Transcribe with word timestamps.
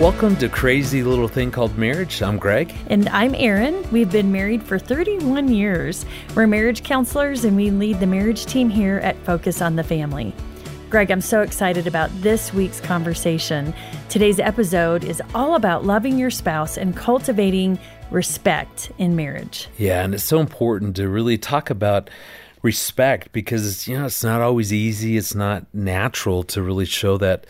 Welcome 0.00 0.36
to 0.36 0.48
Crazy 0.48 1.02
Little 1.02 1.28
Thing 1.28 1.50
Called 1.50 1.76
Marriage. 1.76 2.22
I'm 2.22 2.38
Greg. 2.38 2.74
And 2.86 3.06
I'm 3.10 3.34
Erin. 3.34 3.86
We've 3.92 4.10
been 4.10 4.32
married 4.32 4.62
for 4.62 4.78
31 4.78 5.52
years. 5.52 6.06
We're 6.34 6.46
marriage 6.46 6.84
counselors 6.84 7.44
and 7.44 7.54
we 7.54 7.70
lead 7.70 8.00
the 8.00 8.06
marriage 8.06 8.46
team 8.46 8.70
here 8.70 8.96
at 9.00 9.14
Focus 9.26 9.60
on 9.60 9.76
the 9.76 9.84
Family. 9.84 10.34
Greg, 10.88 11.10
I'm 11.10 11.20
so 11.20 11.42
excited 11.42 11.86
about 11.86 12.08
this 12.22 12.50
week's 12.54 12.80
conversation. 12.80 13.74
Today's 14.08 14.40
episode 14.40 15.04
is 15.04 15.20
all 15.34 15.54
about 15.54 15.84
loving 15.84 16.18
your 16.18 16.30
spouse 16.30 16.78
and 16.78 16.96
cultivating 16.96 17.78
respect 18.10 18.90
in 18.96 19.16
marriage. 19.16 19.68
Yeah, 19.76 20.02
and 20.02 20.14
it's 20.14 20.24
so 20.24 20.40
important 20.40 20.96
to 20.96 21.10
really 21.10 21.36
talk 21.36 21.68
about 21.68 22.08
respect 22.62 23.32
because 23.32 23.86
you 23.86 23.98
know 23.98 24.06
it's 24.06 24.24
not 24.24 24.40
always 24.40 24.72
easy, 24.72 25.18
it's 25.18 25.34
not 25.34 25.66
natural 25.74 26.42
to 26.44 26.62
really 26.62 26.86
show 26.86 27.18
that 27.18 27.46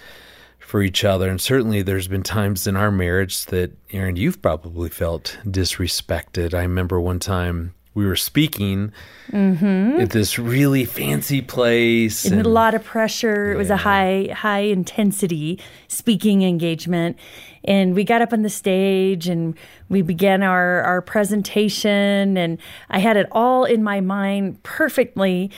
for 0.71 0.83
each 0.83 1.05
other. 1.05 1.29
And 1.29 1.41
certainly 1.41 1.83
there's 1.83 2.07
been 2.07 2.23
times 2.23 2.69
in 2.69 2.77
our 2.77 2.93
marriage 2.93 3.47
that, 3.47 3.73
Erin, 3.91 4.15
you've 4.15 4.41
probably 4.41 4.89
felt 4.89 5.37
disrespected. 5.45 6.55
I 6.55 6.63
remember 6.63 7.01
one 7.01 7.19
time 7.19 7.75
we 7.93 8.07
were 8.07 8.15
speaking 8.15 8.93
mm-hmm. 9.33 10.01
at 10.01 10.11
this 10.11 10.39
really 10.39 10.85
fancy 10.85 11.43
place 11.43 12.25
and, 12.25 12.37
and, 12.37 12.47
a 12.47 12.49
lot 12.49 12.75
of 12.75 12.85
pressure 12.85 13.47
yeah. 13.49 13.55
it 13.55 13.57
was 13.57 13.69
a 13.69 13.79
high 13.79 14.29
high 14.33 14.61
intensity 14.61 15.59
speaking 15.89 16.43
engagement 16.43 17.19
and 17.65 17.95
we 17.95 18.05
got 18.05 18.23
up 18.23 18.33
on 18.33 18.43
the 18.43 18.51
stage 18.51 19.29
and 19.29 19.57
we 19.89 20.03
began 20.03 20.43
our 20.43 20.83
our 20.83 21.03
presentation 21.03 22.37
and 22.37 22.59
I 22.89 22.99
had 22.99 23.17
it 23.17 23.27
all 23.33 23.65
in 23.65 23.83
my 23.83 24.01
mind 24.01 24.63
perfectly 24.63 25.51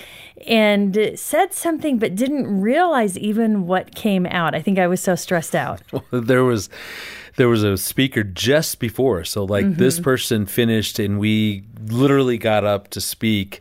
and 0.47 1.13
said 1.15 1.53
something 1.53 1.99
but 1.99 2.15
didn't 2.15 2.61
realize 2.61 3.17
even 3.19 3.67
what 3.67 3.95
came 3.95 4.27
out. 4.27 4.55
I 4.55 4.63
think 4.63 4.79
I 4.79 4.87
was 4.87 5.01
so 5.01 5.15
stressed 5.15 5.55
out. 5.55 5.81
There 6.11 6.45
was 6.45 6.69
there 7.37 7.49
was 7.49 7.63
a 7.63 7.77
speaker 7.77 8.23
just 8.23 8.79
before. 8.79 9.25
So 9.25 9.45
like 9.45 9.65
mm-hmm. 9.65 9.79
this 9.79 9.99
person 9.99 10.47
finished 10.47 10.99
and 10.99 11.19
we 11.19 11.65
literally 11.87 12.39
got 12.39 12.65
up 12.65 12.89
to 12.89 13.01
speak. 13.01 13.61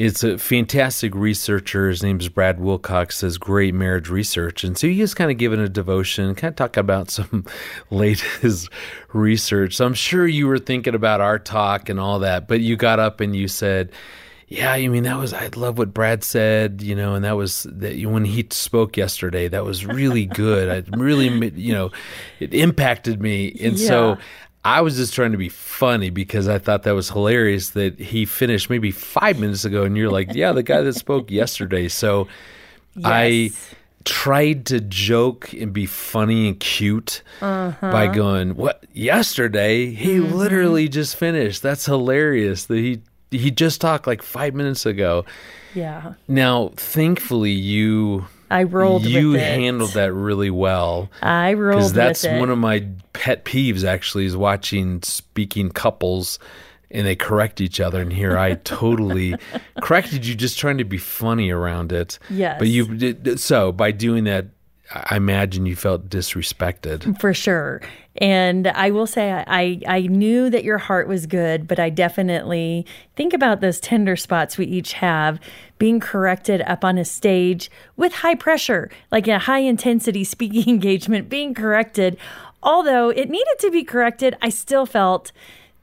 It's 0.00 0.24
a 0.24 0.38
fantastic 0.38 1.14
researcher. 1.14 1.90
His 1.90 2.02
name 2.02 2.20
is 2.20 2.30
Brad 2.30 2.58
Wilcox, 2.58 3.20
does 3.20 3.36
great 3.36 3.74
marriage 3.74 4.08
research. 4.08 4.64
And 4.64 4.78
so 4.78 4.86
he 4.86 5.02
was 5.02 5.12
kind 5.12 5.30
of 5.30 5.36
giving 5.36 5.60
a 5.60 5.68
devotion, 5.68 6.34
kind 6.34 6.52
of 6.52 6.56
talking 6.56 6.80
about 6.80 7.10
some 7.10 7.44
latest 7.90 8.70
research. 9.12 9.76
So 9.76 9.84
I'm 9.84 9.92
sure 9.92 10.26
you 10.26 10.46
were 10.46 10.58
thinking 10.58 10.94
about 10.94 11.20
our 11.20 11.38
talk 11.38 11.90
and 11.90 12.00
all 12.00 12.20
that, 12.20 12.48
but 12.48 12.60
you 12.60 12.76
got 12.76 12.98
up 12.98 13.20
and 13.20 13.36
you 13.36 13.46
said, 13.46 13.92
yeah, 14.48 14.72
I 14.72 14.88
mean 14.88 15.04
that 15.04 15.16
was 15.18 15.32
I 15.32 15.48
love 15.54 15.76
what 15.76 15.94
Brad 15.94 16.24
said, 16.24 16.82
you 16.82 16.96
know, 16.96 17.14
and 17.14 17.24
that 17.24 17.36
was 17.36 17.68
that 17.70 18.02
when 18.06 18.24
he 18.24 18.44
spoke 18.50 18.96
yesterday, 18.96 19.46
that 19.46 19.64
was 19.64 19.86
really 19.86 20.26
good. 20.26 20.68
I 20.68 20.96
really, 20.96 21.28
you 21.50 21.72
know, 21.72 21.92
it 22.40 22.52
impacted 22.52 23.20
me, 23.20 23.56
and 23.62 23.78
yeah. 23.78 23.86
so 23.86 24.18
I 24.64 24.82
was 24.82 24.96
just 24.96 25.14
trying 25.14 25.32
to 25.32 25.38
be 25.38 25.48
funny 25.48 26.10
because 26.10 26.46
I 26.46 26.58
thought 26.58 26.82
that 26.82 26.92
was 26.92 27.10
hilarious 27.10 27.70
that 27.70 27.98
he 27.98 28.26
finished 28.26 28.68
maybe 28.68 28.90
five 28.90 29.38
minutes 29.38 29.64
ago, 29.64 29.84
and 29.84 29.96
you're 29.96 30.10
like, 30.10 30.30
yeah, 30.34 30.52
the 30.52 30.62
guy 30.62 30.82
that 30.82 30.94
spoke 30.94 31.30
yesterday. 31.30 31.88
So 31.88 32.28
yes. 32.94 33.04
I 33.06 33.50
tried 34.04 34.66
to 34.66 34.80
joke 34.80 35.52
and 35.52 35.72
be 35.72 35.86
funny 35.86 36.48
and 36.48 36.60
cute 36.60 37.22
uh-huh. 37.40 37.92
by 37.92 38.08
going, 38.08 38.56
"What? 38.56 38.84
Yesterday 38.92 39.94
he 39.94 40.16
mm-hmm. 40.16 40.34
literally 40.34 40.88
just 40.88 41.16
finished. 41.16 41.62
That's 41.62 41.86
hilarious 41.86 42.66
that 42.66 42.78
he 42.78 43.00
he 43.30 43.50
just 43.50 43.80
talked 43.80 44.06
like 44.06 44.22
five 44.22 44.54
minutes 44.54 44.84
ago. 44.84 45.24
Yeah. 45.74 46.14
Now, 46.28 46.72
thankfully, 46.76 47.52
you 47.52 48.26
I 48.50 48.64
rolled. 48.64 49.04
You 49.04 49.32
handled 49.32 49.92
that 49.92 50.12
really 50.12 50.50
well. 50.50 51.10
I 51.22 51.54
rolled 51.54 51.74
it. 51.74 51.76
because 51.76 51.92
that's 51.92 52.26
one 52.26 52.50
of 52.50 52.58
my 52.58 52.86
pet 53.12 53.44
peeves. 53.44 53.84
Actually, 53.84 54.26
is 54.26 54.36
watching 54.36 55.02
speaking 55.02 55.70
couples 55.70 56.38
and 56.90 57.06
they 57.06 57.14
correct 57.14 57.60
each 57.60 57.80
other. 57.80 58.00
And 58.00 58.12
here 58.12 58.36
I 58.36 58.54
totally 58.64 59.36
corrected 59.80 60.26
you, 60.26 60.34
just 60.34 60.58
trying 60.58 60.78
to 60.78 60.84
be 60.84 60.98
funny 60.98 61.50
around 61.50 61.92
it. 61.92 62.18
Yes. 62.28 62.58
But 62.58 62.68
you 62.68 63.36
so 63.36 63.72
by 63.72 63.92
doing 63.92 64.24
that. 64.24 64.46
I 64.92 65.16
imagine 65.16 65.66
you 65.66 65.76
felt 65.76 66.08
disrespected. 66.08 67.20
For 67.20 67.32
sure. 67.32 67.80
And 68.16 68.66
I 68.66 68.90
will 68.90 69.06
say, 69.06 69.32
I, 69.32 69.80
I 69.86 70.00
knew 70.02 70.50
that 70.50 70.64
your 70.64 70.78
heart 70.78 71.06
was 71.06 71.26
good, 71.26 71.68
but 71.68 71.78
I 71.78 71.90
definitely 71.90 72.86
think 73.14 73.32
about 73.32 73.60
those 73.60 73.78
tender 73.78 74.16
spots 74.16 74.58
we 74.58 74.66
each 74.66 74.94
have 74.94 75.38
being 75.78 76.00
corrected 76.00 76.60
up 76.62 76.84
on 76.84 76.98
a 76.98 77.04
stage 77.04 77.70
with 77.96 78.12
high 78.12 78.34
pressure, 78.34 78.90
like 79.12 79.28
a 79.28 79.38
high 79.38 79.60
intensity 79.60 80.24
speaking 80.24 80.68
engagement, 80.68 81.28
being 81.28 81.54
corrected. 81.54 82.16
Although 82.62 83.10
it 83.10 83.30
needed 83.30 83.58
to 83.60 83.70
be 83.70 83.84
corrected, 83.84 84.36
I 84.42 84.48
still 84.48 84.86
felt 84.86 85.30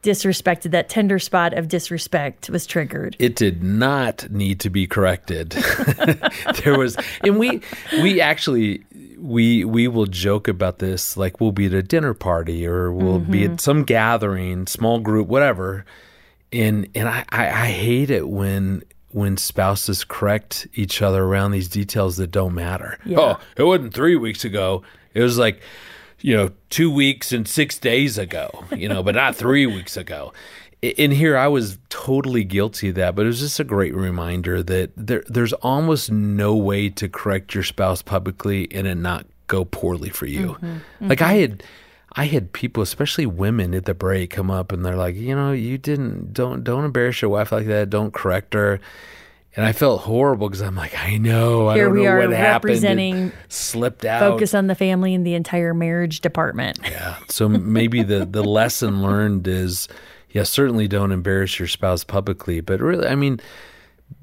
disrespected. 0.03 0.71
That 0.71 0.89
tender 0.89 1.19
spot 1.19 1.53
of 1.53 1.67
disrespect 1.67 2.49
was 2.49 2.65
triggered. 2.65 3.15
It 3.19 3.35
did 3.35 3.63
not 3.63 4.29
need 4.29 4.59
to 4.61 4.69
be 4.69 4.85
corrected. 4.85 5.49
there 6.63 6.77
was, 6.77 6.97
and 7.23 7.39
we 7.39 7.61
we 8.01 8.21
actually 8.21 8.83
we 9.17 9.65
we 9.65 9.87
will 9.87 10.05
joke 10.05 10.47
about 10.47 10.79
this 10.79 11.17
like 11.17 11.39
we'll 11.39 11.51
be 11.51 11.65
at 11.65 11.73
a 11.73 11.83
dinner 11.83 12.13
party 12.13 12.65
or 12.65 12.91
we'll 12.91 13.19
mm-hmm. 13.19 13.31
be 13.31 13.43
at 13.43 13.51
mm-hmm. 13.51 13.57
some 13.57 13.83
gathering 13.83 14.67
small 14.67 14.99
group 14.99 15.27
whatever 15.27 15.85
and 16.53 16.87
and 16.95 17.07
I, 17.07 17.25
I, 17.29 17.47
I 17.47 17.65
hate 17.67 18.09
it 18.09 18.27
when 18.29 18.83
when 19.11 19.37
spouses 19.37 20.03
correct 20.03 20.67
each 20.73 21.01
other 21.01 21.23
around 21.23 21.51
these 21.51 21.67
details 21.67 22.17
that 22.17 22.31
don't 22.31 22.53
matter 22.53 22.99
yeah. 23.05 23.19
oh 23.19 23.39
it 23.55 23.63
wasn't 23.63 23.93
three 23.93 24.15
weeks 24.15 24.45
ago 24.45 24.83
it 25.13 25.21
was 25.21 25.37
like 25.37 25.61
you 26.19 26.35
know 26.35 26.51
two 26.69 26.91
weeks 26.91 27.31
and 27.31 27.47
six 27.47 27.77
days 27.77 28.17
ago 28.17 28.65
you 28.75 28.87
know 28.87 29.03
but 29.03 29.15
not 29.15 29.35
three 29.35 29.65
weeks 29.65 29.97
ago 29.97 30.33
in 30.81 31.11
here 31.11 31.37
I 31.37 31.47
was 31.47 31.79
totally 31.89 32.43
guilty 32.43 32.89
of 32.89 32.95
that, 32.95 33.15
but 33.15 33.23
it 33.23 33.27
was 33.27 33.39
just 33.39 33.59
a 33.59 33.63
great 33.63 33.95
reminder 33.95 34.61
that 34.63 34.91
there 34.95 35.23
there's 35.27 35.53
almost 35.53 36.11
no 36.11 36.55
way 36.55 36.89
to 36.89 37.09
correct 37.09 37.53
your 37.53 37.63
spouse 37.63 38.01
publicly 38.01 38.67
and 38.71 38.85
it 38.85 38.95
not 38.95 39.25
go 39.47 39.65
poorly 39.65 40.09
for 40.09 40.25
you. 40.25 40.49
Mm-hmm, 40.49 40.65
mm-hmm. 40.65 41.07
Like 41.07 41.21
I 41.21 41.33
had 41.33 41.63
I 42.13 42.25
had 42.25 42.53
people, 42.53 42.83
especially 42.83 43.25
women 43.25 43.73
at 43.73 43.85
the 43.85 43.93
break, 43.93 44.31
come 44.31 44.51
up 44.51 44.71
and 44.71 44.85
they're 44.85 44.95
like, 44.95 45.15
you 45.15 45.35
know, 45.35 45.51
you 45.51 45.77
didn't 45.77 46.33
don't 46.33 46.63
don't 46.63 46.85
embarrass 46.85 47.21
your 47.21 47.31
wife 47.31 47.51
like 47.51 47.67
that, 47.67 47.89
don't 47.89 48.13
correct 48.13 48.53
her. 48.53 48.79
And 49.55 49.65
I 49.65 49.71
felt 49.71 50.01
horrible 50.01 50.49
because 50.49 50.61
I'm 50.61 50.75
like, 50.75 50.95
I 50.95 51.17
know. 51.17 51.71
Here 51.71 51.89
I 51.89 51.91
we 51.91 52.05
are 52.05 52.27
representing 52.29 53.31
slipped 53.49 54.05
out. 54.05 54.19
Focus 54.19 54.53
on 54.53 54.67
the 54.67 54.75
family 54.75 55.15
and 55.15 55.25
the 55.25 55.33
entire 55.33 55.73
marriage 55.73 56.21
department. 56.21 56.77
Yeah. 56.83 57.17
So 57.29 57.49
maybe 57.49 58.03
the 58.03 58.25
the 58.25 58.43
lesson 58.59 59.01
learned 59.01 59.47
is 59.47 59.87
yeah, 60.31 60.43
certainly 60.43 60.87
don't 60.87 61.11
embarrass 61.11 61.57
your 61.59 61.67
spouse 61.67 62.03
publicly, 62.03 62.61
but 62.61 62.79
really, 62.79 63.07
I 63.07 63.15
mean, 63.15 63.39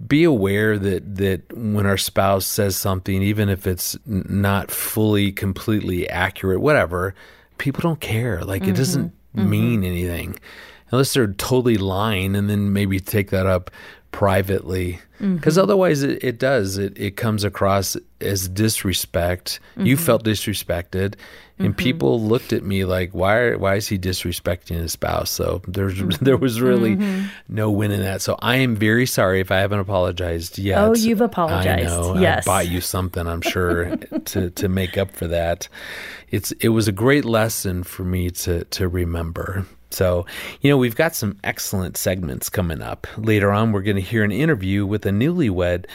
be 0.06 0.24
aware 0.24 0.78
that 0.78 1.16
that 1.16 1.52
when 1.56 1.86
our 1.86 1.96
spouse 1.96 2.46
says 2.46 2.76
something, 2.76 3.22
even 3.22 3.48
if 3.48 3.66
it's 3.66 3.96
not 4.06 4.70
fully, 4.70 5.32
completely 5.32 6.08
accurate, 6.08 6.60
whatever, 6.60 7.14
people 7.58 7.82
don't 7.82 8.00
care. 8.00 8.44
Like 8.44 8.62
mm-hmm. 8.62 8.70
it 8.72 8.76
doesn't 8.76 9.12
mm-hmm. 9.36 9.50
mean 9.50 9.84
anything 9.84 10.38
unless 10.90 11.14
they're 11.14 11.32
totally 11.32 11.76
lying, 11.76 12.36
and 12.36 12.48
then 12.48 12.72
maybe 12.72 13.00
take 13.00 13.30
that 13.30 13.46
up 13.46 13.70
privately 14.14 15.00
because 15.18 15.54
mm-hmm. 15.54 15.62
otherwise 15.62 16.04
it, 16.04 16.22
it, 16.22 16.38
does 16.38 16.78
it, 16.78 16.96
it 16.96 17.16
comes 17.16 17.42
across 17.42 17.96
as 18.20 18.48
disrespect 18.48 19.58
mm-hmm. 19.72 19.86
you 19.86 19.96
felt 19.96 20.22
disrespected 20.22 21.16
and 21.58 21.70
mm-hmm. 21.70 21.72
people 21.72 22.22
looked 22.22 22.52
at 22.52 22.62
me 22.62 22.84
like 22.84 23.10
why 23.10 23.56
why 23.56 23.74
is 23.74 23.88
he 23.88 23.98
disrespecting 23.98 24.76
his 24.76 24.92
spouse 24.92 25.32
so 25.32 25.62
there's 25.66 25.98
there 26.20 26.36
was 26.36 26.60
really 26.60 26.94
mm-hmm. 26.94 27.26
no 27.48 27.72
win 27.72 27.90
in 27.90 28.02
that 28.02 28.22
so 28.22 28.36
i 28.38 28.54
am 28.54 28.76
very 28.76 29.04
sorry 29.04 29.40
if 29.40 29.50
i 29.50 29.58
haven't 29.58 29.80
apologized 29.80 30.60
yet 30.60 30.78
oh 30.78 30.94
you've 30.94 31.20
apologized 31.20 31.92
I 31.92 31.96
know. 31.96 32.16
yes 32.16 32.46
i 32.46 32.50
bought 32.50 32.68
you 32.68 32.80
something 32.80 33.26
i'm 33.26 33.42
sure 33.42 33.96
to 34.26 34.50
to 34.50 34.68
make 34.68 34.96
up 34.96 35.10
for 35.10 35.26
that 35.26 35.68
it's 36.30 36.52
it 36.52 36.68
was 36.68 36.86
a 36.86 36.92
great 36.92 37.24
lesson 37.24 37.82
for 37.82 38.04
me 38.04 38.30
to 38.30 38.62
to 38.66 38.86
remember 38.86 39.66
so, 39.94 40.26
you 40.60 40.70
know, 40.70 40.76
we've 40.76 40.96
got 40.96 41.14
some 41.14 41.38
excellent 41.44 41.96
segments 41.96 42.48
coming 42.48 42.82
up. 42.82 43.06
Later 43.16 43.52
on, 43.52 43.72
we're 43.72 43.82
going 43.82 43.96
to 43.96 44.02
hear 44.02 44.24
an 44.24 44.32
interview 44.32 44.84
with 44.84 45.06
a 45.06 45.10
newlywed. 45.10 45.86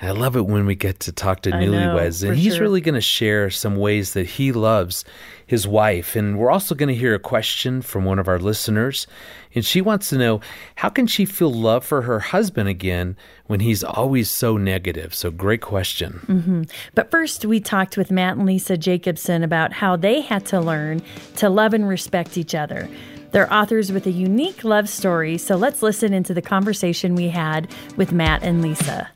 And 0.00 0.10
I 0.10 0.20
love 0.20 0.36
it 0.36 0.46
when 0.46 0.66
we 0.66 0.74
get 0.74 1.00
to 1.00 1.12
talk 1.12 1.42
to 1.42 1.54
I 1.54 1.62
newlyweds. 1.62 2.22
Know, 2.22 2.30
and 2.30 2.38
he's 2.38 2.54
sure. 2.54 2.62
really 2.62 2.80
going 2.80 2.96
to 2.96 3.00
share 3.00 3.48
some 3.48 3.76
ways 3.76 4.12
that 4.14 4.26
he 4.26 4.50
loves 4.50 5.04
his 5.46 5.68
wife. 5.68 6.16
And 6.16 6.36
we're 6.36 6.50
also 6.50 6.74
going 6.74 6.88
to 6.88 6.94
hear 6.94 7.14
a 7.14 7.20
question 7.20 7.80
from 7.80 8.04
one 8.04 8.18
of 8.18 8.26
our 8.26 8.38
listeners. 8.38 9.06
And 9.54 9.64
she 9.64 9.80
wants 9.80 10.08
to 10.08 10.18
know 10.18 10.40
how 10.74 10.88
can 10.88 11.06
she 11.06 11.24
feel 11.24 11.52
love 11.52 11.84
for 11.84 12.02
her 12.02 12.18
husband 12.18 12.68
again 12.68 13.16
when 13.46 13.60
he's 13.60 13.84
always 13.84 14.28
so 14.28 14.56
negative? 14.56 15.14
So, 15.14 15.30
great 15.30 15.60
question. 15.60 16.20
Mm-hmm. 16.26 16.62
But 16.96 17.12
first, 17.12 17.44
we 17.44 17.60
talked 17.60 17.96
with 17.96 18.10
Matt 18.10 18.36
and 18.36 18.46
Lisa 18.46 18.76
Jacobson 18.76 19.44
about 19.44 19.72
how 19.72 19.94
they 19.94 20.22
had 20.22 20.44
to 20.46 20.60
learn 20.60 21.02
to 21.36 21.48
love 21.48 21.72
and 21.72 21.88
respect 21.88 22.36
each 22.36 22.54
other. 22.54 22.88
They're 23.34 23.52
authors 23.52 23.90
with 23.90 24.06
a 24.06 24.12
unique 24.12 24.62
love 24.62 24.88
story, 24.88 25.38
so 25.38 25.56
let's 25.56 25.82
listen 25.82 26.14
into 26.14 26.32
the 26.32 26.40
conversation 26.40 27.16
we 27.16 27.30
had 27.30 27.68
with 27.96 28.12
Matt 28.12 28.44
and 28.44 28.62
Lisa. 28.62 29.10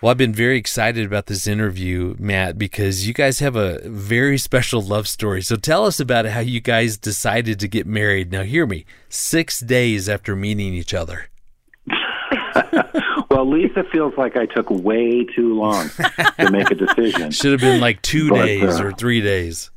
Well, 0.00 0.10
I've 0.10 0.16
been 0.16 0.32
very 0.32 0.56
excited 0.56 1.04
about 1.04 1.26
this 1.26 1.46
interview, 1.46 2.16
Matt, 2.18 2.56
because 2.56 3.06
you 3.06 3.12
guys 3.12 3.40
have 3.40 3.54
a 3.54 3.86
very 3.86 4.38
special 4.38 4.80
love 4.80 5.06
story. 5.06 5.42
So 5.42 5.56
tell 5.56 5.84
us 5.84 6.00
about 6.00 6.24
how 6.24 6.40
you 6.40 6.62
guys 6.62 6.96
decided 6.96 7.60
to 7.60 7.68
get 7.68 7.86
married. 7.86 8.32
Now, 8.32 8.42
hear 8.42 8.66
me 8.66 8.86
six 9.10 9.60
days 9.60 10.08
after 10.08 10.34
meeting 10.34 10.72
each 10.72 10.94
other. 10.94 11.26
Well, 13.32 13.50
Lisa 13.50 13.84
feels 13.90 14.14
like 14.16 14.36
I 14.36 14.46
took 14.46 14.70
way 14.70 15.24
too 15.24 15.54
long 15.54 15.88
to 16.38 16.50
make 16.50 16.70
a 16.70 16.74
decision. 16.74 17.30
Should 17.30 17.52
have 17.52 17.60
been 17.60 17.80
like 17.80 18.02
two 18.02 18.28
but, 18.28 18.44
days 18.44 18.78
uh, 18.78 18.84
or 18.84 18.92
three 18.92 19.20
days. 19.20 19.70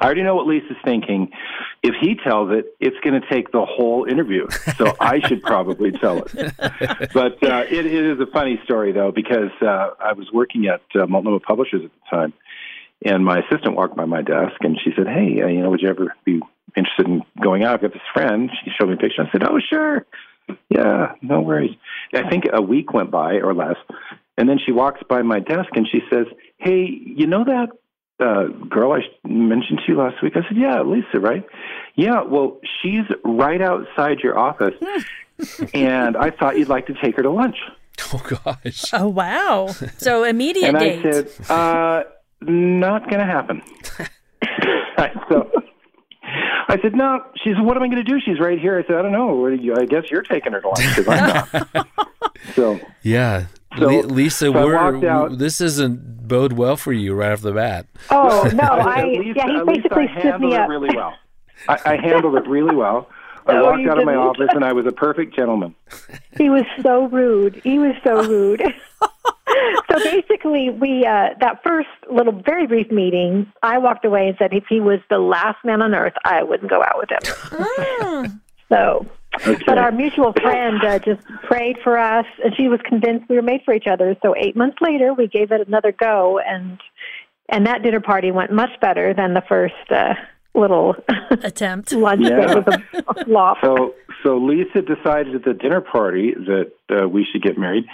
I 0.00 0.06
already 0.06 0.22
know 0.22 0.34
what 0.34 0.46
Lisa's 0.46 0.76
thinking. 0.84 1.30
If 1.82 1.94
he 2.00 2.14
tells 2.14 2.50
it, 2.52 2.74
it's 2.80 2.96
going 3.02 3.20
to 3.20 3.28
take 3.28 3.52
the 3.52 3.64
whole 3.64 4.04
interview. 4.04 4.48
So 4.76 4.94
I 5.00 5.20
should 5.26 5.42
probably 5.42 5.92
tell 5.92 6.22
it. 6.22 6.32
But 7.12 7.42
uh, 7.42 7.64
it, 7.70 7.86
it 7.86 8.04
is 8.06 8.20
a 8.20 8.26
funny 8.32 8.60
story, 8.64 8.92
though, 8.92 9.12
because 9.12 9.50
uh, 9.60 9.90
I 10.00 10.12
was 10.12 10.30
working 10.32 10.66
at 10.66 10.82
uh, 10.94 11.06
Multnomah 11.06 11.40
Publishers 11.40 11.82
at 11.84 11.90
the 11.90 12.16
time, 12.16 12.32
and 13.04 13.24
my 13.24 13.40
assistant 13.40 13.76
walked 13.76 13.96
by 13.96 14.04
my 14.04 14.22
desk 14.22 14.56
and 14.60 14.78
she 14.82 14.90
said, 14.96 15.06
"Hey, 15.06 15.42
uh, 15.42 15.46
you 15.46 15.60
know, 15.62 15.70
would 15.70 15.82
you 15.82 15.90
ever 15.90 16.14
be 16.24 16.40
interested 16.76 17.06
in 17.06 17.22
going 17.42 17.64
out? 17.64 17.74
I've 17.74 17.82
got 17.82 17.92
this 17.92 18.02
friend." 18.12 18.50
She 18.64 18.70
showed 18.78 18.88
me 18.88 18.94
a 18.94 18.96
picture. 18.96 19.22
I 19.22 19.30
said, 19.30 19.44
"Oh, 19.44 19.58
sure." 19.58 20.06
Yeah, 20.68 21.12
no 21.22 21.40
worries. 21.40 21.76
I 22.12 22.28
think 22.28 22.44
a 22.52 22.60
week 22.60 22.92
went 22.92 23.10
by 23.10 23.34
or 23.34 23.54
less, 23.54 23.76
and 24.36 24.48
then 24.48 24.58
she 24.64 24.72
walks 24.72 25.00
by 25.08 25.22
my 25.22 25.40
desk 25.40 25.70
and 25.74 25.86
she 25.90 26.00
says, 26.10 26.26
"Hey, 26.58 26.86
you 27.04 27.26
know 27.26 27.44
that 27.44 27.68
uh, 28.24 28.46
girl 28.68 28.92
I 28.92 29.00
mentioned 29.26 29.80
to 29.86 29.92
you 29.92 29.98
last 29.98 30.22
week?" 30.22 30.34
I 30.36 30.46
said, 30.48 30.56
"Yeah, 30.56 30.82
Lisa, 30.82 31.20
right? 31.20 31.44
Yeah, 31.94 32.22
well, 32.22 32.60
she's 32.82 33.04
right 33.24 33.62
outside 33.62 34.20
your 34.20 34.38
office, 34.38 34.74
and 35.74 36.16
I 36.16 36.30
thought 36.30 36.58
you'd 36.58 36.68
like 36.68 36.86
to 36.86 36.94
take 37.02 37.16
her 37.16 37.22
to 37.22 37.30
lunch." 37.30 37.56
Oh 38.12 38.22
gosh! 38.44 38.92
Oh 38.92 39.08
wow! 39.08 39.68
So 39.98 40.24
immediate 40.24 40.68
and 40.68 40.78
date. 40.78 40.98
I 41.06 41.10
said, 41.10 41.50
uh, 41.50 42.02
"Not 42.42 43.08
going 43.08 43.20
to 43.20 43.26
happen." 43.26 43.62
so 45.28 45.50
I 46.68 46.78
said, 46.80 46.94
no. 46.94 47.24
She 47.42 47.52
said, 47.52 47.62
what 47.62 47.76
am 47.76 47.82
I 47.82 47.88
going 47.88 48.04
to 48.04 48.10
do? 48.10 48.20
She's 48.20 48.40
right 48.40 48.58
here. 48.58 48.78
I 48.78 48.86
said, 48.86 48.96
I 48.96 49.02
don't 49.02 49.12
know. 49.12 49.46
I 49.46 49.84
guess 49.84 50.04
you're 50.10 50.22
taking 50.22 50.52
her 50.52 50.60
to 50.60 50.68
lunch 50.68 50.96
because 50.96 51.08
I'm 51.08 51.74
not. 51.74 51.88
so 52.54 52.80
yeah. 53.02 53.46
So, 53.78 53.86
Lisa, 53.86 54.52
so 54.52 55.28
this 55.30 55.60
isn't 55.60 56.28
bode 56.28 56.52
well 56.52 56.76
for 56.76 56.92
you 56.92 57.14
right 57.14 57.32
off 57.32 57.40
the 57.40 57.52
bat. 57.52 57.86
Oh 58.10 58.48
no, 58.54 58.62
I, 58.62 59.04
least, 59.04 59.36
yeah, 59.36 59.46
he 59.46 59.64
basically 59.64 60.08
stood 60.18 60.40
me 60.40 60.54
up 60.54 60.68
really 60.68 60.94
well. 60.94 61.14
I, 61.68 61.78
I 61.84 61.96
handled 61.96 62.36
it 62.36 62.46
really 62.48 62.74
well. 62.74 63.08
I 63.46 63.60
walked 63.60 63.86
out 63.86 63.98
of 63.98 64.06
my 64.06 64.14
office 64.14 64.48
and 64.50 64.64
I 64.64 64.72
was 64.72 64.86
a 64.86 64.92
perfect 64.92 65.36
gentleman. 65.36 65.74
He 66.38 66.48
was 66.48 66.64
so 66.82 67.08
rude. 67.08 67.60
He 67.62 67.78
was 67.78 67.94
so 68.02 68.24
rude. 68.26 68.62
so 69.90 69.98
basically, 70.02 70.70
we 70.70 71.04
uh, 71.06 71.30
that 71.40 71.62
first 71.62 71.88
little 72.10 72.32
very 72.32 72.66
brief 72.66 72.90
meeting, 72.90 73.52
I 73.62 73.78
walked 73.78 74.04
away 74.04 74.28
and 74.28 74.36
said 74.38 74.52
if 74.52 74.64
he 74.68 74.80
was 74.80 75.00
the 75.10 75.18
last 75.18 75.58
man 75.64 75.82
on 75.82 75.94
earth, 75.94 76.14
I 76.24 76.42
wouldn't 76.42 76.70
go 76.70 76.82
out 76.82 76.98
with 76.98 77.10
him. 77.10 77.20
Mm. 77.20 78.40
so, 78.68 79.06
okay. 79.46 79.62
but 79.66 79.78
our 79.78 79.92
mutual 79.92 80.32
friend 80.32 80.82
uh, 80.84 80.98
just 80.98 81.24
prayed 81.44 81.76
for 81.82 81.98
us, 81.98 82.26
and 82.44 82.54
she 82.56 82.68
was 82.68 82.80
convinced 82.84 83.28
we 83.28 83.36
were 83.36 83.42
made 83.42 83.62
for 83.64 83.74
each 83.74 83.86
other. 83.86 84.16
So 84.22 84.34
eight 84.36 84.56
months 84.56 84.78
later, 84.80 85.12
we 85.12 85.28
gave 85.28 85.52
it 85.52 85.66
another 85.66 85.92
go, 85.92 86.38
and 86.38 86.80
and 87.48 87.66
that 87.66 87.82
dinner 87.82 88.00
party 88.00 88.30
went 88.30 88.52
much 88.52 88.80
better 88.80 89.14
than 89.14 89.34
the 89.34 89.42
first. 89.48 89.74
Uh, 89.90 90.14
little 90.54 90.94
attempt 91.42 91.92
lunch 91.92 92.22
yeah. 92.22 92.54
with 92.54 92.68
a 92.68 93.24
flop. 93.24 93.58
So, 93.62 93.94
so 94.22 94.38
Lisa 94.38 94.82
decided 94.82 95.34
at 95.34 95.44
the 95.44 95.52
dinner 95.52 95.80
party 95.80 96.32
that 96.34 96.72
uh, 96.90 97.08
we 97.08 97.26
should 97.30 97.42
get 97.42 97.58
married, 97.58 97.84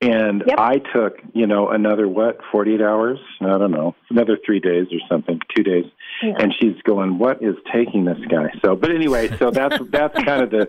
and 0.00 0.44
yep. 0.46 0.58
I 0.58 0.76
took, 0.78 1.18
you 1.34 1.46
know, 1.46 1.68
another 1.70 2.06
what, 2.06 2.38
48 2.52 2.80
hours? 2.80 3.18
I 3.40 3.58
don't 3.58 3.72
know, 3.72 3.96
another 4.10 4.38
three 4.44 4.60
days 4.60 4.86
or 4.92 4.98
something, 5.08 5.40
two 5.56 5.64
days. 5.64 5.86
Yeah. 6.22 6.34
And 6.38 6.54
she's 6.58 6.80
going, 6.82 7.18
what 7.18 7.42
is 7.42 7.56
taking 7.72 8.04
this 8.04 8.18
guy? 8.28 8.52
So, 8.64 8.76
but 8.76 8.92
anyway, 8.92 9.36
so 9.38 9.50
that's, 9.50 9.76
that's 9.90 10.14
kind 10.22 10.42
of 10.42 10.50
the 10.50 10.68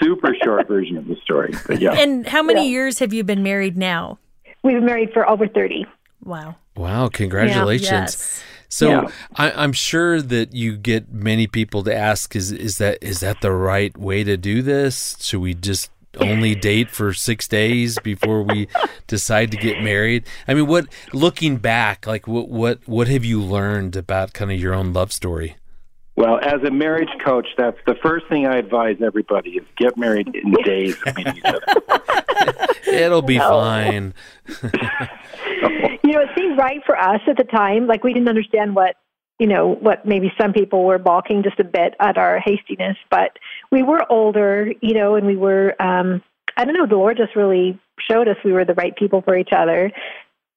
super 0.00 0.36
short 0.42 0.68
version 0.68 0.96
of 0.96 1.06
the 1.06 1.16
story. 1.16 1.52
But 1.66 1.80
yeah. 1.80 1.92
And 1.92 2.26
how 2.26 2.42
many 2.42 2.62
yeah. 2.62 2.70
years 2.70 3.00
have 3.00 3.12
you 3.12 3.24
been 3.24 3.42
married 3.42 3.76
now? 3.76 4.18
We've 4.62 4.76
been 4.76 4.86
married 4.86 5.12
for 5.12 5.28
over 5.28 5.48
30. 5.48 5.86
Wow. 6.24 6.54
Wow. 6.76 7.08
Congratulations. 7.08 7.90
Yeah. 7.90 8.00
Yes. 8.02 8.44
So 8.68 8.88
yeah. 8.88 9.10
I, 9.34 9.64
am 9.64 9.72
sure 9.72 10.22
that 10.22 10.54
you 10.54 10.76
get 10.76 11.12
many 11.12 11.48
people 11.48 11.82
to 11.82 11.94
ask, 11.94 12.36
is, 12.36 12.52
is 12.52 12.78
that, 12.78 12.98
is 13.02 13.18
that 13.18 13.40
the 13.40 13.50
right 13.50 13.96
way 13.98 14.22
to 14.22 14.36
do 14.36 14.62
this? 14.62 15.16
Should 15.20 15.40
we 15.40 15.54
just 15.54 15.90
only 16.18 16.54
date 16.54 16.90
for 16.90 17.12
six 17.12 17.46
days 17.46 17.98
before 17.98 18.42
we 18.42 18.68
decide 19.06 19.50
to 19.52 19.56
get 19.56 19.82
married? 19.82 20.26
I 20.48 20.54
mean, 20.54 20.66
what 20.66 20.86
looking 21.12 21.56
back, 21.56 22.06
like 22.06 22.26
what 22.26 22.48
what 22.48 22.86
what 22.86 23.08
have 23.08 23.24
you 23.24 23.40
learned 23.40 23.96
about 23.96 24.32
kind 24.32 24.50
of 24.50 24.58
your 24.58 24.74
own 24.74 24.92
love 24.92 25.12
story? 25.12 25.56
Well, 26.16 26.38
as 26.42 26.62
a 26.66 26.70
marriage 26.70 27.08
coach, 27.24 27.46
that's 27.56 27.78
the 27.86 27.94
first 28.02 28.26
thing 28.28 28.46
I 28.46 28.58
advise 28.58 28.96
everybody 29.02 29.52
is 29.52 29.64
get 29.76 29.96
married 29.96 30.28
in 30.34 30.52
days 30.64 30.96
of 31.06 31.16
meeting 31.16 31.36
each 31.38 31.44
other. 31.44 31.64
It'll 32.86 33.22
be 33.22 33.38
no. 33.38 33.48
fine. 33.48 34.14
you 36.02 36.12
know, 36.12 36.20
it 36.20 36.28
seemed 36.36 36.58
right 36.58 36.82
for 36.84 36.98
us 36.98 37.20
at 37.26 37.36
the 37.36 37.44
time. 37.44 37.86
Like 37.86 38.04
we 38.04 38.12
didn't 38.12 38.28
understand 38.28 38.74
what 38.74 38.96
you 39.40 39.46
know, 39.46 39.76
what 39.80 40.04
maybe 40.04 40.30
some 40.38 40.52
people 40.52 40.84
were 40.84 40.98
balking 40.98 41.42
just 41.42 41.58
a 41.58 41.64
bit 41.64 41.94
at 41.98 42.18
our 42.18 42.38
hastiness, 42.38 42.98
but 43.10 43.38
we 43.70 43.82
were 43.82 44.04
older, 44.10 44.72
you 44.80 44.94
know, 44.94 45.14
and 45.14 45.26
we 45.26 45.36
were, 45.36 45.80
um, 45.80 46.22
I 46.56 46.64
don't 46.64 46.74
know, 46.74 46.86
the 46.86 46.96
Lord 46.96 47.16
just 47.16 47.36
really 47.36 47.80
showed 48.10 48.28
us 48.28 48.36
we 48.44 48.52
were 48.52 48.64
the 48.64 48.74
right 48.74 48.94
people 48.96 49.22
for 49.22 49.36
each 49.36 49.50
other. 49.56 49.90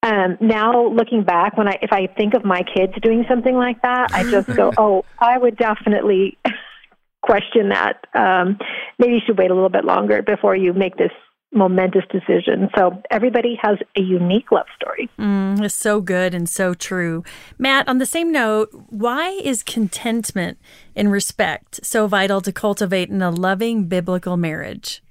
Um, 0.02 0.38
now 0.42 0.88
looking 0.88 1.24
back, 1.24 1.58
when 1.58 1.68
I, 1.68 1.78
if 1.82 1.94
I 1.94 2.08
think 2.08 2.34
of 2.34 2.44
my 2.44 2.62
kids 2.64 2.94
doing 3.02 3.26
something 3.30 3.56
like 3.56 3.82
that, 3.84 4.14
I 4.14 4.24
just 4.24 4.48
go, 4.56 4.72
oh, 4.78 5.06
I 5.20 5.38
would 5.38 5.58
definitely 5.58 6.38
question 7.22 7.70
that. 7.70 8.06
Um, 8.14 8.58
maybe 9.00 9.14
you 9.14 9.22
should 9.26 9.38
wait 9.38 9.52
a 9.52 9.54
little 9.54 9.70
bit 9.70 9.86
longer 9.86 10.22
before 10.22 10.56
you 10.56 10.74
make 10.74 10.98
this 10.98 11.12
momentous 11.54 12.04
decision. 12.12 12.70
So 12.78 13.02
everybody 13.12 13.58
has 13.62 13.78
a 13.96 14.02
unique 14.02 14.52
love 14.52 14.66
story. 14.76 15.10
Mm, 15.20 15.64
it's 15.64 15.76
so 15.76 16.02
good 16.02 16.34
and 16.34 16.50
so 16.50 16.74
true. 16.74 17.24
Matt, 17.58 17.88
on 17.88 18.00
the 18.00 18.06
same 18.06 18.32
note, 18.32 18.70
why 18.90 19.30
is 19.30 19.64
contentment 19.64 20.58
and 20.96 21.12
respect 21.12 21.86
so 21.86 22.08
vital 22.08 22.42
to 22.42 22.52
cultivate 22.52 23.10
in 23.10 23.22
a 23.22 23.32
loving 23.32 23.86
biblical 23.86 24.38
marriage? 24.38 25.04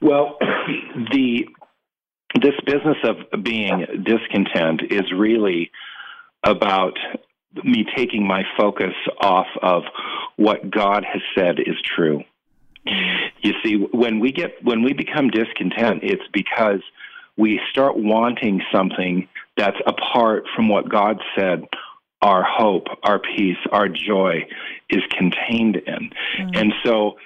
Well, 0.00 0.38
the 1.12 1.46
this 2.40 2.54
business 2.64 2.96
of 3.04 3.44
being 3.44 3.84
discontent 4.04 4.80
is 4.90 5.12
really 5.14 5.70
about 6.44 6.98
me 7.62 7.84
taking 7.94 8.26
my 8.26 8.42
focus 8.58 8.94
off 9.20 9.46
of 9.60 9.82
what 10.36 10.70
God 10.70 11.04
has 11.04 11.20
said 11.36 11.58
is 11.60 11.76
true. 11.94 12.24
You 12.84 13.52
see, 13.64 13.76
when 13.92 14.20
we 14.20 14.32
get 14.32 14.62
when 14.62 14.82
we 14.82 14.92
become 14.92 15.28
discontent, 15.28 16.00
it's 16.02 16.22
because 16.32 16.80
we 17.36 17.60
start 17.70 17.96
wanting 17.96 18.62
something 18.72 19.28
that's 19.56 19.76
apart 19.86 20.44
from 20.54 20.68
what 20.68 20.88
God 20.88 21.18
said 21.36 21.66
our 22.20 22.44
hope, 22.44 22.86
our 23.02 23.18
peace, 23.18 23.56
our 23.72 23.88
joy 23.88 24.46
is 24.88 25.02
contained 25.10 25.76
in. 25.76 26.10
Mm-hmm. 26.38 26.50
And 26.54 26.72
so 26.84 27.16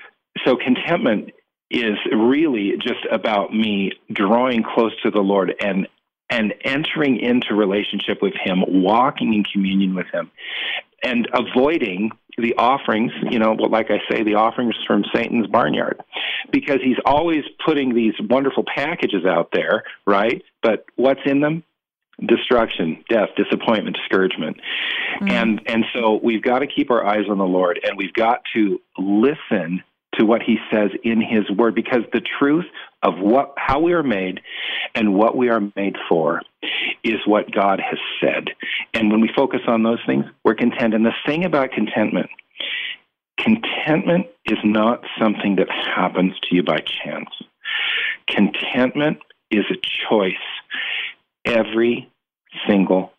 so 0.44 0.56
contentment 0.56 1.30
is 1.70 1.96
really 2.12 2.74
just 2.80 3.04
about 3.10 3.52
me 3.52 3.92
drawing 4.12 4.62
close 4.62 4.92
to 5.02 5.10
the 5.10 5.20
Lord 5.20 5.54
and 5.60 5.86
and 6.28 6.54
entering 6.64 7.20
into 7.20 7.54
relationship 7.54 8.20
with 8.20 8.34
him, 8.34 8.64
walking 8.66 9.32
in 9.32 9.44
communion 9.44 9.94
with 9.94 10.06
him, 10.12 10.30
and 11.02 11.28
avoiding 11.32 12.10
the 12.38 12.54
offerings, 12.56 13.12
you 13.30 13.38
know, 13.38 13.52
like 13.52 13.90
I 13.90 13.98
say, 14.10 14.22
the 14.22 14.34
offerings 14.34 14.74
from 14.86 15.04
Satan's 15.14 15.46
barnyard, 15.46 16.02
because 16.52 16.80
he's 16.82 16.98
always 17.04 17.44
putting 17.64 17.94
these 17.94 18.14
wonderful 18.28 18.64
packages 18.64 19.24
out 19.24 19.50
there, 19.52 19.84
right? 20.06 20.42
But 20.62 20.84
what's 20.96 21.20
in 21.24 21.40
them? 21.40 21.64
Destruction, 22.24 23.04
death, 23.10 23.28
disappointment, 23.36 23.96
discouragement. 23.96 24.56
Mm-hmm. 25.16 25.28
And 25.28 25.60
and 25.66 25.84
so 25.94 26.18
we've 26.22 26.42
got 26.42 26.60
to 26.60 26.66
keep 26.66 26.90
our 26.90 27.04
eyes 27.06 27.24
on 27.28 27.38
the 27.38 27.44
Lord 27.44 27.78
and 27.82 27.96
we've 27.98 28.14
got 28.14 28.40
to 28.54 28.80
listen 28.96 29.82
to 30.18 30.24
what 30.24 30.42
he 30.42 30.56
says 30.70 30.90
in 31.02 31.20
his 31.20 31.50
word 31.50 31.74
because 31.74 32.02
the 32.12 32.22
truth 32.38 32.64
of 33.02 33.18
what 33.18 33.54
how 33.56 33.80
we 33.80 33.92
are 33.92 34.02
made 34.02 34.40
and 34.94 35.14
what 35.14 35.36
we 35.36 35.48
are 35.48 35.60
made 35.76 35.96
for 36.08 36.40
is 37.04 37.20
what 37.26 37.50
God 37.52 37.80
has 37.80 37.98
said. 38.20 38.50
And 38.94 39.10
when 39.10 39.20
we 39.20 39.30
focus 39.34 39.60
on 39.66 39.82
those 39.82 40.00
things, 40.06 40.24
we're 40.44 40.54
content. 40.54 40.94
And 40.94 41.04
the 41.04 41.12
thing 41.26 41.44
about 41.44 41.70
contentment, 41.72 42.30
contentment 43.38 44.26
is 44.44 44.58
not 44.64 45.02
something 45.20 45.56
that 45.56 45.70
happens 45.70 46.34
to 46.44 46.54
you 46.54 46.62
by 46.62 46.78
chance. 46.78 47.30
Contentment 48.28 49.18
is 49.50 49.64
a 49.70 49.76
choice 50.08 50.34
every 51.44 52.10
single 52.66 53.12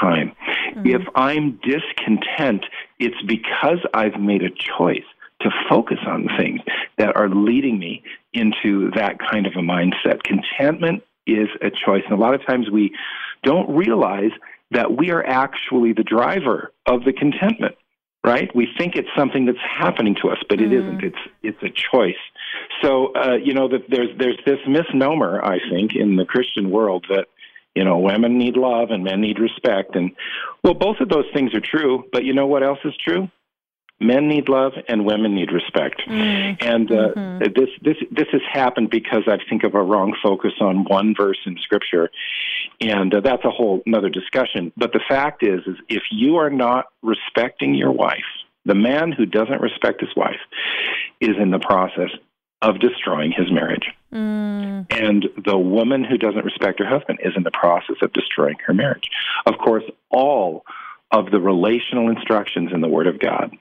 time. 0.00 0.32
Mm-hmm. 0.70 0.86
If 0.86 1.02
I'm 1.14 1.60
discontent, 1.62 2.64
it's 2.98 3.20
because 3.26 3.78
I've 3.92 4.18
made 4.20 4.42
a 4.42 4.50
choice 4.50 5.04
to 5.42 5.50
focus 5.68 5.98
on 6.06 6.28
things 6.38 6.60
that 6.98 7.16
are 7.16 7.28
leading 7.28 7.78
me 7.78 8.02
into 8.32 8.90
that 8.96 9.18
kind 9.18 9.46
of 9.46 9.52
a 9.54 9.60
mindset. 9.60 10.22
Contentment 10.22 11.02
is 11.26 11.48
a 11.60 11.70
choice. 11.70 12.02
And 12.08 12.12
a 12.12 12.20
lot 12.20 12.34
of 12.34 12.44
times 12.46 12.70
we 12.70 12.92
don't 13.42 13.76
realize 13.76 14.30
that 14.70 14.96
we 14.96 15.10
are 15.10 15.24
actually 15.24 15.92
the 15.92 16.02
driver 16.02 16.72
of 16.86 17.04
the 17.04 17.12
contentment 17.12 17.76
right? 18.26 18.50
We 18.56 18.66
think 18.76 18.96
it's 18.96 19.08
something 19.16 19.46
that's 19.46 19.58
happening 19.62 20.16
to 20.20 20.30
us, 20.30 20.38
but 20.48 20.60
it 20.60 20.70
mm. 20.70 20.94
not 20.94 21.04
It's 21.04 21.16
it's 21.42 21.62
a 21.62 21.70
choice. 21.70 22.20
So 22.82 23.14
uh, 23.14 23.36
you 23.36 23.54
know 23.54 23.68
that 23.68 23.88
there's 23.88 24.10
there's 24.18 24.38
this 24.44 24.58
misnomer 24.66 25.42
I 25.42 25.58
think 25.70 25.94
in 25.94 26.16
the 26.16 26.24
Christian 26.24 26.70
world 26.70 27.06
that 27.08 27.26
you 27.74 27.84
know 27.84 27.98
women 27.98 28.36
need 28.36 28.56
love 28.56 28.90
and 28.90 29.04
men 29.04 29.20
need 29.20 29.38
respect, 29.38 29.94
and 29.94 30.10
well, 30.64 30.74
both 30.74 30.96
of 31.00 31.08
those 31.08 31.26
things 31.32 31.54
are 31.54 31.60
true. 31.60 32.04
But 32.12 32.24
you 32.24 32.34
know 32.34 32.48
what 32.48 32.64
else 32.64 32.80
is 32.84 32.94
true? 32.96 33.30
Men 34.00 34.28
need 34.28 34.48
love 34.48 34.72
and 34.88 35.06
women 35.06 35.34
need 35.34 35.50
respect. 35.52 36.02
Mm. 36.06 36.56
And 36.60 36.90
uh, 36.90 37.14
mm-hmm. 37.14 37.38
this 37.54 37.70
this 37.82 37.96
this 38.10 38.26
has 38.32 38.42
happened 38.52 38.90
because 38.90 39.22
I 39.26 39.38
think 39.48 39.64
of 39.64 39.74
a 39.74 39.82
wrong 39.82 40.14
focus 40.22 40.52
on 40.60 40.84
one 40.84 41.14
verse 41.16 41.38
in 41.46 41.56
Scripture, 41.62 42.10
and 42.80 43.14
uh, 43.14 43.20
that's 43.20 43.44
a 43.44 43.50
whole 43.50 43.82
another 43.86 44.10
discussion. 44.10 44.72
But 44.76 44.92
the 44.92 45.00
fact 45.08 45.42
is, 45.42 45.60
is 45.66 45.76
if 45.88 46.02
you 46.10 46.36
are 46.36 46.50
not 46.50 46.86
respecting 47.02 47.74
your 47.74 47.92
wife, 47.92 48.18
the 48.64 48.74
man 48.74 49.12
who 49.12 49.26
doesn't 49.26 49.60
respect 49.60 50.00
his 50.00 50.14
wife 50.16 50.40
is 51.20 51.36
in 51.40 51.50
the 51.50 51.58
process 51.58 52.10
of 52.62 52.80
destroying 52.80 53.32
his 53.32 53.50
marriage. 53.52 53.86
Mm. 54.12 54.86
And 54.90 55.26
the 55.44 55.58
woman 55.58 56.04
who 56.04 56.16
doesn't 56.16 56.44
respect 56.44 56.78
her 56.80 56.88
husband 56.88 57.20
is 57.22 57.32
in 57.36 57.42
the 57.42 57.50
process 57.50 57.96
of 58.02 58.12
destroying 58.12 58.56
her 58.66 58.74
marriage. 58.74 59.08
Of 59.46 59.58
course, 59.58 59.84
all 60.10 60.64
of 61.10 61.30
the 61.30 61.40
relational 61.40 62.10
instructions 62.10 62.70
in 62.72 62.80
the 62.80 62.88
Word 62.88 63.06
of 63.06 63.18
God 63.20 63.56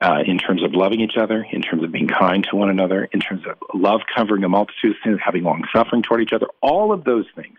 uh, 0.00 0.18
in 0.26 0.38
terms 0.38 0.62
of 0.62 0.72
loving 0.72 1.00
each 1.00 1.16
other, 1.16 1.46
in 1.50 1.62
terms 1.62 1.84
of 1.84 1.92
being 1.92 2.08
kind 2.08 2.46
to 2.50 2.56
one 2.56 2.70
another, 2.70 3.08
in 3.12 3.20
terms 3.20 3.42
of 3.46 3.56
love 3.74 4.00
covering 4.14 4.44
a 4.44 4.48
multitude 4.48 4.92
of 4.92 4.96
sins, 5.04 5.18
having 5.22 5.44
long 5.44 5.62
suffering 5.74 6.02
toward 6.02 6.22
each 6.22 6.32
other. 6.32 6.46
All 6.62 6.92
of 6.92 7.04
those 7.04 7.26
things 7.34 7.58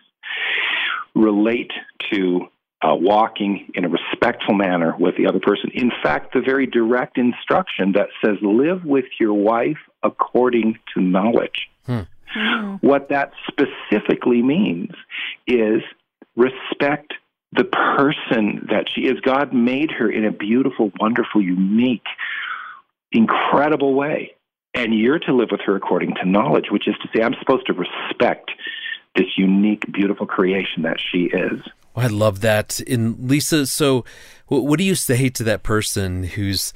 relate 1.14 1.72
to 2.12 2.48
uh, 2.82 2.94
walking 2.94 3.70
in 3.74 3.84
a 3.84 3.88
respectful 3.88 4.54
manner 4.54 4.94
with 4.98 5.16
the 5.16 5.26
other 5.26 5.40
person. 5.40 5.70
In 5.74 5.90
fact, 6.02 6.32
the 6.32 6.40
very 6.40 6.66
direct 6.66 7.18
instruction 7.18 7.92
that 7.92 8.08
says, 8.24 8.36
live 8.40 8.84
with 8.84 9.06
your 9.18 9.34
wife 9.34 9.78
according 10.02 10.78
to 10.94 11.00
knowledge. 11.00 11.68
Hmm. 11.86 12.02
What 12.80 13.08
that 13.08 13.32
specifically 13.48 14.42
means 14.42 14.90
is 15.46 15.82
respect 16.36 17.14
the 17.52 17.64
person 17.64 18.66
that 18.70 18.86
she 18.94 19.02
is. 19.02 19.20
God 19.20 19.52
made 19.52 19.90
her 19.90 20.10
in 20.10 20.24
a 20.24 20.30
beautiful, 20.30 20.92
wonderful, 21.00 21.42
unique, 21.42 22.06
incredible 23.12 23.94
way. 23.94 24.34
And 24.74 24.94
you're 24.94 25.18
to 25.20 25.34
live 25.34 25.48
with 25.50 25.62
her 25.64 25.76
according 25.76 26.14
to 26.16 26.28
knowledge, 26.28 26.66
which 26.70 26.86
is 26.86 26.94
to 27.02 27.08
say, 27.14 27.22
I'm 27.22 27.34
supposed 27.40 27.66
to 27.66 27.72
respect 27.72 28.50
this 29.16 29.26
unique, 29.36 29.90
beautiful 29.90 30.26
creation 30.26 30.82
that 30.82 30.98
she 31.00 31.24
is. 31.24 31.60
Well, 31.94 32.06
I 32.06 32.08
love 32.08 32.40
that. 32.42 32.80
And 32.80 33.28
Lisa, 33.28 33.66
so 33.66 34.04
what 34.46 34.78
do 34.78 34.84
you 34.84 34.94
say 34.94 35.30
to 35.30 35.42
that 35.44 35.62
person 35.62 36.22
who's 36.22 36.72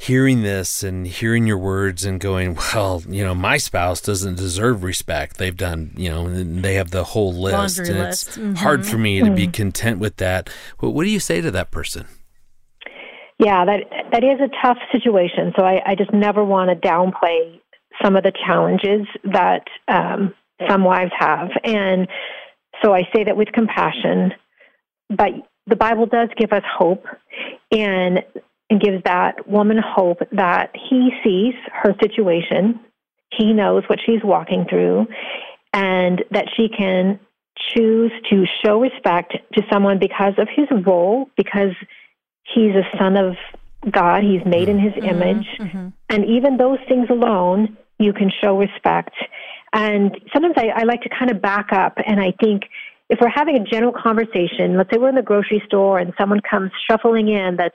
hearing 0.00 0.40
this 0.42 0.82
and 0.82 1.06
hearing 1.06 1.46
your 1.46 1.58
words 1.58 2.06
and 2.06 2.20
going, 2.20 2.54
well, 2.54 3.02
you 3.06 3.22
know, 3.22 3.34
my 3.34 3.58
spouse 3.58 4.00
doesn't 4.00 4.36
deserve 4.36 4.82
respect. 4.82 5.36
They've 5.36 5.56
done, 5.56 5.92
you 5.94 6.08
know, 6.08 6.26
they 6.42 6.76
have 6.76 6.90
the 6.90 7.04
whole 7.04 7.34
list, 7.34 7.76
Laundry 7.78 7.94
and 7.94 8.04
list. 8.06 8.28
it's 8.28 8.38
mm-hmm. 8.38 8.54
hard 8.54 8.86
for 8.86 8.96
me 8.96 9.20
to 9.20 9.30
be 9.30 9.42
mm-hmm. 9.42 9.50
content 9.50 9.98
with 9.98 10.16
that. 10.16 10.48
Well, 10.80 10.94
what 10.94 11.04
do 11.04 11.10
you 11.10 11.20
say 11.20 11.42
to 11.42 11.50
that 11.50 11.70
person? 11.70 12.06
Yeah, 13.38 13.66
that 13.66 13.80
that 14.12 14.24
is 14.24 14.40
a 14.40 14.48
tough 14.66 14.78
situation. 14.90 15.52
So 15.58 15.64
I, 15.64 15.82
I 15.84 15.94
just 15.94 16.12
never 16.14 16.42
want 16.44 16.70
to 16.70 16.88
downplay 16.88 17.60
some 18.02 18.16
of 18.16 18.22
the 18.22 18.32
challenges 18.46 19.06
that 19.24 19.64
um, 19.86 20.34
some 20.66 20.82
wives 20.82 21.12
have, 21.18 21.50
and 21.62 22.08
so 22.82 22.94
I 22.94 23.02
say 23.14 23.24
that 23.24 23.36
with 23.36 23.48
compassion. 23.52 24.32
But 25.10 25.30
the 25.66 25.76
Bible 25.76 26.06
does 26.06 26.28
give 26.36 26.52
us 26.52 26.62
hope, 26.78 27.04
and 27.70 28.20
and 28.70 28.80
gives 28.80 29.02
that 29.04 29.48
woman 29.48 29.78
hope 29.84 30.18
that 30.32 30.70
he 30.74 31.10
sees 31.24 31.54
her 31.72 31.94
situation, 32.00 32.80
he 33.36 33.52
knows 33.52 33.82
what 33.88 33.98
she's 34.04 34.22
walking 34.22 34.64
through, 34.68 35.06
and 35.72 36.24
that 36.30 36.46
she 36.56 36.68
can 36.68 37.18
choose 37.74 38.12
to 38.30 38.46
show 38.64 38.80
respect 38.80 39.34
to 39.54 39.62
someone 39.70 39.98
because 39.98 40.34
of 40.38 40.48
his 40.54 40.66
role, 40.86 41.28
because 41.36 41.74
he's 42.54 42.74
a 42.74 42.98
son 42.98 43.16
of 43.16 43.34
God, 43.90 44.22
he's 44.22 44.44
made 44.46 44.68
in 44.68 44.78
his 44.78 44.92
mm-hmm. 44.92 45.06
image. 45.06 45.46
Mm-hmm. 45.58 45.88
And 46.08 46.24
even 46.26 46.56
those 46.56 46.78
things 46.88 47.08
alone, 47.10 47.76
you 47.98 48.12
can 48.12 48.30
show 48.40 48.58
respect. 48.58 49.14
And 49.72 50.16
sometimes 50.32 50.54
I, 50.56 50.68
I 50.74 50.82
like 50.84 51.02
to 51.02 51.08
kind 51.08 51.30
of 51.30 51.40
back 51.42 51.72
up 51.72 51.98
and 52.04 52.20
I 52.20 52.32
think 52.40 52.64
if 53.08 53.18
we're 53.20 53.28
having 53.28 53.56
a 53.56 53.64
general 53.64 53.92
conversation, 53.92 54.76
let's 54.76 54.90
say 54.90 54.98
we're 54.98 55.08
in 55.08 55.16
the 55.16 55.22
grocery 55.22 55.60
store 55.66 55.98
and 55.98 56.12
someone 56.18 56.40
comes 56.48 56.70
shuffling 56.88 57.28
in 57.28 57.56
that's 57.56 57.74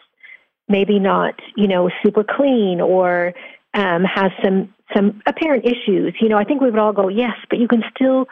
maybe 0.68 1.00
not, 1.00 1.36
you 1.56 1.68
know, 1.68 1.90
super 2.04 2.24
clean 2.24 2.82
or 2.82 3.34
um, 3.74 4.04
has 4.04 4.32
some 4.44 4.74
some 4.96 5.22
apparent 5.26 5.66
issues. 5.66 6.16
You 6.22 6.30
know, 6.30 6.38
I 6.38 6.44
think 6.44 6.62
we 6.62 6.70
would 6.70 6.80
all 6.80 6.94
go, 6.94 7.08
yes, 7.08 7.34
but 7.50 7.60
you 7.60 7.68
can 7.68 7.84
still 7.96 8.28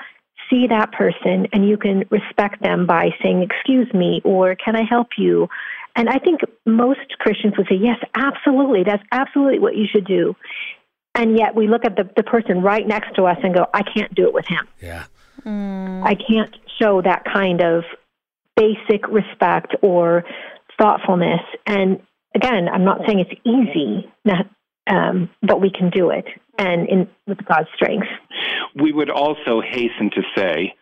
see 0.50 0.68
that 0.68 0.92
person 0.92 1.48
and 1.52 1.68
you 1.68 1.78
can 1.78 2.04
respect 2.10 2.62
them 2.62 2.86
by 2.86 3.10
saying, 3.22 3.42
"Excuse 3.44 3.92
me," 3.94 4.22
or 4.24 4.56
"Can 4.56 4.76
I 4.76 4.84
help 4.84 5.10
you?" 5.18 5.48
And 5.96 6.10
I 6.10 6.18
think 6.18 6.42
most 6.66 7.00
Christians 7.20 7.56
would 7.58 7.68
say, 7.68 7.76
"Yes, 7.76 7.98
absolutely. 8.16 8.84
That's 8.84 9.04
absolutely 9.12 9.60
what 9.60 9.76
you 9.76 9.86
should 9.92 10.06
do." 10.06 10.36
And 11.16 11.38
yet 11.38 11.56
we 11.56 11.68
look 11.68 11.86
at 11.86 11.96
the, 11.96 12.10
the 12.16 12.24
person 12.24 12.62
right 12.62 12.88
next 12.88 13.16
to 13.16 13.26
us 13.26 13.38
and 13.44 13.54
go, 13.54 13.68
"I 13.74 13.84
can't 13.84 14.14
do 14.14 14.28
it 14.28 14.34
with 14.34 14.46
him." 14.48 14.68
Yeah. 14.82 15.06
Mm. 15.46 16.04
I 16.04 16.16
can't 16.16 16.56
show 16.80 17.02
that 17.02 17.24
kind 17.26 17.62
of 17.62 17.84
basic 18.56 19.08
respect 19.08 19.76
or 19.82 20.24
thoughtfulness. 20.80 21.42
And 21.66 22.02
again, 22.36 22.68
I'm 22.70 22.86
not 22.86 23.02
saying 23.06 23.20
it's 23.20 23.42
easy, 23.46 24.12
not, 24.26 24.48
um, 24.88 25.30
but 25.42 25.62
we 25.62 25.72
can 25.72 25.90
do 25.90 26.10
it, 26.10 26.26
and 26.58 26.88
in 26.88 27.10
with 27.28 27.44
God's 27.46 27.70
strength. 27.76 28.08
We 28.76 28.92
would 28.92 29.10
also 29.10 29.62
hasten 29.62 30.10
to 30.12 30.22
say, 30.36 30.76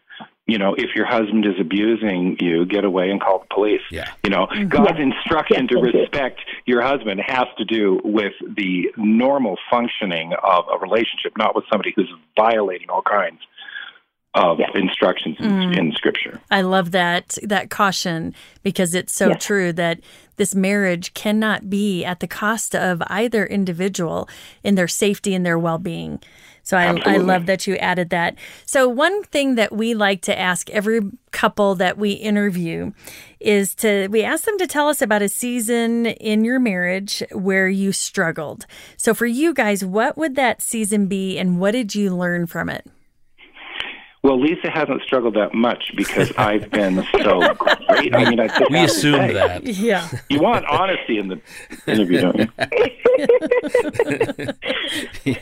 you 0.47 0.57
know, 0.57 0.73
if 0.73 0.95
your 0.95 1.05
husband 1.05 1.45
is 1.45 1.53
abusing 1.59 2.37
you, 2.39 2.65
get 2.65 2.83
away 2.83 3.09
and 3.09 3.21
call 3.21 3.39
the 3.39 3.53
police. 3.53 3.81
Yeah. 3.91 4.09
You 4.23 4.31
know, 4.31 4.47
mm-hmm. 4.47 4.67
God's 4.67 4.97
yes. 4.97 5.13
instruction 5.13 5.67
yes, 5.69 5.69
to 5.69 5.99
respect 5.99 6.39
you. 6.65 6.73
your 6.73 6.81
husband 6.81 7.21
has 7.25 7.45
to 7.57 7.65
do 7.65 8.01
with 8.03 8.33
the 8.57 8.91
normal 8.97 9.57
functioning 9.69 10.33
of 10.43 10.65
a 10.73 10.77
relationship, 10.79 11.37
not 11.37 11.55
with 11.55 11.65
somebody 11.71 11.93
who's 11.95 12.11
violating 12.35 12.89
all 12.89 13.03
kinds 13.03 13.39
of 14.33 14.59
yes. 14.59 14.71
instructions 14.75 15.35
in, 15.39 15.49
mm. 15.49 15.77
in, 15.77 15.91
Scripture. 15.91 16.39
I 16.49 16.61
love 16.61 16.91
that 16.91 17.37
that 17.43 17.69
caution 17.69 18.33
because 18.63 18.95
it's 18.95 19.13
so 19.13 19.29
yes. 19.29 19.43
true 19.43 19.73
that 19.73 19.99
this 20.37 20.55
marriage 20.55 21.13
cannot 21.13 21.69
be 21.69 22.05
at 22.05 22.21
the 22.21 22.27
cost 22.27 22.73
of 22.73 23.03
either 23.07 23.45
individual 23.45 24.29
in 24.63 24.75
their 24.75 24.87
safety 24.87 25.35
and 25.35 25.45
their 25.45 25.59
well 25.59 25.77
being. 25.77 26.21
So 26.63 26.77
I, 26.77 26.95
I, 27.05 27.17
love 27.17 27.47
that 27.47 27.65
you 27.65 27.75
added 27.77 28.11
that. 28.11 28.35
So 28.67 28.87
one 28.87 29.23
thing 29.23 29.55
that 29.55 29.73
we 29.73 29.95
like 29.95 30.21
to 30.21 30.39
ask 30.39 30.69
every 30.69 31.01
couple 31.31 31.73
that 31.75 31.97
we 31.97 32.11
interview 32.11 32.91
is 33.39 33.73
to 33.75 34.07
we 34.09 34.23
ask 34.23 34.45
them 34.45 34.59
to 34.59 34.67
tell 34.67 34.87
us 34.87 35.01
about 35.01 35.23
a 35.23 35.29
season 35.29 36.05
in 36.05 36.45
your 36.45 36.59
marriage 36.59 37.23
where 37.31 37.67
you 37.67 37.91
struggled. 37.91 38.67
So 38.95 39.13
for 39.13 39.25
you 39.25 39.53
guys, 39.53 39.83
what 39.83 40.17
would 40.17 40.35
that 40.35 40.61
season 40.61 41.07
be 41.07 41.37
and 41.39 41.59
what 41.59 41.71
did 41.71 41.95
you 41.95 42.15
learn 42.15 42.45
from 42.45 42.69
it? 42.69 42.85
Well, 44.23 44.39
Lisa 44.39 44.69
hasn't 44.69 45.01
struggled 45.01 45.33
that 45.35 45.55
much 45.55 45.93
because 45.95 46.31
I've 46.37 46.69
been 46.69 47.03
so 47.23 47.53
great. 47.55 48.13
I 48.13 48.29
mean, 48.29 48.39
I 48.39 48.49
we 48.69 48.83
assumed 48.83 49.35
that. 49.35 49.65
Yeah. 49.65 50.07
You 50.29 50.39
want 50.41 50.65
honesty 50.65 51.17
in 51.17 51.27
the 51.29 51.41
interview, 51.87 52.21
don't 52.21 52.37
you? 52.39 52.47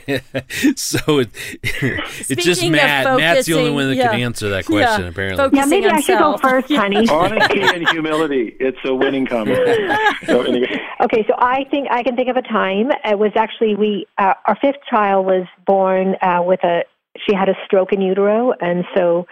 yeah. 0.06 0.20
So 0.76 1.18
it, 1.18 1.30
it's 1.62 2.44
just 2.44 2.64
Matt. 2.66 3.18
Matt's 3.18 3.46
the 3.46 3.54
only 3.54 3.70
one 3.70 3.88
that 3.88 3.96
yeah. 3.96 4.10
can 4.10 4.20
answer 4.20 4.48
that 4.50 4.66
question, 4.66 5.02
yeah. 5.02 5.08
apparently. 5.08 5.58
yeah, 5.58 5.64
maybe 5.66 5.86
I 5.86 6.00
should 6.00 6.18
go 6.18 6.36
first, 6.38 6.70
honey. 6.72 7.08
honesty 7.10 7.60
and 7.60 7.88
humility. 7.88 8.56
It's 8.60 8.78
a 8.84 8.94
winning 8.94 9.26
combination. 9.26 9.96
So, 10.26 10.42
anyway. 10.42 10.80
Okay, 11.02 11.24
so 11.26 11.34
I 11.38 11.64
think 11.70 11.88
I 11.90 12.02
can 12.02 12.16
think 12.16 12.28
of 12.28 12.36
a 12.36 12.42
time. 12.42 12.90
It 13.04 13.18
was 13.18 13.32
actually 13.36 13.74
we. 13.74 14.06
Uh, 14.18 14.34
our 14.46 14.56
fifth 14.60 14.82
child 14.88 15.26
was 15.26 15.46
born 15.66 16.16
uh, 16.22 16.42
with 16.44 16.62
a 16.64 16.82
she 17.26 17.34
had 17.34 17.48
a 17.48 17.54
stroke 17.64 17.92
in 17.92 18.00
utero, 18.00 18.52
and 18.60 18.84
so 18.96 19.26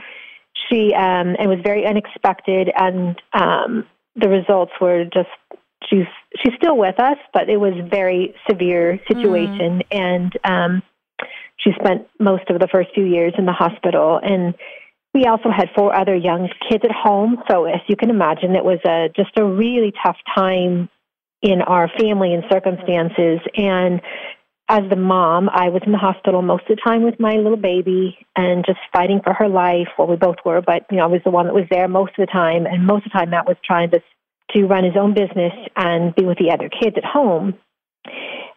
she 0.69 0.93
um, 0.95 1.37
it 1.39 1.47
was 1.47 1.59
very 1.63 1.87
unexpected, 1.87 2.71
and 2.75 3.21
um, 3.33 3.87
the 4.17 4.29
results 4.29 4.73
were 4.81 5.05
just 5.05 5.29
she's 5.89 6.07
she's 6.43 6.55
still 6.57 6.77
with 6.77 6.99
us, 7.01 7.19
but 7.33 7.49
it 7.49 7.59
was 7.59 7.75
very 7.91 8.35
severe 8.49 8.99
situation, 9.09 9.81
mm. 9.81 9.85
and 9.91 10.39
um, 10.45 10.83
she 11.59 11.71
spent 11.81 12.07
most 12.19 12.49
of 12.51 12.59
the 12.61 12.69
first 12.69 12.91
few 12.95 13.05
years 13.05 13.35
in 13.39 13.47
the 13.47 13.53
hospital, 13.53 14.21
and 14.23 14.55
we 15.15 15.25
also 15.25 15.51
had 15.51 15.69
four 15.77 15.95
other 15.95 16.15
young 16.15 16.49
kids 16.69 16.85
at 16.85 16.93
home. 16.93 17.43
So 17.51 17.65
as 17.65 17.81
you 17.89 17.97
can 17.97 18.11
imagine, 18.11 18.55
it 18.55 18.65
was 18.65 18.79
a 18.85 19.09
just 19.17 19.37
a 19.37 19.45
really 19.45 19.93
tough 20.05 20.19
time 20.35 20.89
in 21.41 21.63
our 21.63 21.89
family 21.99 22.35
and 22.35 22.45
circumstances, 22.51 23.41
and 23.57 24.01
as 24.69 24.83
the 24.91 24.97
mom, 24.97 25.49
I 25.49 25.71
was 25.71 25.83
in 25.87 25.93
the 25.93 25.99
hospital 25.99 26.43
most 26.43 26.65
of 26.69 26.77
the 26.77 26.83
time 26.85 27.03
with 27.03 27.19
my 27.19 27.35
little 27.35 27.57
baby 27.57 28.19
and 28.37 28.65
just 28.67 28.79
fighting 28.93 29.21
for 29.25 29.33
her 29.33 29.49
life. 29.49 29.89
Well, 29.99 30.09
we 30.09 30.17
both 30.17 30.37
were, 30.45 30.61
but 30.61 30.85
you 30.91 30.99
know, 30.99 31.05
I 31.05 31.07
was 31.07 31.23
the 31.25 31.31
one 31.31 31.47
that 31.47 31.55
was 31.55 31.65
there 31.71 31.89
most 31.89 32.11
of 32.19 32.27
the 32.27 32.33
time, 32.33 32.67
and 32.67 32.87
most 32.87 33.07
of 33.07 33.13
the 33.13 33.19
time 33.19 33.31
Matt 33.31 33.47
was 33.47 33.57
trying 33.65 33.91
to 33.91 34.01
to 34.57 34.65
run 34.65 34.85
his 34.85 34.95
own 34.99 35.13
business 35.13 35.53
and 35.77 36.15
be 36.15 36.25
with 36.25 36.39
the 36.39 36.51
other 36.51 36.71
kids 36.71 36.97
at 36.97 37.05
home. 37.05 37.55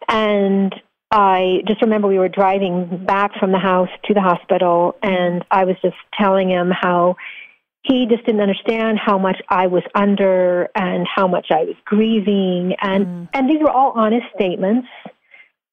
And 0.08 0.74
I 1.10 1.58
just 1.68 1.82
remember 1.82 2.08
we 2.08 2.18
were 2.18 2.28
driving 2.28 3.04
back 3.04 3.32
from 3.38 3.52
the 3.52 3.58
house 3.58 3.90
to 4.06 4.14
the 4.14 4.22
hospital, 4.22 4.96
and 5.02 5.44
I 5.50 5.64
was 5.64 5.76
just 5.82 5.96
telling 6.18 6.50
him 6.50 6.70
how 6.70 7.16
he 7.82 8.06
just 8.06 8.24
didn't 8.24 8.40
understand 8.40 8.98
how 9.04 9.18
much 9.18 9.40
I 9.48 9.66
was 9.66 9.82
under 9.94 10.70
and 10.74 11.06
how 11.12 11.26
much 11.26 11.48
I 11.50 11.64
was 11.64 11.76
grieving, 11.84 12.76
and 12.80 13.06
mm. 13.06 13.28
and 13.34 13.50
these 13.50 13.60
were 13.60 13.70
all 13.70 13.92
honest 13.94 14.26
statements. 14.34 14.88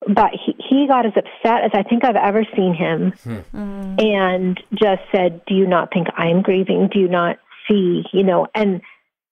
But 0.08 0.32
he, 0.34 0.56
he 0.58 0.88
got 0.88 1.06
as 1.06 1.14
upset 1.16 1.64
as 1.64 1.72
I 1.74 1.84
think 1.84 2.06
I've 2.06 2.16
ever 2.16 2.46
seen 2.56 2.74
him, 2.74 3.12
mm. 3.54 4.02
and 4.02 4.60
just 4.74 5.02
said, 5.14 5.42
"Do 5.46 5.56
you 5.56 5.68
not 5.68 5.92
think 5.94 6.08
I'm 6.16 6.42
grieving? 6.42 6.90
Do 6.92 7.00
you 7.00 7.10
not 7.10 7.38
see, 7.68 8.04
you 8.14 8.24
know, 8.24 8.48
and 8.56 8.82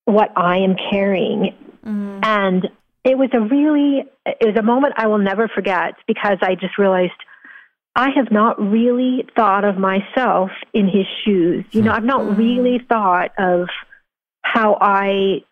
what 0.05 0.31
I 0.35 0.57
am 0.57 0.75
carrying?" 0.91 1.55
Mm. 1.85 2.19
And 2.25 2.69
it 3.05 3.17
was 3.17 3.29
a 3.33 3.39
really, 3.39 4.03
it 4.25 4.45
was 4.45 4.57
a 4.57 4.61
moment 4.61 4.95
I 4.97 5.07
will 5.07 5.19
never 5.19 5.47
forget 5.47 5.95
because 6.05 6.37
I 6.41 6.55
just 6.55 6.77
realized 6.77 7.13
I 7.95 8.09
have 8.15 8.31
not 8.31 8.61
really 8.61 9.25
thought 9.35 9.63
of 9.63 9.77
myself 9.77 10.51
in 10.73 10.85
his 10.85 11.05
shoes. 11.23 11.65
You 11.71 11.81
know, 11.81 11.91
I've 11.91 12.03
not 12.03 12.21
mm. 12.21 12.37
really 12.37 12.79
thought 12.87 13.31
of 13.39 13.69
how 14.43 14.77
I 14.79 15.43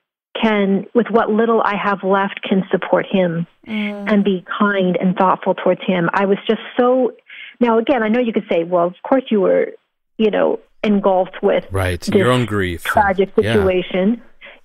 can, 0.42 0.86
with 0.94 1.08
what 1.10 1.30
little 1.30 1.62
I 1.62 1.76
have 1.76 2.04
left, 2.04 2.42
can 2.42 2.64
support 2.72 3.06
him 3.10 3.48
mm. 3.68 4.12
and 4.12 4.24
be 4.24 4.46
kind 4.60 4.98
and 5.00 5.16
thoughtful 5.16 5.56
towards 5.56 5.82
him. 5.86 6.10
I 6.14 6.26
was 6.26 6.38
just 6.48 6.62
so. 6.78 7.12
Now, 7.60 7.78
again, 7.78 8.04
I 8.04 8.10
know 8.10 8.20
you 8.20 8.34
could 8.34 8.48
say, 8.50 8.64
well, 8.64 8.88
of 8.88 8.96
course 9.04 9.24
you 9.30 9.42
were, 9.42 9.72
you 10.18 10.30
know, 10.30 10.60
engulfed 10.84 11.42
with 11.42 11.66
right 11.72 12.06
your 12.10 12.32
own 12.32 12.46
grief, 12.46 12.84
tragic 12.84 13.34
situation. 13.36 14.22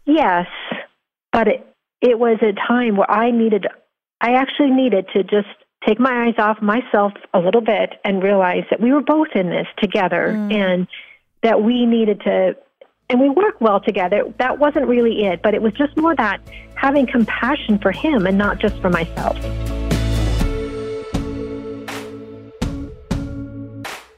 Yeah. 0.07 0.47
Yes, 0.47 0.47
but 1.33 1.49
it 1.49 1.67
it 2.01 2.19
was 2.19 2.39
a 2.43 2.53
time 2.53 2.97
where 2.97 3.11
I 3.11 3.31
needed, 3.31 3.67
I 4.21 4.33
actually 4.33 4.71
needed 4.71 5.07
to 5.13 5.23
just 5.23 5.49
take 5.87 5.99
my 5.99 6.27
eyes 6.27 6.35
off 6.39 6.61
myself 6.61 7.13
a 7.33 7.39
little 7.39 7.61
bit 7.61 7.95
and 8.05 8.23
realize 8.23 8.65
that 8.71 8.81
we 8.81 8.93
were 8.93 9.03
both 9.03 9.29
in 9.35 9.49
this 9.51 9.67
together 9.79 10.35
mm. 10.37 10.53
and 10.53 10.89
that 11.43 11.63
we 11.63 11.87
needed 11.87 12.21
to 12.23 12.57
and 13.11 13.21
we 13.21 13.29
work 13.29 13.61
well 13.61 13.81
together. 13.81 14.23
That 14.39 14.59
wasn't 14.59 14.87
really 14.87 15.25
it, 15.25 15.43
but 15.43 15.53
it 15.53 15.61
was 15.61 15.73
just 15.73 15.97
more 15.97 16.15
that 16.15 16.41
having 16.77 17.07
compassion 17.07 17.79
for 17.81 17.91
him 17.91 18.25
and 18.27 18.39
not 18.39 18.61
just 18.61 18.81
for 18.81 18.89
myself. 18.89 19.37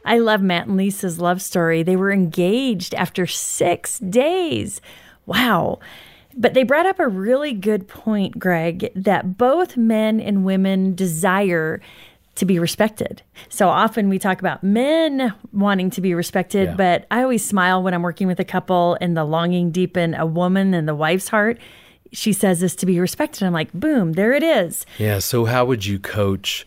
I 0.05 0.19
love 0.19 0.43
Matt 0.43 0.67
and 0.67 0.77
Lisa's 0.77 1.19
love 1.19 1.41
story. 1.41 1.83
They 1.83 1.97
were 1.97 2.13
engaged 2.13 2.95
after 2.95 3.27
six 3.27 3.99
days. 3.99 4.83
Wow. 5.25 5.79
But 6.37 6.53
they 6.53 6.63
brought 6.63 6.87
up 6.87 6.99
a 6.99 7.09
really 7.09 7.55
good 7.55 7.89
point, 7.89 8.39
Greg, 8.39 8.93
that 8.95 9.39
both 9.39 9.77
men 9.77 10.21
and 10.21 10.45
women 10.45 10.95
desire 10.95 11.81
to 12.35 12.45
be 12.45 12.59
respected. 12.59 13.23
So 13.49 13.69
often 13.69 14.09
we 14.09 14.19
talk 14.19 14.41
about 14.41 14.63
men 14.65 15.35
wanting 15.53 15.91
to 15.91 16.01
be 16.01 16.15
respected, 16.15 16.69
yeah. 16.69 16.75
but 16.77 17.07
I 17.11 17.23
always 17.23 17.45
smile 17.45 17.83
when 17.83 17.93
I'm 17.93 18.03
working 18.03 18.27
with 18.27 18.41
a 18.41 18.45
couple 18.45 18.97
and 19.01 19.17
the 19.17 19.25
longing 19.25 19.71
deep 19.71 19.97
in 19.97 20.15
a 20.15 20.25
woman 20.25 20.73
and 20.73 20.89
the 20.89 20.95
wife's 20.95 21.29
heart. 21.29 21.59
She 22.13 22.33
says 22.33 22.61
this 22.61 22.75
to 22.77 22.87
be 22.87 23.01
respected. 23.01 23.45
I'm 23.45 23.53
like, 23.53 23.73
boom, 23.73 24.13
there 24.13 24.33
it 24.33 24.43
is. 24.43 24.87
Yeah. 24.99 25.19
So 25.19 25.45
how 25.45 25.65
would 25.67 25.85
you 25.85 25.99
coach? 25.99 26.67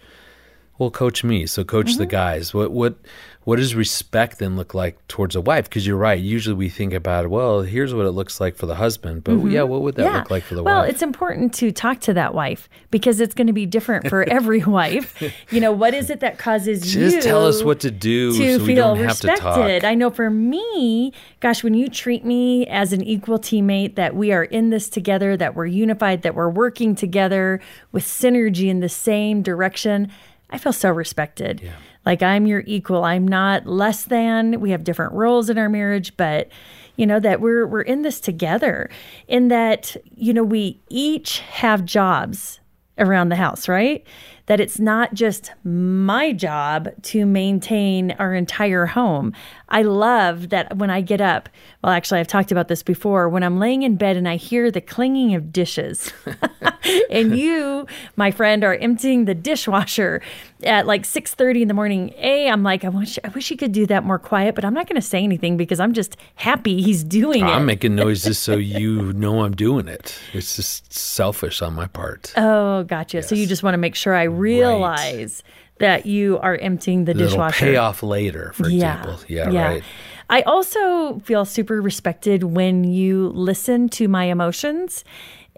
Well, 0.77 0.91
coach 0.91 1.23
me. 1.23 1.45
So 1.45 1.63
coach 1.63 1.87
mm-hmm. 1.91 1.99
the 1.99 2.05
guys. 2.05 2.53
What 2.53 2.71
what 2.71 2.97
what 3.45 3.57
does 3.57 3.75
respect 3.75 4.39
then 4.39 4.57
look 4.57 4.73
like 4.73 5.07
towards 5.07 5.35
a 5.35 5.41
wife? 5.41 5.69
Because 5.69 5.85
you're 5.85 5.97
right. 5.97 6.19
Usually 6.19 6.55
we 6.55 6.67
think 6.67 6.93
about, 6.93 7.29
well, 7.29 7.61
here's 7.61 7.93
what 7.93 8.07
it 8.07 8.11
looks 8.11 8.41
like 8.41 8.55
for 8.55 8.65
the 8.65 8.73
husband, 8.73 9.23
but 9.23 9.35
mm-hmm. 9.35 9.51
yeah, 9.51 9.61
what 9.61 9.83
would 9.83 9.95
that 9.95 10.03
yeah. 10.03 10.17
look 10.17 10.31
like 10.31 10.43
for 10.43 10.55
the 10.55 10.63
well, 10.63 10.77
wife? 10.77 10.81
Well, 10.81 10.91
it's 10.91 11.03
important 11.03 11.53
to 11.55 11.71
talk 11.71 11.99
to 12.01 12.13
that 12.15 12.33
wife 12.33 12.67
because 12.89 13.21
it's 13.21 13.35
going 13.35 13.45
to 13.45 13.53
be 13.53 13.67
different 13.67 14.09
for 14.09 14.23
every 14.29 14.63
wife. 14.63 15.21
You 15.51 15.61
know, 15.61 15.71
what 15.71 15.93
is 15.93 16.09
it 16.09 16.21
that 16.21 16.39
causes 16.39 16.81
Just 16.81 16.95
you? 16.95 17.11
Just 17.11 17.27
tell 17.27 17.45
us 17.45 17.61
what 17.61 17.79
to 17.81 17.91
do 17.91 18.35
to 18.35 18.59
so 18.59 18.65
feel 18.65 18.95
respected. 18.97 19.85
I 19.85 19.93
know 19.93 20.09
for 20.09 20.31
me, 20.31 21.13
gosh, 21.39 21.63
when 21.63 21.75
you 21.75 21.87
treat 21.87 22.25
me 22.25 22.65
as 22.65 22.93
an 22.93 23.03
equal 23.03 23.37
teammate, 23.37 23.93
that 23.93 24.15
we 24.15 24.31
are 24.31 24.45
in 24.45 24.71
this 24.71 24.89
together, 24.89 25.37
that 25.37 25.53
we're 25.53 25.67
unified, 25.67 26.23
that 26.23 26.33
we're 26.33 26.49
working 26.49 26.95
together 26.95 27.61
with 27.91 28.03
synergy 28.05 28.69
in 28.69 28.79
the 28.79 28.89
same 28.89 29.43
direction, 29.43 30.11
I 30.49 30.57
feel 30.57 30.73
so 30.73 30.89
respected. 30.89 31.61
Yeah. 31.61 31.73
Like 32.05 32.21
I'm 32.21 32.45
your 32.45 32.63
equal. 32.65 33.03
I'm 33.03 33.27
not 33.27 33.65
less 33.65 34.03
than. 34.05 34.59
We 34.59 34.71
have 34.71 34.83
different 34.83 35.13
roles 35.13 35.49
in 35.49 35.57
our 35.57 35.69
marriage, 35.69 36.15
but 36.17 36.49
you 36.95 37.05
know 37.05 37.19
that 37.19 37.41
we're 37.41 37.67
we're 37.67 37.81
in 37.81 38.03
this 38.03 38.19
together 38.19 38.89
in 39.27 39.49
that 39.49 39.97
you 40.15 40.33
know 40.33 40.43
we 40.43 40.81
each 40.89 41.39
have 41.39 41.83
jobs 41.83 42.59
around 42.97 43.29
the 43.29 43.35
house, 43.35 43.67
right? 43.67 44.05
That 44.47 44.59
it's 44.59 44.79
not 44.79 45.13
just 45.13 45.51
my 45.63 46.31
job 46.31 46.89
to 47.03 47.25
maintain 47.25 48.11
our 48.19 48.33
entire 48.33 48.85
home. 48.85 49.33
I 49.69 49.81
love 49.81 50.49
that 50.49 50.77
when 50.77 50.91
I 50.91 51.01
get 51.01 51.19
up, 51.19 51.49
well, 51.83 51.91
actually, 51.91 52.19
I've 52.19 52.27
talked 52.27 52.51
about 52.51 52.67
this 52.67 52.83
before, 52.83 53.27
when 53.27 53.41
I'm 53.41 53.59
laying 53.59 53.81
in 53.81 53.95
bed 53.95 54.17
and 54.17 54.27
I 54.27 54.35
hear 54.35 54.69
the 54.69 54.81
clanging 54.81 55.33
of 55.33 55.51
dishes, 55.51 56.13
and 57.09 57.37
you, 57.37 57.87
my 58.15 58.29
friend, 58.29 58.63
are 58.63 58.75
emptying 58.75 59.25
the 59.25 59.33
dishwasher 59.33 60.21
at 60.63 60.85
like 60.85 61.03
6.30 61.03 61.61
in 61.61 61.67
the 61.67 61.73
morning, 61.73 62.13
A, 62.17 62.47
I'm 62.47 62.63
like, 62.63 62.83
I 62.83 62.89
wish, 62.89 63.17
I 63.23 63.29
wish 63.29 63.49
he 63.49 63.57
could 63.57 63.71
do 63.71 63.85
that 63.87 64.03
more 64.03 64.19
quiet, 64.19 64.55
but 64.55 64.63
I'm 64.63 64.73
not 64.73 64.87
going 64.87 65.01
to 65.01 65.07
say 65.07 65.23
anything 65.23 65.57
because 65.57 65.79
I'm 65.79 65.93
just 65.93 66.17
happy 66.35 66.81
he's 66.81 67.03
doing 67.03 67.43
I'm 67.43 67.49
it. 67.49 67.53
I'm 67.53 67.65
making 67.65 67.95
noises 68.05 68.37
so 68.37 68.55
you 68.55 69.13
know 69.13 69.43
I'm 69.43 69.55
doing 69.55 69.87
it. 69.87 70.17
It's 70.33 70.55
just 70.55 70.93
selfish 70.93 71.61
on 71.61 71.73
my 71.73 71.87
part. 71.87 72.33
Oh, 72.37 72.83
gotcha. 72.83 73.17
Yes. 73.17 73.29
So 73.29 73.35
you 73.35 73.47
just 73.47 73.63
want 73.63 73.73
to 73.73 73.79
make 73.79 73.95
sure 73.95 74.13
I 74.13 74.23
realize 74.37 75.43
right. 75.45 75.79
that 75.79 76.05
you 76.05 76.39
are 76.39 76.55
emptying 76.57 77.05
the 77.05 77.11
It'll 77.11 77.27
dishwasher. 77.27 77.65
pay 77.65 77.75
off 77.75 78.03
later, 78.03 78.51
for 78.53 78.69
yeah. 78.69 78.97
example. 78.97 79.25
Yeah, 79.27 79.49
yeah, 79.49 79.67
right. 79.67 79.83
I 80.29 80.41
also 80.41 81.19
feel 81.19 81.45
super 81.45 81.81
respected 81.81 82.43
when 82.43 82.83
you 82.83 83.29
listen 83.29 83.89
to 83.89 84.07
my 84.07 84.25
emotions 84.25 85.03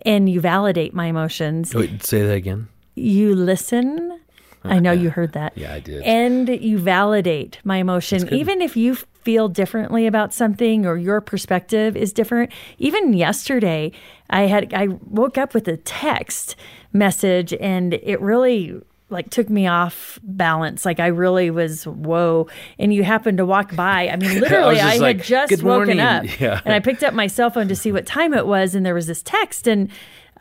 and 0.03 0.29
you 0.29 0.41
validate 0.41 0.93
my 0.93 1.05
emotions. 1.05 1.73
Wait, 1.73 2.03
say 2.03 2.23
that 2.23 2.33
again. 2.33 2.67
You 2.95 3.35
listen. 3.35 4.19
I 4.63 4.79
know 4.79 4.91
you 4.91 5.09
heard 5.09 5.31
that. 5.33 5.57
Yeah, 5.57 5.73
I 5.73 5.79
did. 5.79 6.03
And 6.03 6.49
you 6.49 6.77
validate 6.77 7.59
my 7.63 7.77
emotion, 7.77 8.33
even 8.33 8.61
if 8.61 8.75
you 8.75 8.97
feel 9.27 9.49
differently 9.49 10.07
about 10.07 10.33
something 10.33 10.85
or 10.85 10.95
your 10.95 11.19
perspective 11.19 11.97
is 11.97 12.13
different. 12.13 12.49
Even 12.77 13.11
yesterday, 13.11 13.91
I 14.29 14.43
had 14.43 14.73
I 14.73 14.87
woke 14.87 15.37
up 15.37 15.53
with 15.53 15.67
a 15.67 15.75
text 15.75 16.55
message, 16.93 17.53
and 17.53 17.93
it 17.95 18.21
really 18.21 18.79
like 19.09 19.29
took 19.29 19.49
me 19.49 19.67
off 19.67 20.17
balance. 20.23 20.85
Like 20.85 21.01
I 21.01 21.07
really 21.07 21.51
was 21.51 21.85
whoa. 21.85 22.47
And 22.79 22.93
you 22.93 23.03
happened 23.03 23.39
to 23.39 23.45
walk 23.45 23.75
by. 23.75 24.07
I 24.07 24.15
mean, 24.15 24.39
literally, 24.39 24.79
I, 24.79 24.93
I 24.93 24.97
like, 24.99 25.17
had 25.17 25.49
just 25.49 25.61
woken 25.61 25.99
up, 25.99 26.23
yeah. 26.39 26.61
and 26.63 26.73
I 26.73 26.79
picked 26.79 27.03
up 27.03 27.13
my 27.13 27.27
cell 27.27 27.49
phone 27.49 27.67
to 27.67 27.75
see 27.75 27.91
what 27.91 28.05
time 28.05 28.33
it 28.33 28.47
was, 28.47 28.75
and 28.75 28.85
there 28.85 28.95
was 28.95 29.07
this 29.07 29.21
text, 29.21 29.67
and 29.67 29.91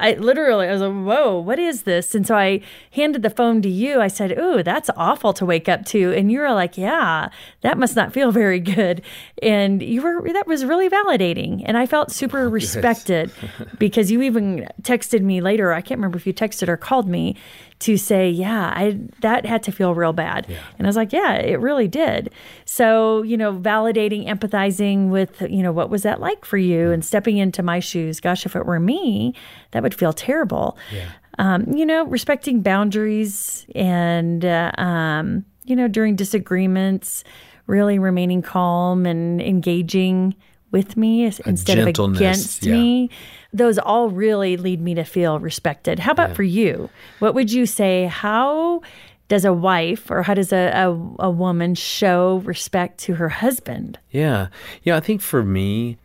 I 0.00 0.14
literally, 0.14 0.68
I 0.68 0.72
was 0.72 0.80
like, 0.80 0.92
whoa, 0.92 1.38
what 1.38 1.58
is 1.58 1.82
this? 1.82 2.14
And 2.14 2.26
so 2.26 2.36
I 2.36 2.60
handed 2.92 3.22
the 3.22 3.30
phone 3.30 3.62
to 3.62 3.68
you. 3.68 4.00
I 4.00 4.08
said, 4.08 4.38
ooh, 4.38 4.62
that's 4.62 4.90
awful 4.96 5.32
to 5.34 5.46
wake 5.46 5.68
up 5.68 5.84
to. 5.86 6.12
And 6.12 6.30
you 6.30 6.40
were 6.40 6.52
like, 6.52 6.76
yeah, 6.76 7.28
that 7.62 7.78
must 7.78 7.96
not 7.96 8.12
feel 8.12 8.30
very 8.36 8.60
good. 8.60 9.02
And 9.42 9.82
you 9.82 10.02
were, 10.02 10.32
that 10.32 10.46
was 10.46 10.64
really 10.64 10.88
validating. 10.88 11.62
And 11.64 11.76
I 11.76 11.86
felt 11.86 12.10
super 12.10 12.48
respected 12.56 13.30
because 13.78 14.10
you 14.10 14.22
even 14.22 14.68
texted 14.82 15.22
me 15.22 15.40
later. 15.40 15.72
I 15.72 15.80
can't 15.80 15.98
remember 15.98 16.18
if 16.18 16.26
you 16.26 16.34
texted 16.34 16.68
or 16.68 16.76
called 16.76 17.08
me 17.08 17.36
to 17.78 17.96
say, 17.96 18.30
yeah, 18.30 18.72
I 18.74 18.98
that 19.20 19.44
had 19.44 19.62
to 19.64 19.72
feel 19.72 19.94
real 19.94 20.12
bad. 20.12 20.46
Yeah. 20.48 20.58
And 20.78 20.86
I 20.86 20.88
was 20.88 20.96
like, 20.96 21.12
yeah, 21.12 21.34
it 21.34 21.60
really 21.60 21.88
did. 21.88 22.30
So, 22.64 23.22
you 23.22 23.36
know, 23.36 23.52
validating, 23.52 24.26
empathizing 24.26 25.10
with, 25.10 25.42
you 25.42 25.62
know, 25.62 25.72
what 25.72 25.90
was 25.90 26.02
that 26.02 26.20
like 26.20 26.44
for 26.44 26.56
you 26.56 26.90
and 26.90 27.04
stepping 27.04 27.36
into 27.36 27.62
my 27.62 27.80
shoes. 27.80 28.20
Gosh, 28.20 28.46
if 28.46 28.56
it 28.56 28.64
were 28.64 28.80
me, 28.80 29.34
that 29.72 29.82
would 29.82 29.94
feel 29.94 30.12
terrible. 30.12 30.78
Yeah. 30.92 31.08
Um, 31.38 31.70
you 31.74 31.84
know, 31.84 32.04
respecting 32.06 32.62
boundaries 32.62 33.66
and, 33.74 34.42
uh, 34.42 34.72
um, 34.78 35.44
you 35.64 35.76
know, 35.76 35.86
during 35.86 36.16
disagreements, 36.16 37.24
really 37.66 37.98
remaining 37.98 38.40
calm 38.40 39.04
and 39.04 39.42
engaging 39.42 40.34
with 40.76 40.94
me 40.94 41.24
instead 41.24 41.78
of 41.78 41.88
against 41.88 42.66
yeah. 42.66 42.72
me 42.72 43.10
those 43.50 43.78
all 43.78 44.10
really 44.10 44.58
lead 44.58 44.78
me 44.78 44.94
to 44.94 45.04
feel 45.04 45.38
respected. 45.38 45.98
How 45.98 46.12
about 46.12 46.30
yeah. 46.30 46.34
for 46.34 46.42
you? 46.42 46.90
What 47.20 47.34
would 47.34 47.50
you 47.50 47.64
say? 47.64 48.04
How 48.04 48.82
does 49.28 49.46
a 49.46 49.54
wife 49.54 50.10
or 50.10 50.22
how 50.22 50.34
does 50.34 50.52
a, 50.52 50.68
a, 50.68 50.88
a, 51.20 51.30
woman 51.30 51.74
show 51.74 52.42
respect 52.44 52.98
to 52.98 53.14
her 53.14 53.30
husband? 53.30 53.98
Yeah. 54.10 54.48
Yeah. 54.82 54.96
I 54.96 55.00
think 55.00 55.22
for 55.22 55.42
me, 55.42 55.96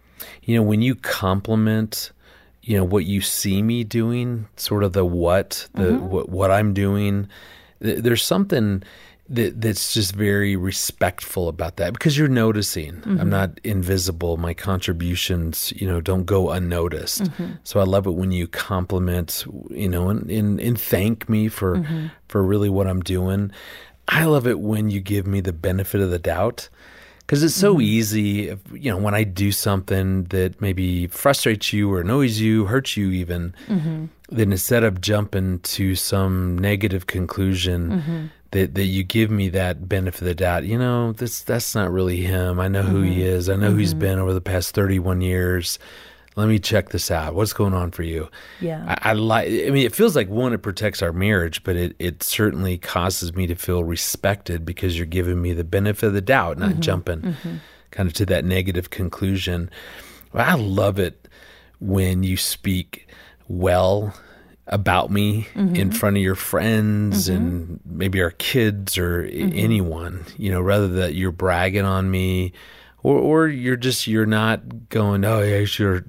you 0.43 0.55
know, 0.55 0.63
when 0.63 0.81
you 0.81 0.95
compliment, 0.95 2.13
you 2.61 2.77
know, 2.77 2.85
what 2.85 3.05
you 3.05 3.19
see 3.19 3.61
me 3.61 3.83
doing, 3.83 4.47
sort 4.55 4.85
of 4.85 4.93
the 4.93 5.03
what, 5.03 5.67
the 5.73 5.83
mm-hmm. 5.83 6.07
what, 6.07 6.29
what 6.29 6.51
I'm 6.51 6.73
doing, 6.73 7.27
there's 7.79 8.23
something 8.23 8.81
that 9.31 9.61
that's 9.61 9.93
just 9.93 10.13
very 10.13 10.55
respectful 10.55 11.47
about 11.47 11.77
that 11.77 11.93
because 11.93 12.17
you're 12.17 12.27
noticing. 12.27 12.95
Mm-hmm. 12.95 13.19
I'm 13.19 13.29
not 13.29 13.59
invisible. 13.63 14.37
My 14.37 14.53
contributions, 14.53 15.73
you 15.75 15.87
know, 15.87 16.01
don't 16.01 16.25
go 16.25 16.51
unnoticed. 16.51 17.23
Mm-hmm. 17.23 17.51
So 17.63 17.79
I 17.79 17.83
love 17.83 18.05
it 18.05 18.13
when 18.13 18.31
you 18.31 18.47
compliment, 18.47 19.45
you 19.69 19.89
know, 19.89 20.09
and 20.09 20.29
and, 20.29 20.59
and 20.59 20.79
thank 20.79 21.29
me 21.29 21.47
for 21.47 21.77
mm-hmm. 21.77 22.07
for 22.27 22.43
really 22.43 22.69
what 22.69 22.87
I'm 22.87 23.01
doing. 23.01 23.51
I 24.07 24.25
love 24.25 24.47
it 24.47 24.59
when 24.59 24.89
you 24.89 24.99
give 24.99 25.25
me 25.25 25.39
the 25.39 25.53
benefit 25.53 26.01
of 26.01 26.11
the 26.11 26.19
doubt 26.19 26.67
because 27.19 27.43
it's 27.43 27.55
so 27.55 27.73
mm-hmm. 27.73 27.81
easy, 27.81 28.49
if, 28.49 28.59
you 28.73 28.91
know, 28.91 28.97
when 28.97 29.13
I 29.13 29.23
do 29.23 29.53
something 29.53 30.25
that 30.25 30.59
maybe 30.59 31.07
frustrates 31.07 31.71
you 31.71 31.89
or 31.93 32.01
annoys 32.01 32.41
you, 32.41 32.65
hurts 32.65 32.97
you 32.97 33.11
even, 33.11 33.55
mm-hmm. 33.67 34.07
then 34.27 34.51
instead 34.51 34.83
of 34.83 34.99
jumping 34.99 35.59
to 35.59 35.95
some 35.95 36.57
negative 36.57 37.07
conclusion 37.07 37.89
mm-hmm 37.89 38.25
that 38.51 38.75
that 38.75 38.85
you 38.85 39.03
give 39.03 39.31
me 39.31 39.49
that 39.49 39.87
benefit 39.87 40.21
of 40.21 40.27
the 40.27 40.35
doubt. 40.35 40.65
You 40.65 40.77
know, 40.77 41.13
this 41.13 41.41
that's 41.41 41.73
not 41.73 41.91
really 41.91 42.21
him. 42.21 42.59
I 42.59 42.67
know 42.67 42.83
mm-hmm. 42.83 42.91
who 42.91 43.01
he 43.01 43.11
mm-hmm. 43.11 43.21
is. 43.21 43.49
I 43.49 43.55
know 43.55 43.67
mm-hmm. 43.67 43.73
who 43.73 43.79
he's 43.79 43.91
mm-hmm. 43.91 43.99
been 43.99 44.19
over 44.19 44.33
the 44.33 44.41
past 44.41 44.75
thirty 44.75 44.99
one 44.99 45.21
years. 45.21 45.79
Let 46.37 46.47
me 46.47 46.59
check 46.59 46.89
this 46.89 47.11
out. 47.11 47.35
What's 47.35 47.51
going 47.51 47.73
on 47.73 47.91
for 47.91 48.03
you? 48.03 48.29
Yeah, 48.61 48.85
I, 48.87 49.09
I 49.09 49.13
like. 49.13 49.47
I 49.47 49.69
mean, 49.69 49.85
it 49.85 49.93
feels 49.93 50.15
like 50.15 50.29
one, 50.29 50.53
it 50.53 50.59
protects 50.59 51.01
our 51.01 51.11
marriage, 51.11 51.63
but 51.63 51.75
it 51.75 51.95
it 51.99 52.23
certainly 52.23 52.77
causes 52.77 53.35
me 53.35 53.47
to 53.47 53.55
feel 53.55 53.83
respected 53.83 54.65
because 54.65 54.97
you're 54.97 55.05
giving 55.05 55.41
me 55.41 55.51
the 55.53 55.65
benefit 55.65 56.07
of 56.07 56.13
the 56.13 56.21
doubt, 56.21 56.57
not 56.57 56.71
mm-hmm. 56.71 56.81
jumping 56.81 57.21
mm-hmm. 57.21 57.55
kind 57.91 58.07
of 58.07 58.13
to 58.13 58.25
that 58.27 58.45
negative 58.45 58.89
conclusion. 58.89 59.69
I 60.33 60.55
love 60.55 60.99
it 60.99 61.27
when 61.79 62.23
you 62.23 62.37
speak 62.37 63.09
well 63.49 64.13
about 64.71 65.11
me 65.11 65.47
mm-hmm. 65.53 65.75
in 65.75 65.91
front 65.91 66.15
of 66.15 66.23
your 66.23 66.35
friends 66.35 67.27
mm-hmm. 67.27 67.35
and 67.35 67.79
maybe 67.85 68.21
our 68.21 68.31
kids 68.31 68.97
or 68.97 69.23
mm-hmm. 69.23 69.51
anyone, 69.53 70.25
you 70.37 70.49
know, 70.49 70.61
rather 70.61 70.87
that 70.87 71.13
you're 71.13 71.31
bragging 71.31 71.85
on 71.85 72.09
me 72.09 72.53
or 73.03 73.17
or 73.17 73.47
you're 73.47 73.75
just 73.75 74.07
you're 74.07 74.25
not 74.25 74.89
going, 74.89 75.25
oh 75.25 75.41
yeah, 75.41 75.65
sure. 75.65 76.05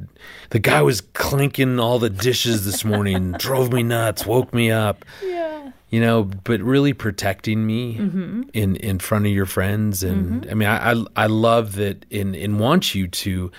The 0.51 0.59
guy 0.59 0.83
was 0.83 1.01
clinking 1.01 1.81
all 1.81 1.99
the 1.99 2.11
dishes 2.11 2.65
this 2.65 2.85
morning, 2.85 3.33
drove 3.39 3.73
me 3.73 3.83
nuts, 3.83 4.25
woke 4.25 4.55
me 4.55 4.71
up. 4.71 5.05
Yeah. 5.23 5.73
You 5.91 6.01
know, 6.01 6.25
but 6.25 6.63
really 6.63 6.95
protecting 6.95 7.67
me 7.67 7.97
mm-hmm. 7.97 8.43
in 8.55 8.77
in 8.77 8.99
front 8.99 9.27
of 9.27 9.33
your 9.33 9.45
friends, 9.45 10.03
and 10.03 10.43
mm-hmm. 10.43 10.51
I 10.51 10.55
mean, 10.55 10.69
I, 10.69 10.93
I 10.93 11.25
I 11.25 11.27
love 11.27 11.75
that, 11.75 12.07
and 12.11 12.35
and 12.35 12.59
want 12.59 12.95
you 12.95 13.09
to 13.09 13.53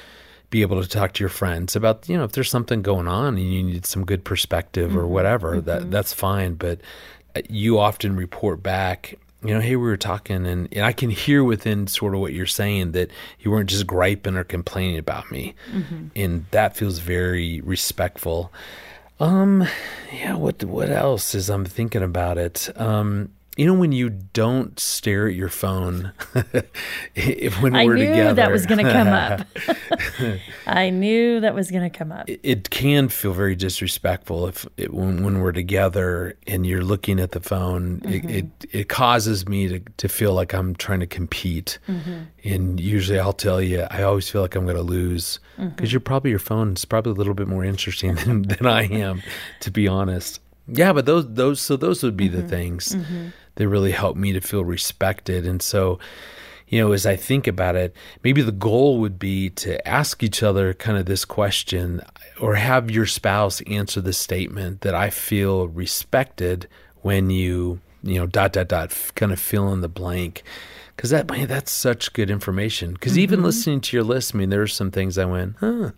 be 0.53 0.61
able 0.61 0.79
to 0.79 0.87
talk 0.87 1.13
to 1.13 1.19
your 1.19 1.29
friends 1.29 1.75
about 1.75 2.07
you 2.07 2.15
know 2.15 2.23
if 2.23 2.33
there's 2.33 2.49
something 2.49 2.83
going 2.83 3.07
on 3.07 3.37
and 3.37 3.51
you 3.51 3.63
need 3.63 3.87
some 3.87 4.05
good 4.05 4.23
perspective 4.23 4.91
mm-hmm. 4.91 4.99
or 4.99 5.07
whatever 5.07 5.55
mm-hmm. 5.55 5.65
that 5.65 5.89
that's 5.89 6.13
fine 6.13 6.53
but 6.53 6.79
uh, 7.35 7.41
you 7.49 7.79
often 7.79 8.15
report 8.15 8.61
back 8.61 9.15
you 9.43 9.51
know 9.51 9.59
hey 9.59 9.75
we 9.75 9.81
were 9.81 9.97
talking 9.97 10.45
and, 10.45 10.69
and, 10.71 10.85
i 10.85 10.93
can 10.93 11.09
hear 11.09 11.43
within 11.43 11.87
sort 11.87 12.13
of 12.13 12.19
what 12.19 12.33
you're 12.33 12.45
saying 12.45 12.91
that 12.91 13.09
you 13.39 13.49
weren't 13.49 13.67
just 13.67 13.87
griping 13.87 14.35
or 14.35 14.43
complaining 14.43 14.99
about 14.99 15.31
me 15.31 15.55
mm-hmm. 15.71 16.09
and 16.15 16.45
that 16.51 16.77
feels 16.77 16.99
very 16.99 17.59
respectful 17.61 18.53
um 19.19 19.67
yeah 20.13 20.35
what 20.35 20.63
what 20.63 20.91
else 20.91 21.33
is 21.33 21.49
i'm 21.49 21.65
thinking 21.65 22.03
about 22.03 22.37
it 22.37 22.69
um 22.79 23.27
you 23.57 23.67
know 23.67 23.73
when 23.73 23.91
you 23.91 24.09
don't 24.09 24.79
stare 24.79 25.27
at 25.27 25.35
your 25.35 25.49
phone 25.49 26.11
when 27.59 27.75
I 27.75 27.85
we're 27.85 27.97
together. 27.97 28.21
I 28.21 28.27
knew 28.29 28.33
that 28.33 28.51
was 28.51 28.65
going 28.65 28.83
to 28.83 28.91
come 28.91 29.07
up 29.09 29.41
i 30.67 30.89
knew 30.89 31.39
that 31.39 31.53
was 31.53 31.69
going 31.69 31.83
to 31.83 31.95
come 31.95 32.11
up 32.11 32.27
it, 32.29 32.39
it, 32.43 32.69
can 32.69 33.09
feel 33.09 33.33
very 33.33 33.55
disrespectful 33.55 34.47
if 34.47 34.65
it, 34.77 34.93
when, 34.93 35.23
when, 35.23 35.39
we're 35.41 35.51
together 35.51 36.35
and 36.47 36.65
you're 36.65 36.83
looking 36.83 37.19
at 37.19 37.31
the 37.31 37.39
phone 37.39 37.99
mm-hmm. 37.99 38.29
it, 38.29 38.45
it, 38.61 38.65
it 38.71 38.89
causes 38.89 39.47
me 39.47 39.67
to, 39.67 39.79
to 39.97 40.07
feel 40.07 40.33
like 40.33 40.53
i'm 40.53 40.75
trying 40.75 40.99
to 40.99 41.07
compete 41.07 41.77
mm-hmm. 41.87 42.21
and 42.43 42.79
usually 42.79 43.19
i'll 43.19 43.33
tell 43.33 43.61
you 43.61 43.85
i 43.91 44.01
always 44.01 44.29
feel 44.29 44.41
like 44.41 44.55
i'm 44.55 44.63
going 44.63 44.75
to 44.75 44.81
lose 44.81 45.39
because 45.57 45.71
mm-hmm. 45.71 45.85
you're 45.85 45.99
probably 45.99 46.31
your 46.31 46.39
phone 46.39 46.73
is 46.73 46.85
probably 46.85 47.11
a 47.11 47.15
little 47.15 47.35
bit 47.35 47.47
more 47.47 47.63
interesting 47.63 48.15
than, 48.25 48.41
than 48.43 48.65
i 48.65 48.83
am 48.83 49.21
to 49.59 49.69
be 49.69 49.87
honest 49.87 50.39
yeah 50.67 50.93
but 50.93 51.05
those 51.05 51.31
those 51.33 51.61
so 51.61 51.75
those 51.75 52.01
would 52.03 52.17
be 52.17 52.27
the 52.27 52.37
mm-hmm. 52.37 52.47
things 52.47 52.95
mm-hmm 52.95 53.27
that 53.55 53.67
really 53.67 53.91
helped 53.91 54.19
me 54.19 54.33
to 54.33 54.41
feel 54.41 54.63
respected. 54.63 55.45
And 55.45 55.61
so, 55.61 55.99
you 56.67 56.79
know, 56.79 56.91
as 56.91 57.05
I 57.05 57.15
think 57.15 57.47
about 57.47 57.75
it, 57.75 57.95
maybe 58.23 58.41
the 58.41 58.51
goal 58.51 58.99
would 58.99 59.19
be 59.19 59.49
to 59.51 59.85
ask 59.87 60.23
each 60.23 60.41
other 60.41 60.73
kind 60.73 60.97
of 60.97 61.05
this 61.05 61.25
question 61.25 62.01
or 62.41 62.55
have 62.55 62.89
your 62.89 63.05
spouse 63.05 63.61
answer 63.61 64.01
the 64.01 64.13
statement 64.13 64.81
that 64.81 64.95
I 64.95 65.09
feel 65.09 65.67
respected 65.67 66.67
when 67.01 67.29
you, 67.29 67.79
you 68.01 68.15
know, 68.15 68.25
dot, 68.25 68.53
dot, 68.53 68.69
dot, 68.69 69.11
kind 69.15 69.31
of 69.31 69.39
fill 69.39 69.71
in 69.71 69.81
the 69.81 69.89
blank. 69.89 70.43
Because 70.95 71.09
that, 71.09 71.29
man, 71.29 71.47
that's 71.47 71.71
such 71.71 72.13
good 72.13 72.29
information. 72.29 72.93
Because 72.93 73.13
mm-hmm. 73.13 73.21
even 73.21 73.43
listening 73.43 73.81
to 73.81 73.97
your 73.97 74.03
list, 74.03 74.33
I 74.33 74.37
mean, 74.37 74.49
there 74.49 74.61
are 74.61 74.67
some 74.67 74.91
things 74.91 75.17
I 75.17 75.25
went, 75.25 75.55
huh, 75.59 75.91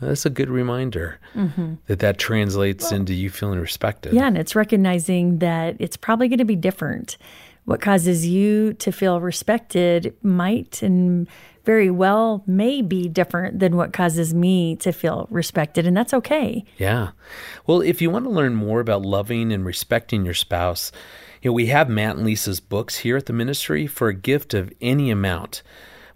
that's 0.00 0.26
a 0.26 0.30
good 0.30 0.50
reminder 0.50 1.18
mm-hmm. 1.34 1.74
that 1.86 2.00
that 2.00 2.18
translates 2.18 2.92
into 2.92 3.14
you 3.14 3.30
feeling 3.30 3.60
respected. 3.60 4.12
Yeah, 4.12 4.26
and 4.26 4.36
it's 4.36 4.54
recognizing 4.54 5.38
that 5.38 5.76
it's 5.78 5.96
probably 5.96 6.28
going 6.28 6.38
to 6.38 6.44
be 6.44 6.56
different. 6.56 7.16
What 7.64 7.80
causes 7.80 8.26
you 8.26 8.74
to 8.74 8.92
feel 8.92 9.20
respected 9.20 10.14
might 10.22 10.82
and 10.82 11.26
very 11.64 11.90
well 11.90 12.44
may 12.46 12.80
be 12.80 13.08
different 13.08 13.58
than 13.58 13.76
what 13.76 13.92
causes 13.92 14.32
me 14.32 14.76
to 14.76 14.92
feel 14.92 15.26
respected, 15.30 15.84
and 15.86 15.96
that's 15.96 16.14
okay. 16.14 16.64
Yeah. 16.78 17.10
Well, 17.66 17.80
if 17.80 18.00
you 18.00 18.08
want 18.08 18.24
to 18.24 18.30
learn 18.30 18.54
more 18.54 18.78
about 18.78 19.02
loving 19.02 19.52
and 19.52 19.64
respecting 19.64 20.24
your 20.24 20.34
spouse, 20.34 20.92
you 21.42 21.50
know, 21.50 21.54
we 21.54 21.66
have 21.66 21.88
Matt 21.88 22.16
and 22.16 22.24
Lisa's 22.24 22.60
books 22.60 22.98
here 22.98 23.16
at 23.16 23.26
the 23.26 23.32
ministry 23.32 23.88
for 23.88 24.08
a 24.08 24.14
gift 24.14 24.54
of 24.54 24.72
any 24.80 25.10
amount. 25.10 25.62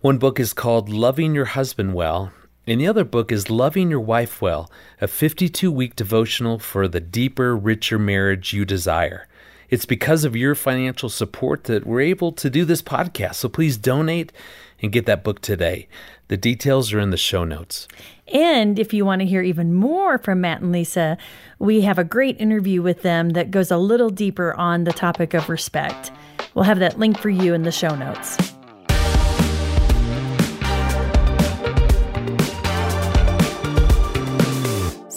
One 0.01 0.19
book 0.19 0.38
is 0.38 0.53
called 0.53 0.88
Loving 0.88 1.35
Your 1.35 1.47
Husband 1.47 1.95
Well, 1.95 2.33
and 2.70 2.80
the 2.80 2.87
other 2.87 3.02
book 3.02 3.33
is 3.33 3.50
Loving 3.50 3.90
Your 3.90 3.98
Wife 3.98 4.40
Well, 4.40 4.70
a 5.00 5.09
52 5.09 5.72
week 5.72 5.96
devotional 5.96 6.61
for 6.61 6.87
the 6.87 7.00
deeper, 7.00 7.56
richer 7.56 7.98
marriage 7.98 8.52
you 8.52 8.64
desire. 8.64 9.26
It's 9.70 9.85
because 9.85 10.24
of 10.24 10.37
your 10.37 10.54
financial 10.54 11.09
support 11.09 11.64
that 11.64 11.85
we're 11.85 12.02
able 12.02 12.30
to 12.30 12.48
do 12.48 12.64
this 12.64 12.80
podcast. 12.80 13.35
So 13.35 13.48
please 13.48 13.76
donate 13.76 14.33
and 14.80 14.92
get 14.92 15.04
that 15.06 15.24
book 15.24 15.40
today. 15.40 15.88
The 16.28 16.37
details 16.37 16.92
are 16.92 17.00
in 17.00 17.11
the 17.11 17.16
show 17.16 17.42
notes. 17.42 17.88
And 18.33 18.78
if 18.78 18.94
you 18.94 19.04
want 19.04 19.20
to 19.22 19.26
hear 19.26 19.42
even 19.42 19.74
more 19.74 20.16
from 20.18 20.42
Matt 20.42 20.61
and 20.61 20.70
Lisa, 20.70 21.18
we 21.59 21.80
have 21.80 21.98
a 21.98 22.04
great 22.04 22.40
interview 22.40 22.83
with 22.83 23.02
them 23.02 23.30
that 23.30 23.50
goes 23.50 23.72
a 23.72 23.78
little 23.78 24.11
deeper 24.11 24.54
on 24.54 24.85
the 24.85 24.92
topic 24.92 25.35
of 25.35 25.48
respect. 25.48 26.12
We'll 26.54 26.66
have 26.66 26.78
that 26.78 27.00
link 27.00 27.18
for 27.18 27.30
you 27.30 27.52
in 27.52 27.62
the 27.62 27.72
show 27.72 27.96
notes. 27.96 28.37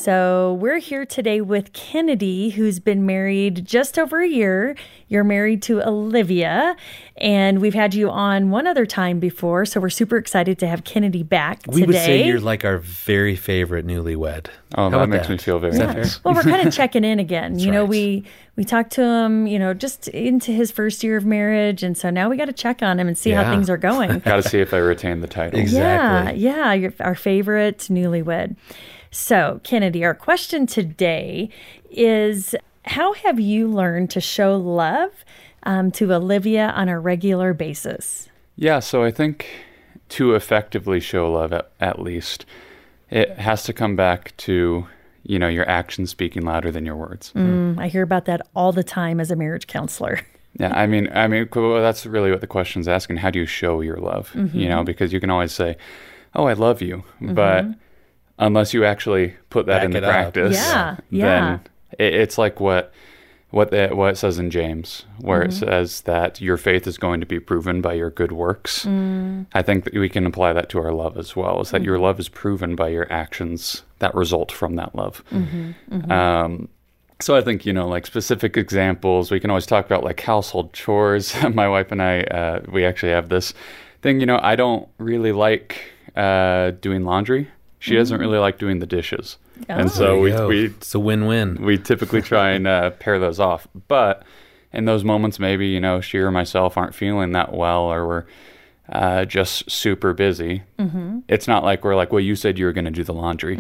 So, 0.03 0.57
we're 0.59 0.79
here 0.79 1.05
today 1.05 1.39
with 1.39 1.71
Kennedy, 1.71 2.49
who's 2.49 2.81
been 2.81 3.05
married 3.05 3.63
just 3.63 3.97
over 3.97 4.21
a 4.21 4.27
year. 4.27 4.75
You're 5.07 5.23
married 5.23 5.61
to 5.61 5.81
Olivia, 5.81 6.75
and 7.15 7.61
we've 7.61 7.73
had 7.73 7.93
you 7.93 8.09
on 8.09 8.49
one 8.49 8.67
other 8.67 8.85
time 8.85 9.21
before. 9.21 9.63
So, 9.63 9.79
we're 9.79 9.89
super 9.89 10.17
excited 10.17 10.59
to 10.59 10.67
have 10.67 10.83
Kennedy 10.83 11.23
back 11.23 11.61
we 11.67 11.75
today. 11.75 11.85
would 11.85 11.95
say 11.95 12.27
you're 12.27 12.41
like 12.41 12.65
our 12.65 12.79
very 12.79 13.37
favorite 13.37 13.87
newlywed. 13.87 14.47
Oh, 14.75 14.89
How 14.89 14.99
that 14.99 15.07
makes 15.07 15.27
that? 15.27 15.31
me 15.31 15.37
feel 15.37 15.59
very 15.59 15.77
yeah. 15.77 15.93
nice. 15.93 16.21
well, 16.25 16.33
we're 16.33 16.43
kind 16.43 16.67
of 16.67 16.73
checking 16.75 17.05
in 17.05 17.19
again. 17.19 17.57
you 17.57 17.71
know, 17.71 17.83
right. 17.83 17.89
we 17.89 18.25
we 18.57 18.65
talked 18.65 18.91
to 18.93 19.03
him, 19.03 19.47
you 19.47 19.57
know, 19.57 19.73
just 19.73 20.09
into 20.09 20.51
his 20.51 20.69
first 20.69 21.01
year 21.05 21.15
of 21.15 21.25
marriage, 21.25 21.81
and 21.81 21.97
so 21.97 22.09
now 22.09 22.27
we 22.27 22.35
got 22.35 22.45
to 22.45 22.53
check 22.53 22.83
on 22.83 22.99
him 22.99 23.07
and 23.07 23.17
see 23.17 23.29
yeah. 23.29 23.45
how 23.45 23.51
things 23.51 23.69
are 23.69 23.77
going. 23.77 24.19
got 24.25 24.35
to 24.35 24.49
see 24.49 24.59
if 24.59 24.73
I 24.73 24.79
retain 24.79 25.21
the 25.21 25.27
title. 25.27 25.57
Exactly. 25.57 26.41
Yeah, 26.41 26.73
yeah, 26.73 26.89
our 26.99 27.15
favorite 27.15 27.87
newlywed. 27.89 28.57
So, 29.13 29.62
Kennedy, 29.63 30.04
our 30.04 30.15
question 30.15 30.65
today 30.65 31.49
is 31.91 32.56
How 32.86 33.13
have 33.13 33.39
you 33.39 33.67
learned 33.67 34.10
to 34.10 34.19
show 34.19 34.58
love 34.58 35.12
um, 35.62 35.91
to 35.91 36.12
Olivia 36.12 36.69
on 36.76 36.89
a 36.89 36.99
regular 36.99 37.54
basis? 37.54 38.28
Yeah, 38.56 38.80
so 38.80 39.04
I 39.04 39.12
think 39.12 39.47
to 40.10 40.34
effectively 40.34 40.99
show 40.99 41.32
love, 41.32 41.54
at, 41.54 41.71
at 41.80 41.99
least, 41.99 42.47
it 43.12 43.38
has 43.38 43.63
to 43.65 43.73
come 43.73 43.95
back 43.95 44.36
to 44.38 44.88
you 45.21 45.38
know 45.38 45.47
your 45.47 45.69
actions 45.69 46.10
speaking 46.10 46.41
louder 46.41 46.71
than 46.71 46.84
your 46.84 46.95
words. 46.95 47.32
Mm, 47.36 47.80
I 47.80 47.89
hear 47.89 48.02
about 48.02 48.26
that 48.26 48.41
all 48.56 48.71
the 48.71 48.84
time 48.84 49.19
as 49.19 49.30
a 49.30 49.36
marriage 49.36 49.67
counselor. 49.67 50.21
yeah, 50.60 50.73
I 50.76 50.88
mean, 50.88 51.08
I 51.13 51.28
mean, 51.28 51.47
well, 51.54 51.84
that's 51.84 52.08
really 52.08 52.32
what 52.32 52.41
the 52.41 52.47
question 52.47 52.80
is 52.82 52.88
asking. 52.88 53.17
How 53.17 53.30
do 53.30 53.38
you 53.38 53.45
show 53.45 53.82
your 53.82 53.97
love? 53.97 54.32
Mm-hmm. 54.34 54.58
You 54.58 54.69
know, 54.69 54.84
because 54.84 55.13
you 55.13 55.19
can 55.19 55.30
always 55.30 55.52
say, 55.52 55.78
"Oh, 56.34 56.45
I 56.45 56.54
love 56.54 56.82
you," 56.82 57.04
mm-hmm. 57.21 57.36
but 57.36 57.65
unless 58.39 58.74
you 58.74 58.86
actually 58.86 59.36
put 59.50 59.65
that 59.67 59.80
Back 59.80 59.86
into 59.86 60.02
practice, 60.02 60.56
yeah, 60.56 60.98
yeah. 61.10 61.26
then 61.26 61.62
it, 62.00 62.13
it's 62.13 62.38
like 62.38 62.60
what 62.60 62.93
what 63.54 63.69
the, 63.69 63.89
what 63.89 64.13
it 64.13 64.17
says 64.17 64.39
in 64.39 64.50
James, 64.50 65.06
where 65.19 65.41
mm-hmm. 65.41 65.50
it 65.50 65.54
says 65.54 66.02
that 66.02 66.41
your 66.41 66.58
faith 66.58 66.88
is 66.88 66.98
going 66.98 67.19
to 67.19 67.28
be 67.28 67.39
proven 67.39 67.82
by 67.82 67.93
your 67.93 68.10
good 68.10 68.32
works. 68.32 68.84
Mm. 68.84 69.46
I 69.54 69.62
think 69.62 69.84
that 69.84 69.93
we 69.93 70.10
can 70.10 70.26
apply 70.26 70.54
that 70.54 70.69
to 70.69 70.80
our 70.80 70.91
love 70.91 71.19
as 71.19 71.36
well. 71.36 71.62
Is 71.62 71.69
that 71.69 71.78
mm-hmm. 71.78 71.86
your 71.86 72.00
love 72.00 72.19
is 72.19 72.30
proven 72.30 72.76
by 72.76 72.88
your 72.88 73.06
actions 73.13 73.84
that 74.00 74.15
result 74.15 74.52
from 74.52 74.76
that 74.78 74.96
love. 74.96 75.24
Mm-hmm. 75.32 75.72
mm-hmm. 75.91 76.12
Um, 76.12 76.69
So 77.22 77.36
I 77.36 77.41
think, 77.41 77.63
you 77.63 77.74
know, 77.74 77.88
like 77.88 78.08
specific 78.08 78.58
examples, 78.58 79.30
we 79.30 79.39
can 79.39 79.52
always 79.52 79.67
talk 79.67 79.86
about 79.86 80.04
like 80.04 80.19
household 80.19 80.74
chores. 80.74 81.36
My 81.54 81.69
wife 81.69 81.91
and 81.91 82.02
I, 82.02 82.22
uh, 82.22 82.62
we 82.72 82.84
actually 82.84 83.12
have 83.12 83.30
this 83.30 83.54
thing, 84.02 84.19
you 84.19 84.26
know, 84.26 84.39
I 84.41 84.56
don't 84.56 84.89
really 84.98 85.32
like 85.32 85.78
uh, 86.15 86.72
doing 86.72 87.06
laundry. 87.06 87.50
She 87.84 87.96
doesn't 87.96 88.17
really 88.17 88.38
like 88.38 88.60
doing 88.60 88.80
the 88.80 88.86
dishes. 88.86 89.38
And 89.67 89.91
so 89.91 90.17
we, 90.17 90.32
we 90.46 90.65
it's 90.67 90.96
a 90.96 91.00
win-win. 91.02 91.62
we 91.62 91.78
typically 91.78 92.22
try 92.34 92.52
and 92.52 92.65
uh, 92.65 92.91
pair 92.91 93.19
those 93.19 93.41
off. 93.41 93.67
But 93.89 94.24
in 94.72 94.86
those 94.86 95.04
moments, 95.04 95.38
maybe 95.38 95.67
you 95.67 95.82
know 95.82 96.00
she 96.00 96.17
or 96.19 96.32
myself 96.32 96.78
aren't 96.78 96.96
feeling 96.96 97.34
that 97.34 97.54
well, 97.54 97.82
or 97.82 98.08
we're 98.08 98.24
uh, 98.93 99.25
just 99.25 99.69
super 99.69 100.13
busy. 100.13 100.62
Mm-hmm. 100.77 101.19
It's 101.27 101.47
not 101.47 101.63
like 101.63 101.84
we're 101.84 101.95
like, 101.95 102.13
well, 102.13 102.19
you 102.19 102.36
said 102.36 102.60
you 102.60 102.65
were 102.65 102.73
going 102.73 102.86
to 102.86 102.91
do 102.91 103.03
the 103.03 103.13
laundry. 103.13 103.58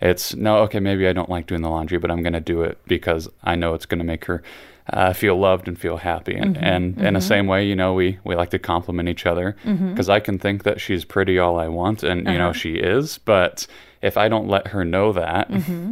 It's 0.00 0.34
no, 0.36 0.58
okay, 0.58 0.78
maybe 0.78 1.08
I 1.08 1.12
don't 1.12 1.28
like 1.28 1.46
doing 1.48 1.62
the 1.62 1.68
laundry, 1.68 1.98
but 1.98 2.10
I'm 2.10 2.22
going 2.22 2.32
to 2.32 2.40
do 2.40 2.62
it 2.62 2.78
because 2.86 3.28
I 3.42 3.56
know 3.56 3.74
it's 3.74 3.86
going 3.86 3.98
to 3.98 4.04
make 4.04 4.24
her. 4.26 4.42
Uh, 4.90 5.12
feel 5.12 5.36
loved 5.36 5.68
and 5.68 5.78
feel 5.78 5.98
happy, 5.98 6.34
and, 6.34 6.56
and 6.56 6.98
in 7.02 7.12
the 7.12 7.20
same 7.20 7.46
way, 7.46 7.62
you 7.62 7.76
know, 7.76 7.92
we 7.92 8.18
we 8.24 8.34
like 8.34 8.48
to 8.48 8.58
compliment 8.58 9.06
each 9.06 9.26
other 9.26 9.54
because 9.62 10.08
I 10.08 10.18
can 10.18 10.38
think 10.38 10.62
that 10.62 10.80
she's 10.80 11.04
pretty 11.04 11.38
all 11.38 11.58
I 11.58 11.68
want, 11.68 12.02
and 12.02 12.26
you 12.26 12.38
know 12.38 12.54
she 12.54 12.76
is, 12.76 13.18
but 13.18 13.66
if 14.00 14.16
I 14.16 14.28
don't 14.28 14.48
let 14.48 14.68
her 14.68 14.86
know 14.86 15.12
that, 15.12 15.48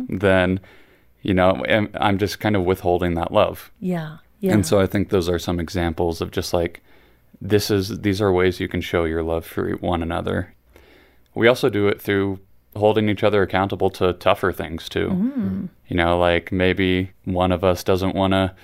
then 0.08 0.60
you 1.20 1.34
know 1.34 1.62
I'm 1.68 2.16
just 2.16 2.40
kind 2.40 2.56
of 2.56 2.64
withholding 2.64 3.16
that 3.16 3.32
love. 3.32 3.70
Yeah. 3.80 4.16
Yeah. 4.40 4.54
And 4.54 4.66
so 4.66 4.80
I 4.80 4.86
think 4.86 5.10
those 5.10 5.28
are 5.28 5.38
some 5.38 5.60
examples 5.60 6.22
of 6.22 6.30
just 6.30 6.54
like 6.54 6.80
this 7.40 7.70
is 7.70 8.00
these 8.00 8.20
are 8.20 8.32
ways 8.32 8.60
you 8.60 8.68
can 8.68 8.80
show 8.80 9.04
your 9.04 9.22
love 9.22 9.44
for 9.46 9.72
one 9.76 10.02
another. 10.02 10.54
We 11.34 11.48
also 11.48 11.68
do 11.68 11.86
it 11.88 12.00
through 12.00 12.40
holding 12.74 13.08
each 13.08 13.22
other 13.22 13.42
accountable 13.42 13.90
to 13.90 14.12
tougher 14.14 14.52
things 14.52 14.88
too. 14.88 15.08
Mm. 15.08 15.68
You 15.88 15.96
know, 15.96 16.18
like 16.18 16.52
maybe 16.52 17.10
one 17.24 17.52
of 17.52 17.64
us 17.64 17.82
doesn't 17.84 18.14
want 18.14 18.32
to 18.32 18.54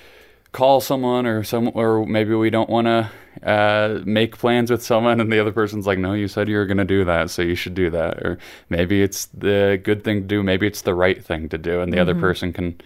call 0.52 0.80
someone 0.82 1.24
or 1.26 1.42
some 1.42 1.70
or 1.74 2.04
maybe 2.04 2.35
we 2.35 2.50
don't 2.50 2.68
want 2.68 2.87
to 2.87 3.11
uh, 3.42 4.00
make 4.04 4.37
plans 4.37 4.70
with 4.70 4.82
someone 4.82 5.18
and 5.18 5.32
the 5.32 5.40
other 5.40 5.50
person's 5.50 5.87
like 5.87 5.98
no 5.98 6.12
you 6.12 6.28
said 6.28 6.46
you 6.46 6.56
were 6.58 6.66
going 6.66 6.76
to 6.76 6.85
do 6.85 7.06
that 7.06 7.30
so 7.30 7.40
you 7.40 7.54
should 7.54 7.72
do 7.72 7.88
that 7.88 8.18
or 8.18 8.37
maybe 8.68 9.02
it's 9.02 9.24
the 9.32 9.80
good 9.82 10.04
thing 10.04 10.20
to 10.20 10.26
do 10.26 10.42
maybe 10.42 10.66
it's 10.66 10.82
the 10.82 10.92
right 10.94 11.24
thing 11.24 11.48
to 11.48 11.56
do 11.56 11.80
and 11.80 11.90
the 11.90 11.96
Mm-hmm. 11.96 12.02
other 12.11 12.20
person 12.20 12.52
can 12.52 12.78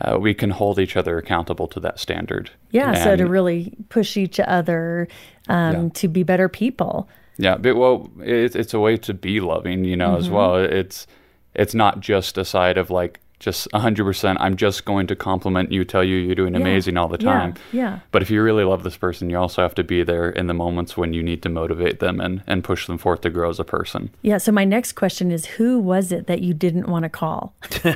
uh, 0.00 0.18
we 0.18 0.34
can 0.34 0.50
hold 0.50 0.78
each 0.78 0.96
other 0.96 1.18
accountable 1.18 1.66
to 1.68 1.80
that 1.80 1.98
standard 1.98 2.50
yeah. 2.70 2.94
So 3.04 3.16
to 3.16 3.26
really 3.26 3.72
push 3.88 4.16
each 4.16 4.40
other 4.40 5.06
um, 5.48 5.72
Yeah. 5.74 5.88
to 5.94 6.08
be 6.08 6.22
better 6.24 6.48
people. 6.48 7.08
Yeah, 7.38 7.56
but 7.56 7.76
well, 7.76 8.10
it's 8.20 8.54
it's 8.56 8.74
a 8.74 8.80
way 8.80 8.96
to 8.98 9.14
be 9.14 9.40
loving, 9.40 9.84
you 9.84 9.96
know, 9.96 10.16
as 10.16 10.26
Mm-hmm. 10.26 10.34
well. 10.34 10.56
It's 10.56 11.06
it's 11.54 11.74
not 11.74 12.00
just 12.00 12.38
a 12.38 12.44
side 12.44 12.78
of 12.78 12.90
like 12.90 13.20
just 13.40 13.70
hundred 13.74 14.04
percent. 14.04 14.38
I'm 14.40 14.56
just 14.56 14.84
going 14.84 15.06
to 15.08 15.16
compliment 15.16 15.70
you, 15.70 15.84
tell 15.84 16.02
you 16.04 16.16
you're 16.16 16.34
doing 16.34 16.54
amazing 16.54 16.96
all 16.96 17.08
the 17.08 17.18
time. 17.18 17.54
yeah. 17.72 17.98
But 18.10 18.22
if 18.22 18.30
you 18.30 18.42
really 18.42 18.64
love 18.64 18.82
this 18.84 18.96
person, 18.96 19.28
you 19.28 19.36
also 19.38 19.60
have 19.62 19.74
to 19.74 19.84
be 19.84 20.02
there 20.02 20.30
in 20.30 20.46
the 20.46 20.54
moments 20.54 20.96
when 20.96 21.12
you 21.12 21.22
need 21.22 21.42
to 21.42 21.48
motivate 21.48 21.98
them 22.00 22.20
and 22.20 22.42
and 22.46 22.64
push 22.64 22.86
them 22.86 22.96
forth 22.96 23.20
to 23.22 23.30
grow 23.30 23.50
as 23.50 23.60
a 23.60 23.64
person. 23.64 24.10
Yeah. 24.22 24.38
So 24.38 24.50
my 24.52 24.64
next 24.64 24.92
question 24.92 25.30
is, 25.30 25.44
who 25.46 25.78
was 25.78 26.10
it 26.12 26.26
that 26.26 26.40
you 26.40 26.54
didn't 26.54 26.88
want 26.88 27.02
to 27.02 27.08
call? 27.08 27.54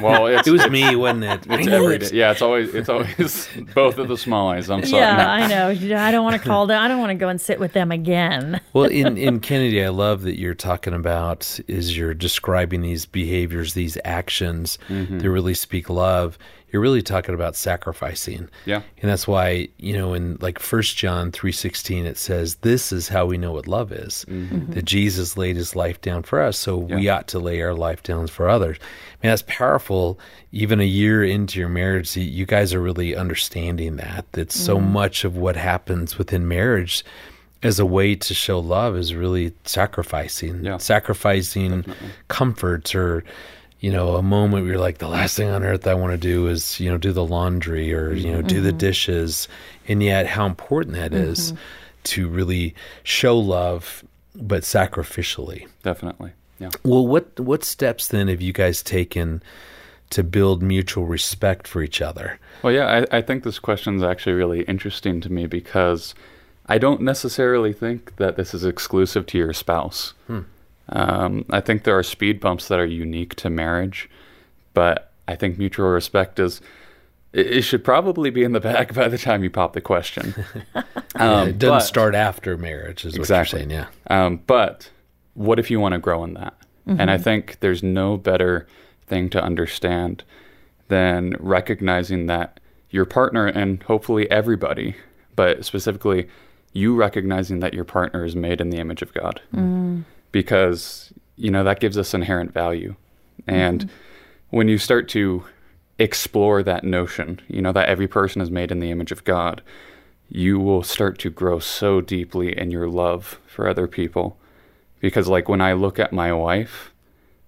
Well, 0.00 0.26
it's, 0.26 0.48
It 0.48 0.50
was 0.50 0.62
it's, 0.62 0.70
me, 0.70 0.96
wasn't 0.96 1.24
it? 1.24 1.46
It's 1.48 1.66
knew 1.66 1.72
every 1.72 1.96
it. 1.96 2.10
day. 2.10 2.16
Yeah, 2.16 2.32
it's 2.32 2.42
always 2.42 2.74
it's 2.74 2.88
always 2.88 3.48
both 3.74 3.98
of 3.98 4.08
the 4.08 4.14
Smalleys. 4.14 4.68
I'm 4.72 4.84
sorry. 4.84 5.02
yeah, 5.02 5.16
No. 5.16 5.24
I 5.24 5.46
know. 5.46 5.68
I 5.98 6.10
don't 6.10 6.24
want 6.24 6.40
to 6.40 6.48
call 6.48 6.66
them. 6.66 6.80
I 6.82 6.88
don't 6.88 6.98
want 6.98 7.10
to 7.10 7.14
go 7.14 7.28
and 7.28 7.40
sit 7.40 7.60
with 7.60 7.72
them 7.72 7.92
again. 7.92 8.60
well, 8.72 8.86
in, 8.86 9.16
in 9.16 9.40
Kennedy, 9.40 9.84
I 9.84 9.88
love 9.90 10.22
that 10.22 10.38
you're 10.38 10.54
talking 10.54 10.94
about 10.94 11.60
is 11.68 11.96
you're 11.96 12.14
describing 12.14 12.80
these 12.82 13.06
behaviors, 13.06 13.74
these 13.74 13.96
actions 14.04 14.31
Mm-hmm. 14.40 15.18
that 15.18 15.30
really 15.30 15.54
speak 15.54 15.88
love. 15.90 16.38
You're 16.70 16.80
really 16.80 17.02
talking 17.02 17.34
about 17.34 17.54
sacrificing. 17.54 18.48
Yeah. 18.64 18.80
And 19.02 19.10
that's 19.10 19.28
why, 19.28 19.68
you 19.76 19.92
know, 19.92 20.14
in 20.14 20.38
like 20.40 20.58
First 20.58 20.96
John 20.96 21.30
3.16, 21.30 22.06
it 22.06 22.16
says, 22.16 22.54
this 22.62 22.92
is 22.92 23.08
how 23.08 23.26
we 23.26 23.36
know 23.36 23.52
what 23.52 23.66
love 23.68 23.92
is, 23.92 24.24
that 24.28 24.86
Jesus 24.86 25.36
laid 25.36 25.56
his 25.56 25.76
life 25.76 26.00
down 26.00 26.22
for 26.22 26.40
us. 26.40 26.56
So 26.58 26.78
we 26.78 26.92
Mm-hmm. 26.94 27.10
Ought 27.10 27.28
to 27.28 27.38
lay 27.38 27.60
our 27.60 27.74
life 27.74 28.02
down 28.02 28.26
for 28.28 28.48
others. 28.48 28.78
I 28.80 29.26
mean, 29.26 29.30
that's 29.32 29.42
powerful. 29.46 30.18
Even 30.50 30.80
a 30.80 30.84
year 30.84 31.22
into 31.22 31.58
your 31.60 31.68
marriage, 31.68 32.16
you- 32.16 32.22
you 32.22 32.46
guys 32.46 32.72
are 32.72 32.80
really 32.80 33.14
understanding 33.14 33.96
that, 33.96 34.24
that 34.32 34.50
so 34.50 34.80
much 34.80 35.24
of 35.24 35.36
what 35.36 35.56
happens 35.56 36.16
within 36.16 36.48
marriage 36.48 37.04
as 37.62 37.78
a 37.78 37.86
way 37.86 38.14
to 38.16 38.32
show 38.34 38.58
love 38.58 38.96
is 38.96 39.14
really 39.14 39.52
sacrificing, 39.64 40.64
Yeah. 40.64 40.78
sacrificing 40.78 41.84
comforts 42.28 42.94
or, 42.94 43.24
you 43.82 43.90
know, 43.90 44.14
a 44.14 44.22
moment 44.22 44.62
where 44.62 44.74
you're 44.74 44.80
like, 44.80 44.98
the 44.98 45.08
last 45.08 45.36
thing 45.36 45.50
on 45.50 45.64
earth 45.64 45.88
I 45.88 45.94
want 45.94 46.12
to 46.12 46.16
do 46.16 46.46
is, 46.46 46.78
you 46.78 46.88
know, 46.88 46.96
do 46.96 47.12
the 47.12 47.26
laundry 47.26 47.92
or, 47.92 48.12
you 48.12 48.30
know, 48.30 48.40
do 48.40 48.60
the 48.60 48.68
mm-hmm. 48.68 48.78
dishes. 48.78 49.48
And 49.88 50.00
yet, 50.00 50.28
how 50.28 50.46
important 50.46 50.94
that 50.94 51.12
is 51.12 51.50
mm-hmm. 51.50 51.62
to 52.04 52.28
really 52.28 52.76
show 53.02 53.36
love, 53.36 54.04
but 54.36 54.62
sacrificially. 54.62 55.66
Definitely. 55.82 56.30
Yeah. 56.60 56.70
Well, 56.84 57.04
what 57.04 57.40
what 57.40 57.64
steps 57.64 58.06
then 58.06 58.28
have 58.28 58.40
you 58.40 58.52
guys 58.52 58.84
taken 58.84 59.42
to 60.10 60.22
build 60.22 60.62
mutual 60.62 61.06
respect 61.06 61.66
for 61.66 61.82
each 61.82 62.00
other? 62.00 62.38
Well, 62.62 62.72
yeah, 62.72 63.04
I, 63.10 63.18
I 63.18 63.20
think 63.20 63.42
this 63.42 63.58
question 63.58 63.96
is 63.96 64.04
actually 64.04 64.34
really 64.34 64.62
interesting 64.62 65.20
to 65.22 65.32
me 65.32 65.46
because 65.46 66.14
I 66.66 66.78
don't 66.78 67.00
necessarily 67.00 67.72
think 67.72 68.14
that 68.16 68.36
this 68.36 68.54
is 68.54 68.64
exclusive 68.64 69.26
to 69.26 69.38
your 69.38 69.52
spouse. 69.52 70.14
Hmm. 70.28 70.42
Um, 70.88 71.44
I 71.50 71.60
think 71.60 71.84
there 71.84 71.96
are 71.96 72.02
speed 72.02 72.40
bumps 72.40 72.68
that 72.68 72.78
are 72.78 72.84
unique 72.86 73.34
to 73.36 73.50
marriage, 73.50 74.10
but 74.74 75.12
I 75.28 75.36
think 75.36 75.58
mutual 75.58 75.88
respect 75.88 76.38
is. 76.38 76.60
It 77.32 77.46
it 77.46 77.62
should 77.62 77.82
probably 77.82 78.28
be 78.28 78.42
in 78.44 78.52
the 78.52 78.60
bag 78.60 78.94
by 78.94 79.08
the 79.08 79.16
time 79.16 79.42
you 79.42 79.48
pop 79.50 79.72
the 79.72 79.80
question. 79.80 80.34
Um, 81.14 81.48
it 81.48 81.58
doesn't 81.58 81.76
but- 81.76 81.80
start 81.80 82.14
after 82.14 82.56
marriage, 82.56 83.04
is 83.04 83.14
Exactly. 83.16 83.60
what 83.60 83.70
you're 83.70 83.80
saying. 83.82 83.88
Yeah. 84.10 84.24
Um, 84.26 84.40
but 84.46 84.90
what 85.34 85.58
if 85.58 85.70
you 85.70 85.78
want 85.78 85.92
to 85.92 85.98
grow 85.98 86.24
in 86.24 86.32
that? 86.34 86.54
And 86.86 87.10
I 87.10 87.18
think 87.18 87.60
there's 87.60 87.82
no 87.82 88.16
better 88.16 88.66
thing 89.06 89.28
to 89.30 89.42
understand 89.42 90.24
than 90.88 91.36
recognizing 91.38 92.26
that 92.28 92.60
your 92.88 93.04
partner 93.04 93.46
and 93.46 93.82
hopefully 93.82 94.28
everybody, 94.30 94.96
but 95.36 95.66
specifically 95.66 96.28
you 96.72 96.94
recognizing 96.96 97.60
that 97.60 97.74
your 97.74 97.84
partner 97.84 98.24
is 98.24 98.34
made 98.34 98.58
in 98.60 98.70
the 98.70 98.78
image 98.78 99.02
of 99.02 99.12
God. 99.12 99.42
Because, 100.32 101.12
you 101.36 101.50
know, 101.50 101.62
that 101.64 101.80
gives 101.80 101.96
us 101.96 102.14
inherent 102.14 102.52
value. 102.52 102.96
And 103.46 103.82
mm-hmm. 103.82 104.56
when 104.56 104.68
you 104.68 104.78
start 104.78 105.08
to 105.10 105.44
explore 105.98 106.62
that 106.62 106.84
notion, 106.84 107.40
you 107.48 107.62
know, 107.62 107.72
that 107.72 107.88
every 107.88 108.08
person 108.08 108.42
is 108.42 108.50
made 108.50 108.70
in 108.70 108.80
the 108.80 108.90
image 108.90 109.12
of 109.12 109.24
God, 109.24 109.62
you 110.28 110.58
will 110.58 110.82
start 110.82 111.18
to 111.20 111.30
grow 111.30 111.58
so 111.58 112.00
deeply 112.00 112.56
in 112.56 112.70
your 112.70 112.88
love 112.88 113.38
for 113.46 113.68
other 113.68 113.86
people. 113.86 114.38
Because, 115.00 115.28
like, 115.28 115.48
when 115.48 115.60
I 115.60 115.74
look 115.74 115.98
at 115.98 116.12
my 116.12 116.32
wife, 116.32 116.92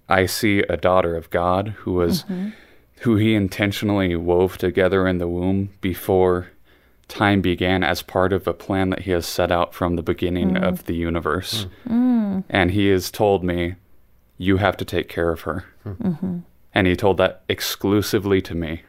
I 0.08 0.26
see 0.26 0.58
a 0.60 0.76
daughter 0.76 1.16
of 1.16 1.30
God 1.30 1.68
who 1.78 1.94
was, 1.94 2.24
mm-hmm. 2.24 2.50
who 3.00 3.16
He 3.16 3.34
intentionally 3.34 4.14
wove 4.16 4.58
together 4.58 5.08
in 5.08 5.18
the 5.18 5.28
womb 5.28 5.70
before 5.80 6.48
time 7.08 7.40
began 7.40 7.84
as 7.84 8.02
part 8.02 8.32
of 8.32 8.46
a 8.46 8.54
plan 8.54 8.90
that 8.90 9.02
He 9.02 9.10
has 9.10 9.26
set 9.26 9.50
out 9.50 9.74
from 9.74 9.96
the 9.96 10.02
beginning 10.02 10.52
mm. 10.52 10.62
of 10.62 10.84
the 10.84 10.94
universe. 10.94 11.66
Mm. 11.86 11.92
Mm. 11.92 12.44
And 12.48 12.70
He 12.70 12.88
has 12.88 13.10
told 13.10 13.44
me, 13.44 13.76
You 14.38 14.58
have 14.58 14.76
to 14.78 14.84
take 14.84 15.08
care 15.08 15.30
of 15.30 15.42
her. 15.42 15.64
Mm-hmm. 15.84 16.38
And 16.74 16.86
He 16.86 16.96
told 16.96 17.16
that 17.18 17.42
exclusively 17.48 18.40
to 18.42 18.54
me. 18.54 18.82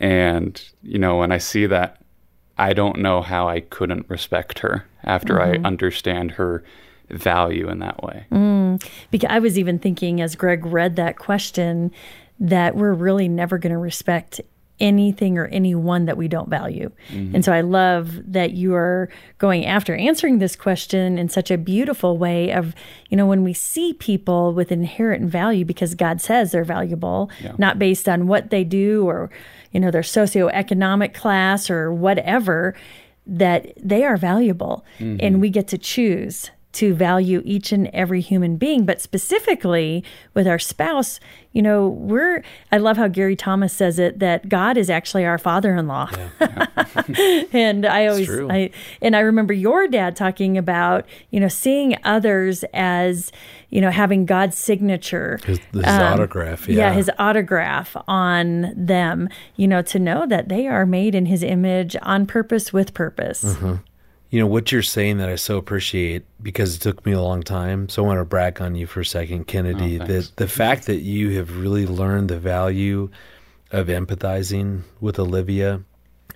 And, 0.00 0.62
you 0.82 0.98
know, 0.98 1.18
when 1.18 1.32
I 1.32 1.38
see 1.38 1.66
that, 1.66 2.00
I 2.58 2.72
don't 2.72 2.98
know 2.98 3.22
how 3.22 3.48
I 3.48 3.60
couldn't 3.60 4.08
respect 4.08 4.60
her 4.60 4.86
after 5.04 5.40
I 5.40 5.56
mm-hmm. 5.56 5.66
understand 5.66 6.32
her 6.32 6.64
value 7.10 7.68
in 7.68 7.78
that 7.80 8.02
way. 8.02 8.26
Because 9.10 9.30
I 9.30 9.38
was 9.38 9.58
even 9.58 9.78
thinking 9.78 10.20
as 10.20 10.34
Greg 10.36 10.64
read 10.64 10.96
that 10.96 11.18
question 11.18 11.92
that 12.38 12.76
we're 12.76 12.92
really 12.92 13.28
never 13.28 13.58
going 13.58 13.72
to 13.72 13.78
respect 13.78 14.40
anything 14.78 15.38
or 15.38 15.46
anyone 15.46 16.04
that 16.04 16.16
we 16.16 16.28
don't 16.28 16.50
value. 16.50 16.90
And 17.10 17.44
so 17.44 17.52
I 17.52 17.62
love 17.62 18.12
that 18.32 18.52
you 18.52 18.74
are 18.74 19.08
going 19.38 19.64
after 19.64 19.94
answering 19.96 20.38
this 20.38 20.54
question 20.54 21.18
in 21.18 21.28
such 21.28 21.50
a 21.50 21.56
beautiful 21.56 22.18
way 22.18 22.52
of, 22.52 22.74
you 23.08 23.16
know, 23.16 23.26
when 23.26 23.42
we 23.42 23.54
see 23.54 23.94
people 23.94 24.52
with 24.52 24.70
inherent 24.70 25.30
value 25.30 25.64
because 25.64 25.94
God 25.94 26.20
says 26.20 26.52
they're 26.52 26.64
valuable, 26.64 27.30
not 27.56 27.78
based 27.78 28.08
on 28.08 28.26
what 28.26 28.50
they 28.50 28.64
do 28.64 29.06
or, 29.08 29.30
you 29.72 29.80
know, 29.80 29.90
their 29.90 30.02
socioeconomic 30.02 31.14
class 31.14 31.70
or 31.70 31.92
whatever, 31.92 32.74
that 33.26 33.72
they 33.82 34.04
are 34.04 34.16
valuable. 34.16 34.84
Mm-hmm. 34.98 35.16
And 35.20 35.40
we 35.40 35.50
get 35.50 35.68
to 35.68 35.78
choose 35.78 36.50
to 36.76 36.92
value 36.94 37.40
each 37.46 37.72
and 37.72 37.88
every 37.88 38.20
human 38.20 38.58
being, 38.58 38.84
but 38.84 39.00
specifically 39.00 40.04
with 40.34 40.46
our 40.46 40.58
spouse, 40.58 41.18
you 41.52 41.62
know, 41.62 41.88
we're, 41.88 42.44
I 42.70 42.76
love 42.76 42.98
how 42.98 43.08
Gary 43.08 43.34
Thomas 43.34 43.72
says 43.72 43.98
it 43.98 44.18
that 44.18 44.50
God 44.50 44.76
is 44.76 44.90
actually 44.90 45.24
our 45.24 45.38
father 45.38 45.74
in 45.74 45.86
law. 45.86 46.10
Yeah. 46.12 46.66
and 47.52 47.86
I 47.86 48.08
always, 48.08 48.28
I, 48.30 48.70
and 49.00 49.16
I 49.16 49.20
remember 49.20 49.54
your 49.54 49.88
dad 49.88 50.16
talking 50.16 50.58
about, 50.58 51.06
you 51.30 51.40
know, 51.40 51.48
seeing 51.48 51.96
others 52.04 52.62
as, 52.74 53.32
you 53.70 53.80
know, 53.80 53.90
having 53.90 54.26
God's 54.26 54.58
signature, 54.58 55.40
his, 55.46 55.58
his 55.72 55.84
um, 55.86 56.02
autograph, 56.02 56.68
yeah. 56.68 56.88
yeah, 56.88 56.92
his 56.92 57.10
autograph 57.18 57.96
on 58.06 58.74
them, 58.76 59.30
you 59.56 59.66
know, 59.66 59.80
to 59.80 59.98
know 59.98 60.26
that 60.26 60.50
they 60.50 60.66
are 60.66 60.84
made 60.84 61.14
in 61.14 61.24
his 61.24 61.42
image 61.42 61.96
on 62.02 62.26
purpose 62.26 62.74
with 62.74 62.92
purpose. 62.92 63.42
Mm-hmm. 63.42 63.76
You 64.30 64.40
know, 64.40 64.46
what 64.46 64.72
you're 64.72 64.82
saying 64.82 65.18
that 65.18 65.28
I 65.28 65.36
so 65.36 65.56
appreciate 65.56 66.24
because 66.42 66.74
it 66.74 66.80
took 66.80 67.06
me 67.06 67.12
a 67.12 67.22
long 67.22 67.42
time. 67.42 67.88
So 67.88 68.02
I 68.02 68.06
want 68.06 68.20
to 68.20 68.24
brag 68.24 68.60
on 68.60 68.74
you 68.74 68.86
for 68.86 69.00
a 69.00 69.04
second, 69.04 69.46
Kennedy. 69.46 70.00
Oh, 70.00 70.04
the, 70.04 70.30
the 70.36 70.48
fact 70.48 70.86
that 70.86 71.00
you 71.00 71.36
have 71.36 71.58
really 71.58 71.86
learned 71.86 72.28
the 72.28 72.38
value 72.38 73.10
of 73.70 73.86
empathizing 73.86 74.82
with 75.00 75.18
Olivia, 75.18 75.82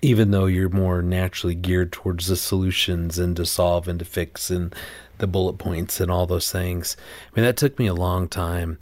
even 0.01 0.31
though 0.31 0.45
you're 0.45 0.69
more 0.69 1.01
naturally 1.01 1.55
geared 1.55 1.91
towards 1.91 2.27
the 2.27 2.37
solutions 2.37 3.19
and 3.19 3.35
to 3.35 3.45
solve 3.45 3.87
and 3.87 3.99
to 3.99 4.05
fix 4.05 4.49
and 4.49 4.73
the 5.17 5.27
bullet 5.27 5.57
points 5.57 5.99
and 5.99 6.09
all 6.09 6.25
those 6.25 6.51
things. 6.51 6.95
I 7.31 7.39
mean, 7.39 7.45
that 7.45 7.57
took 7.57 7.77
me 7.77 7.87
a 7.87 7.93
long 7.93 8.27
time 8.27 8.79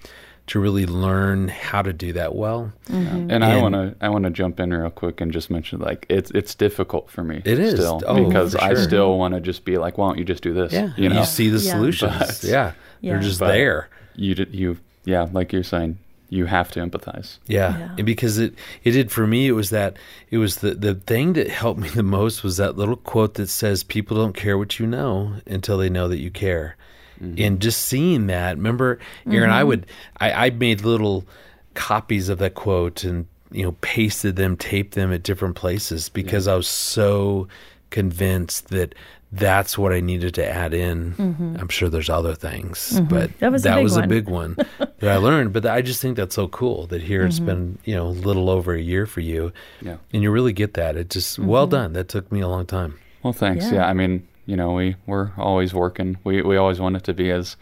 to 0.49 0.59
really 0.59 0.87
learn 0.87 1.47
how 1.47 1.83
to 1.83 1.93
do 1.93 2.11
that 2.13 2.33
well. 2.33 2.71
Mm-hmm. 2.87 3.15
And, 3.15 3.31
and, 3.31 3.43
I 3.43 3.61
want 3.61 3.75
to 3.75 3.95
I 4.01 4.09
want 4.09 4.23
to 4.25 4.31
jump 4.31 4.59
in 4.59 4.73
real 4.73 4.89
quick 4.89 5.21
and 5.21 5.31
just 5.31 5.51
mention 5.51 5.79
like 5.79 6.07
it's 6.09 6.31
it's 6.31 6.55
difficult 6.55 7.09
for 7.11 7.23
me. 7.23 7.43
It 7.45 7.59
is 7.59 7.73
still 7.75 8.01
oh, 8.07 8.25
because 8.25 8.51
sure. 8.53 8.63
I 8.63 8.73
still 8.73 9.17
want 9.19 9.35
to 9.35 9.41
just 9.41 9.63
be 9.63 9.77
like, 9.77 9.99
why 9.99 10.09
don't 10.09 10.17
you 10.17 10.25
just 10.25 10.41
do 10.41 10.53
this? 10.53 10.73
Yeah, 10.73 10.91
you 10.97 11.07
know, 11.07 11.19
you 11.19 11.25
see 11.25 11.49
the 11.49 11.59
yeah. 11.59 11.71
solutions. 11.71 12.17
But, 12.17 12.43
yeah. 12.43 12.73
yeah, 12.99 13.13
they're 13.13 13.21
just 13.21 13.39
but 13.39 13.49
there. 13.49 13.89
You 14.15 14.47
you 14.49 14.77
yeah, 15.05 15.27
like 15.31 15.53
you're 15.53 15.63
saying, 15.63 15.99
you 16.29 16.47
have 16.47 16.71
to 16.71 16.79
empathize. 16.79 17.37
Yeah. 17.45 17.77
yeah. 17.77 17.95
And 17.97 18.05
because 18.07 18.39
it 18.39 18.55
it 18.83 18.91
did 18.91 19.11
for 19.11 19.27
me 19.27 19.47
it 19.47 19.51
was 19.51 19.69
that 19.69 19.97
it 20.31 20.39
was 20.39 20.57
the 20.57 20.73
the 20.73 20.95
thing 20.95 21.33
that 21.33 21.47
helped 21.47 21.79
me 21.79 21.89
the 21.89 22.01
most 22.01 22.43
was 22.43 22.57
that 22.57 22.75
little 22.75 22.95
quote 22.95 23.35
that 23.35 23.49
says 23.49 23.83
people 23.83 24.17
don't 24.17 24.35
care 24.35 24.57
what 24.57 24.79
you 24.79 24.87
know 24.87 25.35
until 25.45 25.77
they 25.77 25.89
know 25.89 26.07
that 26.07 26.17
you 26.17 26.31
care. 26.31 26.75
Mm-hmm. 27.21 27.41
And 27.41 27.59
just 27.59 27.81
seeing 27.81 28.27
that, 28.27 28.57
remember, 28.57 28.99
Erin, 29.25 29.43
mm-hmm. 29.43 29.51
I 29.51 29.63
would, 29.63 29.85
I, 30.19 30.47
I 30.47 30.49
made 30.51 30.81
little 30.81 31.25
copies 31.73 32.29
of 32.29 32.39
that 32.39 32.55
quote 32.55 33.03
and, 33.03 33.27
you 33.51 33.63
know, 33.63 33.75
pasted 33.81 34.35
them, 34.35 34.55
taped 34.55 34.95
them 34.95 35.11
at 35.11 35.23
different 35.23 35.55
places 35.55 36.09
because 36.09 36.47
yeah. 36.47 36.53
I 36.53 36.55
was 36.55 36.67
so 36.67 37.47
convinced 37.89 38.69
that 38.69 38.95
that's 39.31 39.77
what 39.77 39.93
I 39.93 39.99
needed 39.99 40.33
to 40.35 40.47
add 40.47 40.73
in. 40.73 41.13
Mm-hmm. 41.13 41.57
I'm 41.59 41.69
sure 41.69 41.89
there's 41.89 42.09
other 42.09 42.33
things, 42.33 42.93
mm-hmm. 42.93 43.05
but 43.05 43.37
that 43.39 43.51
was, 43.51 43.63
that 43.63 43.73
a, 43.73 43.75
big 43.75 43.83
was 43.83 43.97
a 43.97 44.07
big 44.07 44.27
one 44.27 44.55
that 44.77 45.03
I 45.03 45.17
learned. 45.17 45.53
But 45.53 45.65
I 45.65 45.81
just 45.81 46.01
think 46.01 46.17
that's 46.17 46.35
so 46.35 46.47
cool 46.47 46.87
that 46.87 47.01
here 47.01 47.25
it's 47.25 47.37
mm-hmm. 47.37 47.45
been, 47.45 47.77
you 47.85 47.95
know, 47.95 48.07
a 48.07 48.09
little 48.09 48.49
over 48.49 48.73
a 48.73 48.81
year 48.81 49.05
for 49.05 49.21
you. 49.21 49.53
Yeah. 49.81 49.97
And 50.13 50.23
you 50.23 50.31
really 50.31 50.53
get 50.53 50.73
that. 50.75 50.97
It 50.97 51.09
just, 51.09 51.37
well 51.37 51.65
mm-hmm. 51.65 51.71
done. 51.71 51.93
That 51.93 52.07
took 52.07 52.31
me 52.31 52.41
a 52.41 52.47
long 52.47 52.65
time. 52.65 52.99
Well, 53.21 53.33
thanks. 53.33 53.65
Yeah. 53.65 53.75
yeah. 53.75 53.87
I 53.87 53.93
mean, 53.93 54.27
you 54.49 54.57
know, 54.57 54.73
we 54.73 54.95
we're 55.05 55.31
always 55.37 55.75
working. 55.75 56.17
We 56.23 56.41
we 56.41 56.57
always 56.57 56.79
want 56.79 56.95
it 56.95 57.03
to 57.03 57.13
be 57.13 57.29
as 57.29 57.55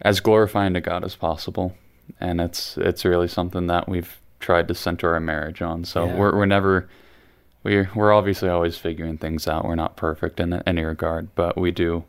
as 0.00 0.20
glorifying 0.20 0.72
to 0.72 0.80
God 0.80 1.04
as 1.04 1.14
possible, 1.14 1.76
and 2.18 2.40
it's 2.40 2.78
it's 2.78 3.04
really 3.04 3.28
something 3.28 3.66
that 3.66 3.86
we've 3.86 4.18
tried 4.40 4.66
to 4.68 4.74
center 4.74 5.12
our 5.12 5.20
marriage 5.20 5.60
on. 5.60 5.84
So 5.84 6.06
yeah. 6.06 6.16
we're 6.16 6.34
we're 6.34 6.46
never 6.46 6.88
we 7.64 7.86
we're 7.94 8.14
obviously 8.14 8.48
always 8.48 8.78
figuring 8.78 9.18
things 9.18 9.46
out. 9.46 9.66
We're 9.66 9.74
not 9.74 9.98
perfect 9.98 10.40
in 10.40 10.54
any 10.66 10.82
regard, 10.84 11.34
but 11.34 11.58
we 11.58 11.70
do 11.70 12.04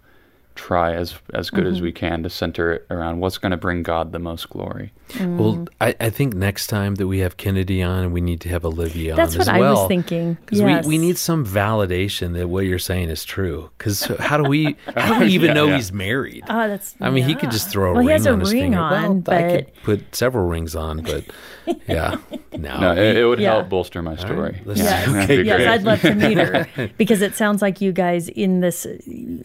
try 0.57 0.93
as 0.93 1.15
as 1.33 1.49
good 1.49 1.63
mm-hmm. 1.63 1.75
as 1.75 1.81
we 1.81 1.91
can 1.91 2.23
to 2.23 2.29
center 2.29 2.73
it 2.73 2.85
around 2.89 3.19
what's 3.19 3.37
going 3.37 3.51
to 3.51 3.57
bring 3.57 3.83
God 3.83 4.11
the 4.11 4.19
most 4.19 4.49
glory. 4.49 4.91
Mm. 5.11 5.37
Well, 5.37 5.67
I, 5.79 5.95
I, 6.01 6.09
think 6.09 6.33
next 6.33 6.67
time 6.67 6.95
that 6.95 7.07
we 7.07 7.19
have 7.19 7.37
Kennedy 7.37 7.81
on, 7.81 8.11
we 8.11 8.19
need 8.19 8.41
to 8.41 8.49
have 8.49 8.65
Olivia 8.65 9.15
That's 9.15 9.35
on 9.35 9.41
as 9.41 9.47
well. 9.47 9.55
That's 9.55 9.61
what 9.61 9.65
I 9.65 9.71
was 9.71 9.87
thinking. 9.87 10.33
Because 10.33 10.59
yes. 10.59 10.85
we, 10.85 10.89
we 10.89 10.97
need 10.97 11.17
some 11.17 11.45
validation 11.45 12.33
that 12.33 12.49
what 12.49 12.65
you're 12.65 12.77
saying 12.77 13.09
is 13.09 13.23
true. 13.23 13.69
Because 13.77 14.03
how 14.19 14.35
do 14.35 14.49
we 14.49 14.75
how 14.97 15.19
do 15.19 15.25
we 15.25 15.31
even 15.31 15.49
yeah, 15.49 15.53
know 15.53 15.67
yeah. 15.67 15.75
he's 15.77 15.93
married? 15.93 16.43
Oh, 16.49 16.67
that's. 16.67 16.95
I 16.99 17.09
mean, 17.09 17.21
yeah. 17.21 17.27
he 17.29 17.35
could 17.35 17.51
just 17.51 17.69
throw 17.69 17.91
a 17.91 17.93
well, 17.93 18.03
ring 18.05 18.27
on 18.27 18.39
his 18.41 18.51
ring 18.51 18.63
finger. 18.63 18.79
On, 18.79 19.01
well, 19.01 19.13
but... 19.13 19.33
I 19.33 19.49
could 19.49 19.73
put 19.83 20.15
several 20.15 20.45
rings 20.47 20.75
on, 20.75 21.01
but 21.01 21.23
yeah, 21.87 22.17
no, 22.57 22.79
no 22.79 22.91
it, 22.93 23.17
it, 23.17 23.25
would 23.25 23.39
help 23.39 23.69
bolster 23.69 24.01
my 24.01 24.15
story. 24.15 24.61
Right, 24.65 24.77
yes, 24.77 25.07
okay, 25.07 25.43
yes, 25.43 25.67
I'd 25.67 25.83
love 25.83 26.01
to 26.01 26.15
meet 26.15 26.37
her 26.37 26.89
because 26.97 27.21
it 27.21 27.35
sounds 27.35 27.61
like 27.61 27.81
you 27.81 27.91
guys 27.91 28.29
in 28.29 28.61
this 28.61 28.87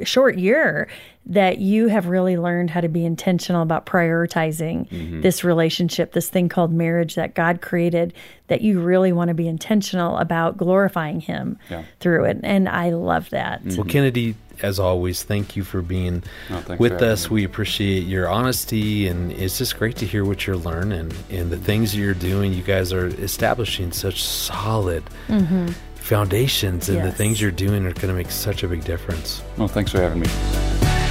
short 0.05 0.39
year 0.39 0.89
that 1.25 1.59
you 1.59 1.87
have 1.87 2.07
really 2.07 2.37
learned 2.37 2.71
how 2.71 2.81
to 2.81 2.89
be 2.89 3.05
intentional 3.05 3.63
about 3.63 3.87
prioritizing 3.87 4.89
mm-hmm. 4.89 5.21
this 5.21 5.45
relationship, 5.45 6.13
this 6.13 6.29
thing 6.29 6.49
called 6.49 6.73
marriage 6.73 7.15
that 7.15 7.35
God 7.35 7.61
created, 7.61 8.13
that 8.49 8.61
you 8.61 8.81
really 8.81 9.13
want 9.13 9.29
to 9.29 9.35
be 9.35 9.47
intentional 9.47 10.17
about 10.19 10.57
glorifying 10.57 11.21
Him 11.21 11.59
yeah. 11.71 11.85
through 12.01 12.25
it. 12.25 12.41
And 12.43 12.69
I 12.69 12.91
love 12.91 13.31
that. 13.31 13.63
Mm-hmm. 13.63 13.77
Well, 13.77 13.87
Kennedy, 13.87 14.35
as 14.63 14.79
always, 14.79 15.23
thank 15.23 15.57
you 15.57 15.65
for 15.65 15.83
being 15.83 16.23
oh, 16.51 16.77
with 16.79 16.99
for 16.99 17.05
us. 17.05 17.31
We 17.31 17.45
appreciate 17.45 18.05
your 18.05 18.29
honesty, 18.29 19.09
and 19.09 19.33
it's 19.33 19.59
just 19.59 19.79
great 19.79 19.97
to 19.97 20.07
hear 20.07 20.25
what 20.25 20.47
you're 20.47 20.57
learning 20.57 21.13
and 21.31 21.51
the 21.51 21.57
things 21.57 21.95
you're 21.95 22.15
doing. 22.15 22.53
You 22.53 22.63
guys 22.63 22.93
are 22.93 23.07
establishing 23.07 23.93
such 23.93 24.23
solid. 24.23 25.05
Mm-hmm. 25.29 25.69
Foundations 25.95 26.89
and 26.89 26.99
yes. 26.99 27.07
the 27.07 27.17
things 27.17 27.41
you're 27.41 27.53
doing 27.53 27.87
are 27.87 27.93
going 27.93 28.09
to 28.09 28.13
make 28.13 28.31
such 28.31 28.65
a 28.65 28.69
big 28.69 28.85
difference. 28.85 29.41
Well, 29.57 29.69
thanks 29.69 29.93
for 29.93 29.99
having 29.99 30.19
me. 30.19 31.02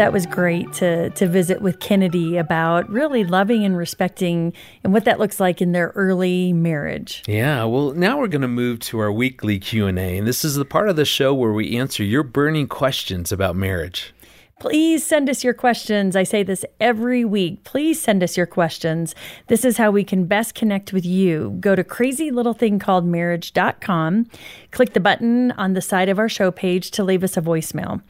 That 0.00 0.14
was 0.14 0.24
great 0.24 0.72
to 0.72 1.10
to 1.10 1.26
visit 1.26 1.60
with 1.60 1.78
Kennedy 1.78 2.38
about 2.38 2.88
really 2.88 3.22
loving 3.22 3.66
and 3.66 3.76
respecting 3.76 4.54
and 4.82 4.94
what 4.94 5.04
that 5.04 5.18
looks 5.18 5.38
like 5.38 5.60
in 5.60 5.72
their 5.72 5.92
early 5.94 6.54
marriage. 6.54 7.22
Yeah, 7.28 7.64
well, 7.64 7.92
now 7.92 8.18
we're 8.18 8.28
going 8.28 8.40
to 8.40 8.48
move 8.48 8.78
to 8.80 8.98
our 8.98 9.12
weekly 9.12 9.58
Q&A, 9.58 9.90
and 10.16 10.26
this 10.26 10.42
is 10.42 10.54
the 10.54 10.64
part 10.64 10.88
of 10.88 10.96
the 10.96 11.04
show 11.04 11.34
where 11.34 11.52
we 11.52 11.76
answer 11.76 12.02
your 12.02 12.22
burning 12.22 12.66
questions 12.66 13.30
about 13.30 13.56
marriage. 13.56 14.14
Please 14.60 15.04
send 15.04 15.28
us 15.30 15.42
your 15.42 15.54
questions. 15.54 16.14
I 16.14 16.22
say 16.22 16.42
this 16.42 16.66
every 16.78 17.24
week. 17.24 17.64
Please 17.64 17.98
send 18.00 18.22
us 18.22 18.36
your 18.36 18.44
questions. 18.44 19.14
This 19.46 19.64
is 19.64 19.78
how 19.78 19.90
we 19.90 20.04
can 20.04 20.26
best 20.26 20.54
connect 20.54 20.92
with 20.92 21.06
you. 21.06 21.56
Go 21.60 21.74
to 21.74 21.82
crazylittlethingcalledmarriage.com, 21.82 24.26
click 24.70 24.92
the 24.92 25.00
button 25.00 25.52
on 25.52 25.72
the 25.72 25.80
side 25.80 26.10
of 26.10 26.18
our 26.18 26.28
show 26.28 26.50
page 26.50 26.90
to 26.90 27.02
leave 27.02 27.24
us 27.24 27.38
a 27.38 27.42
voicemail. 27.42 28.02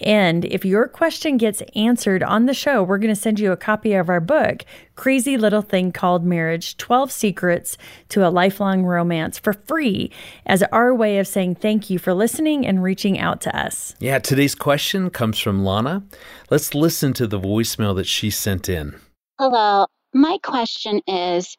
And 0.00 0.46
if 0.46 0.64
your 0.64 0.88
question 0.88 1.36
gets 1.36 1.62
answered 1.76 2.22
on 2.22 2.46
the 2.46 2.54
show, 2.54 2.82
we're 2.82 2.96
going 2.96 3.14
to 3.14 3.20
send 3.20 3.38
you 3.38 3.52
a 3.52 3.56
copy 3.56 3.92
of 3.92 4.08
our 4.08 4.20
book, 4.20 4.64
Crazy 5.00 5.38
Little 5.38 5.62
Thing 5.62 5.92
Called 5.92 6.26
Marriage 6.26 6.76
12 6.76 7.10
Secrets 7.10 7.78
to 8.10 8.22
a 8.22 8.28
Lifelong 8.28 8.82
Romance, 8.82 9.38
for 9.38 9.54
free 9.54 10.12
as 10.44 10.62
our 10.64 10.94
way 10.94 11.18
of 11.18 11.26
saying 11.26 11.54
thank 11.54 11.88
you 11.88 11.98
for 11.98 12.12
listening 12.12 12.66
and 12.66 12.82
reaching 12.82 13.18
out 13.18 13.40
to 13.40 13.58
us. 13.58 13.94
Yeah, 13.98 14.18
today's 14.18 14.54
question 14.54 15.08
comes 15.08 15.38
from 15.38 15.64
Lana. 15.64 16.02
Let's 16.50 16.74
listen 16.74 17.14
to 17.14 17.26
the 17.26 17.40
voicemail 17.40 17.96
that 17.96 18.06
she 18.06 18.28
sent 18.28 18.68
in. 18.68 18.94
Hello. 19.38 19.86
My 20.12 20.36
question 20.42 21.00
is 21.06 21.56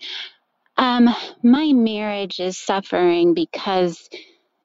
um, 0.77 1.10
my 1.41 1.71
marriage 1.73 2.39
is 2.39 2.60
suffering 2.60 3.34
because 3.34 4.08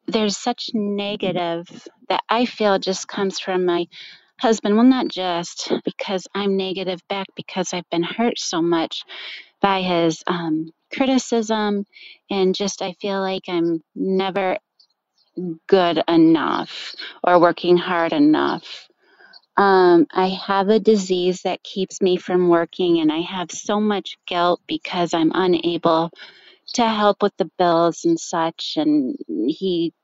there's 0.06 0.36
such 0.36 0.68
negative 0.74 1.66
that 2.10 2.20
I 2.28 2.44
feel 2.44 2.78
just 2.78 3.08
comes 3.08 3.40
from 3.40 3.64
my 3.64 3.86
husband. 4.40 4.76
Well, 4.76 4.84
not 4.84 5.08
just 5.08 5.72
because 5.84 6.26
I'm 6.34 6.56
negative 6.56 7.00
back 7.08 7.26
because 7.36 7.72
I've 7.72 7.88
been 7.90 8.02
hurt 8.02 8.38
so 8.38 8.62
much 8.62 9.02
by 9.60 9.82
his 9.82 10.22
um, 10.26 10.70
criticism, 10.92 11.86
and 12.30 12.54
just 12.54 12.82
I 12.82 12.92
feel 13.00 13.20
like 13.20 13.44
I'm 13.48 13.82
never 13.94 14.58
good 15.66 16.02
enough 16.08 16.94
or 17.22 17.40
working 17.40 17.76
hard 17.76 18.12
enough. 18.12 18.88
Um, 19.56 20.06
I 20.12 20.28
have 20.46 20.68
a 20.68 20.78
disease 20.78 21.42
that 21.42 21.62
keeps 21.62 22.02
me 22.02 22.18
from 22.18 22.48
working, 22.48 23.00
and 23.00 23.10
I 23.10 23.20
have 23.20 23.50
so 23.50 23.80
much 23.80 24.18
guilt 24.26 24.60
because 24.66 25.14
I'm 25.14 25.32
unable 25.34 26.10
to 26.74 26.86
help 26.86 27.22
with 27.22 27.34
the 27.38 27.50
bills 27.58 28.04
and 28.04 28.20
such. 28.20 28.74
And 28.76 29.16
he, 29.48 29.94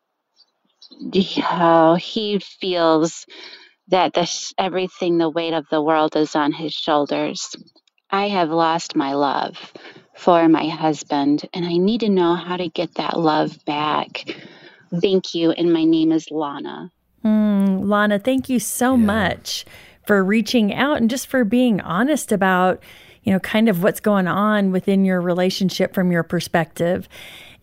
how 1.36 1.96
he 1.96 2.38
feels 2.38 3.26
that 3.88 4.14
this 4.14 4.54
everything, 4.58 5.18
the 5.18 5.30
weight 5.30 5.52
of 5.52 5.66
the 5.70 5.82
world 5.82 6.16
is 6.16 6.34
on 6.34 6.52
his 6.52 6.72
shoulders. 6.72 7.54
I 8.10 8.28
have 8.28 8.50
lost 8.50 8.94
my 8.96 9.14
love 9.14 9.72
for 10.14 10.48
my 10.48 10.68
husband, 10.68 11.48
and 11.54 11.64
I 11.64 11.76
need 11.76 12.00
to 12.00 12.08
know 12.08 12.34
how 12.34 12.56
to 12.56 12.68
get 12.68 12.94
that 12.94 13.18
love 13.18 13.64
back. 13.64 14.36
Thank 15.00 15.34
you, 15.34 15.52
and 15.52 15.72
my 15.72 15.84
name 15.84 16.12
is 16.12 16.30
Lana. 16.30 16.92
Mm, 17.24 17.88
Lana, 17.88 18.18
thank 18.18 18.48
you 18.48 18.58
so 18.58 18.92
yeah. 18.92 19.04
much 19.04 19.64
for 20.06 20.22
reaching 20.22 20.74
out 20.74 20.98
and 20.98 21.08
just 21.08 21.26
for 21.26 21.44
being 21.44 21.80
honest 21.80 22.32
about 22.32 22.82
you 23.22 23.32
know, 23.32 23.40
kind 23.40 23.68
of 23.68 23.82
what's 23.82 24.00
going 24.00 24.26
on 24.26 24.72
within 24.72 25.04
your 25.04 25.20
relationship 25.20 25.94
from 25.94 26.10
your 26.10 26.22
perspective. 26.22 27.08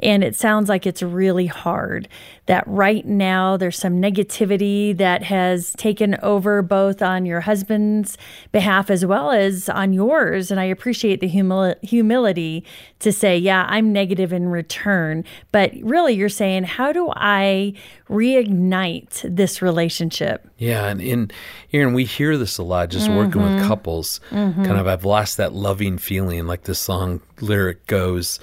And 0.01 0.23
it 0.23 0.35
sounds 0.35 0.69
like 0.69 0.87
it's 0.87 1.03
really 1.03 1.47
hard 1.47 2.07
that 2.45 2.63
right 2.65 3.05
now 3.05 3.57
there's 3.57 3.77
some 3.77 4.01
negativity 4.01 4.95
that 4.97 5.23
has 5.23 5.73
taken 5.73 6.17
over 6.23 6.61
both 6.61 7.01
on 7.01 7.25
your 7.25 7.41
husband's 7.41 8.17
behalf 8.51 8.89
as 8.89 9.05
well 9.05 9.29
as 9.29 9.69
on 9.69 9.93
yours. 9.93 10.49
And 10.49 10.59
I 10.59 10.63
appreciate 10.63 11.19
the 11.19 11.29
humil- 11.29 11.75
humility 11.83 12.65
to 12.99 13.11
say, 13.11 13.37
yeah, 13.37 13.65
I'm 13.69 13.91
negative 13.93 14.33
in 14.33 14.47
return. 14.47 15.25
But 15.51 15.73
really, 15.81 16.13
you're 16.13 16.29
saying, 16.29 16.63
how 16.63 16.91
do 16.91 17.11
I 17.15 17.73
reignite 18.09 19.21
this 19.23 19.61
relationship? 19.61 20.47
Yeah. 20.57 20.87
And 20.87 21.01
in 21.01 21.31
Erin, 21.73 21.93
we 21.93 22.05
hear 22.05 22.37
this 22.37 22.57
a 22.57 22.63
lot 22.63 22.89
just 22.89 23.07
mm-hmm. 23.07 23.17
working 23.17 23.41
with 23.43 23.51
mm-hmm. 23.51 23.67
couples. 23.67 24.21
Mm-hmm. 24.31 24.63
Kind 24.63 24.79
of, 24.79 24.87
I've 24.87 25.05
lost 25.05 25.37
that 25.37 25.53
loving 25.53 25.97
feeling, 25.97 26.47
like 26.47 26.63
the 26.63 26.75
song 26.75 27.21
lyric 27.41 27.85
goes 27.85 28.39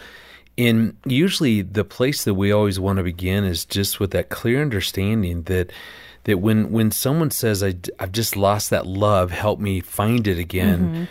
and 0.59 0.97
usually 1.05 1.63
the 1.63 1.85
place 1.85 2.25
that 2.25 2.35
we 2.35 2.53
always 2.53 2.81
want 2.81 2.97
to 2.97 3.03
begin 3.03 3.45
is 3.45 3.65
just 3.65 4.01
with 4.01 4.11
that 4.13 4.29
clear 4.29 4.61
understanding 4.63 5.43
that 5.45 5.73
that 6.25 6.39
when 6.39 6.71
when 6.71 6.91
someone 6.91 7.31
says 7.31 7.63
I, 7.63 7.75
have 8.01 8.13
just 8.13 8.37
lost 8.37 8.71
that 8.71 8.87
love 8.87 9.31
help 9.31 9.61
me 9.61 9.81
find 9.81 10.27
it 10.27 10.39
again 10.39 10.81
mm-hmm. 10.81 11.05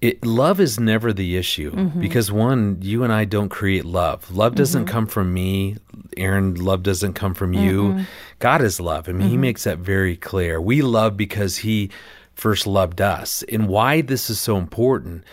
it, 0.00 0.24
love 0.24 0.60
is 0.60 0.78
never 0.78 1.12
the 1.12 1.36
issue 1.36 1.72
mm-hmm. 1.72 2.00
because 2.00 2.30
one 2.30 2.78
you 2.80 3.02
and 3.02 3.12
i 3.12 3.24
don't 3.24 3.48
create 3.48 3.84
love 3.84 4.30
love 4.30 4.54
doesn't 4.54 4.84
mm-hmm. 4.84 4.92
come 4.92 5.06
from 5.06 5.32
me 5.32 5.76
Erin. 6.16 6.54
love 6.54 6.82
doesn't 6.82 7.14
come 7.14 7.34
from 7.34 7.52
you 7.52 7.82
mm-hmm. 7.82 8.02
god 8.38 8.62
is 8.62 8.80
love 8.80 9.08
i 9.08 9.12
mean 9.12 9.22
he 9.28 9.34
mm-hmm. 9.34 9.42
makes 9.42 9.64
that 9.64 9.78
very 9.78 10.16
clear 10.16 10.60
we 10.60 10.82
love 10.82 11.16
because 11.16 11.58
he 11.58 11.90
first 12.34 12.66
loved 12.66 13.00
us 13.00 13.42
and 13.50 13.68
why 13.68 14.00
this 14.00 14.30
is 14.30 14.38
so 14.38 14.56
important 14.56 15.24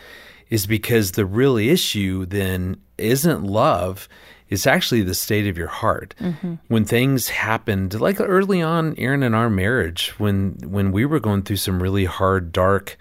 is 0.49 0.65
because 0.65 1.11
the 1.11 1.25
real 1.25 1.57
issue 1.57 2.25
then 2.25 2.75
isn't 2.99 3.43
love 3.43 4.07
it's 4.49 4.65
actually 4.65 5.03
the 5.03 5.13
state 5.13 5.47
of 5.47 5.57
your 5.57 5.67
heart. 5.67 6.15
Mm-hmm. 6.19 6.55
When 6.67 6.83
things 6.83 7.29
happened, 7.29 7.99
like 7.99 8.19
early 8.19 8.61
on, 8.61 8.95
Erin 8.97 9.23
and 9.23 9.35
our 9.35 9.49
marriage, 9.49 10.09
when 10.17 10.57
when 10.63 10.91
we 10.91 11.05
were 11.05 11.19
going 11.19 11.43
through 11.43 11.57
some 11.57 11.81
really 11.81 12.05
hard, 12.05 12.51
dark 12.51 12.97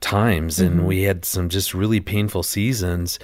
times, 0.00 0.58
mm-hmm. 0.58 0.66
and 0.66 0.86
we 0.86 1.02
had 1.02 1.24
some 1.24 1.48
just 1.48 1.74
really 1.74 2.00
painful 2.00 2.44
seasons, 2.44 3.18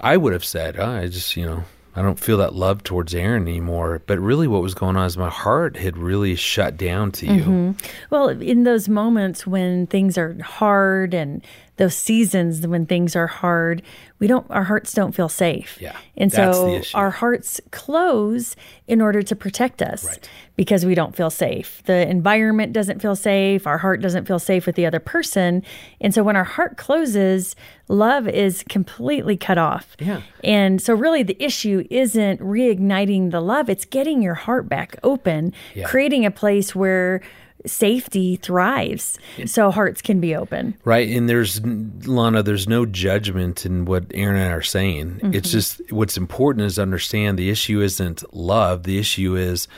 I 0.00 0.16
would 0.16 0.32
have 0.32 0.44
said, 0.44 0.78
oh, 0.78 0.90
"I 0.90 1.08
just, 1.08 1.36
you 1.36 1.44
know, 1.44 1.64
I 1.94 2.00
don't 2.00 2.18
feel 2.18 2.38
that 2.38 2.54
love 2.54 2.82
towards 2.82 3.14
Erin 3.14 3.42
anymore." 3.42 4.00
But 4.06 4.18
really, 4.18 4.48
what 4.48 4.62
was 4.62 4.74
going 4.74 4.96
on 4.96 5.04
is 5.04 5.18
my 5.18 5.28
heart 5.28 5.76
had 5.76 5.98
really 5.98 6.34
shut 6.36 6.78
down 6.78 7.12
to 7.12 7.26
you. 7.26 7.42
Mm-hmm. 7.42 7.72
Well, 8.08 8.30
in 8.30 8.64
those 8.64 8.88
moments 8.88 9.46
when 9.46 9.88
things 9.88 10.16
are 10.16 10.42
hard 10.42 11.12
and 11.12 11.44
those 11.76 11.96
seasons 11.96 12.66
when 12.66 12.86
things 12.86 13.16
are 13.16 13.26
hard, 13.26 13.82
we 14.20 14.26
don't 14.28 14.48
our 14.50 14.64
hearts 14.64 14.92
don't 14.92 15.12
feel 15.12 15.28
safe. 15.28 15.76
Yeah. 15.80 15.96
And 16.16 16.32
so 16.32 16.80
our 16.94 17.10
hearts 17.10 17.60
close 17.72 18.54
in 18.86 19.00
order 19.00 19.22
to 19.22 19.34
protect 19.34 19.82
us 19.82 20.04
right. 20.04 20.30
because 20.56 20.86
we 20.86 20.94
don't 20.94 21.16
feel 21.16 21.30
safe. 21.30 21.82
The 21.86 22.08
environment 22.08 22.72
doesn't 22.72 23.02
feel 23.02 23.16
safe, 23.16 23.66
our 23.66 23.78
heart 23.78 24.00
doesn't 24.00 24.26
feel 24.26 24.38
safe 24.38 24.66
with 24.66 24.76
the 24.76 24.86
other 24.86 25.00
person. 25.00 25.62
And 26.00 26.14
so 26.14 26.22
when 26.22 26.36
our 26.36 26.44
heart 26.44 26.76
closes, 26.76 27.56
love 27.88 28.28
is 28.28 28.64
completely 28.68 29.36
cut 29.36 29.58
off. 29.58 29.96
Yeah. 29.98 30.22
And 30.44 30.80
so 30.80 30.94
really 30.94 31.24
the 31.24 31.42
issue 31.42 31.84
isn't 31.90 32.40
reigniting 32.40 33.32
the 33.32 33.40
love, 33.40 33.68
it's 33.68 33.84
getting 33.84 34.22
your 34.22 34.34
heart 34.34 34.68
back 34.68 34.96
open, 35.02 35.52
yeah. 35.74 35.88
creating 35.88 36.24
a 36.24 36.30
place 36.30 36.74
where 36.74 37.20
safety 37.66 38.36
thrives. 38.36 39.18
So 39.46 39.70
hearts 39.70 40.02
can 40.02 40.20
be 40.20 40.34
open. 40.34 40.74
Right 40.84 41.08
and 41.08 41.28
there's 41.28 41.64
lana 41.64 42.42
there's 42.42 42.68
no 42.68 42.86
judgment 42.86 43.64
in 43.64 43.84
what 43.84 44.04
erin 44.14 44.36
and 44.36 44.50
i 44.50 44.54
are 44.54 44.62
saying. 44.62 45.14
Mm-hmm. 45.14 45.34
it's 45.34 45.50
just 45.50 45.80
what's 45.90 46.16
important 46.16 46.66
is 46.66 46.78
understand 46.78 47.38
the 47.38 47.50
issue 47.50 47.80
isn't 47.80 48.34
love. 48.34 48.84
The 48.84 48.98
issue 48.98 49.36
is 49.36 49.68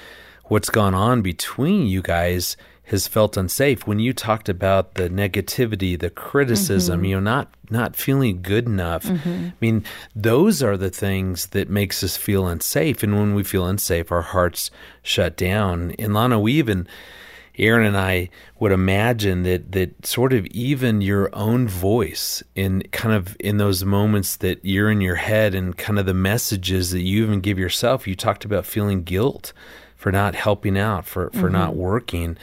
what's 0.45 0.71
gone 0.71 0.95
on 0.95 1.23
between 1.23 1.87
you 1.87 2.03
guys 2.03 2.57
has 2.85 3.09
felt 3.09 3.37
unsafe. 3.37 3.85
When 3.85 3.99
you 3.99 4.13
talked 4.13 4.49
about 4.49 4.95
the 4.95 5.09
negativity 5.09 5.99
the 5.99 6.11
criticism 6.11 6.99
mm-hmm. 6.99 7.05
you 7.07 7.15
know 7.17 7.21
not 7.21 7.55
not 7.71 7.97
feeling 7.97 8.43
good 8.43 8.67
enough. 8.67 9.05
Mm-hmm. 9.05 9.47
i 9.47 9.53
mean 9.61 9.85
those 10.15 10.63
are 10.63 10.77
the 10.77 10.91
things 10.91 11.47
that 11.49 11.69
makes 11.69 12.03
us 12.03 12.17
feel 12.17 12.47
unsafe. 12.47 13.03
And 13.03 13.17
when 13.17 13.35
we 13.35 13.45
feel 13.45 13.67
unsafe 13.67 14.11
our 14.11 14.23
hearts 14.23 14.71
shut 15.03 15.37
down. 15.37 15.93
And 15.99 16.15
lana 16.15 16.41
we 16.41 16.55
even 16.55 16.89
Erin 17.59 17.87
and 17.87 17.97
I 17.97 18.29
would 18.59 18.73
imagine 18.73 19.43
that 19.45 19.73
that 19.73 20.07
sort 20.07 20.33
of 20.33 20.47
even 20.47 21.01
your 21.01 21.35
own 21.35 21.69
voice 21.69 22.43
in 22.55 22.83
kind 22.93 23.15
of 23.15 23.37
in 23.41 23.57
those 23.57 23.85
moments 23.85 24.37
that 24.37 24.65
you're 24.65 24.91
in 24.91 25.01
your 25.01 25.17
head 25.17 25.55
and 25.55 25.77
kind 25.77 25.99
of 25.99 26.07
the 26.07 26.15
messages 26.15 26.91
that 26.91 27.03
you 27.03 27.25
even 27.25 27.41
give 27.41 27.59
yourself. 27.59 28.07
You 28.07 28.15
talked 28.15 28.45
about 28.45 28.67
feeling 28.67 29.03
guilt 29.03 29.53
for 29.97 30.13
not 30.13 30.35
helping 30.35 30.79
out, 30.79 31.07
for 31.07 31.31
for 31.31 31.45
mm-hmm. 31.45 31.53
not 31.53 31.77
working. 31.77 32.37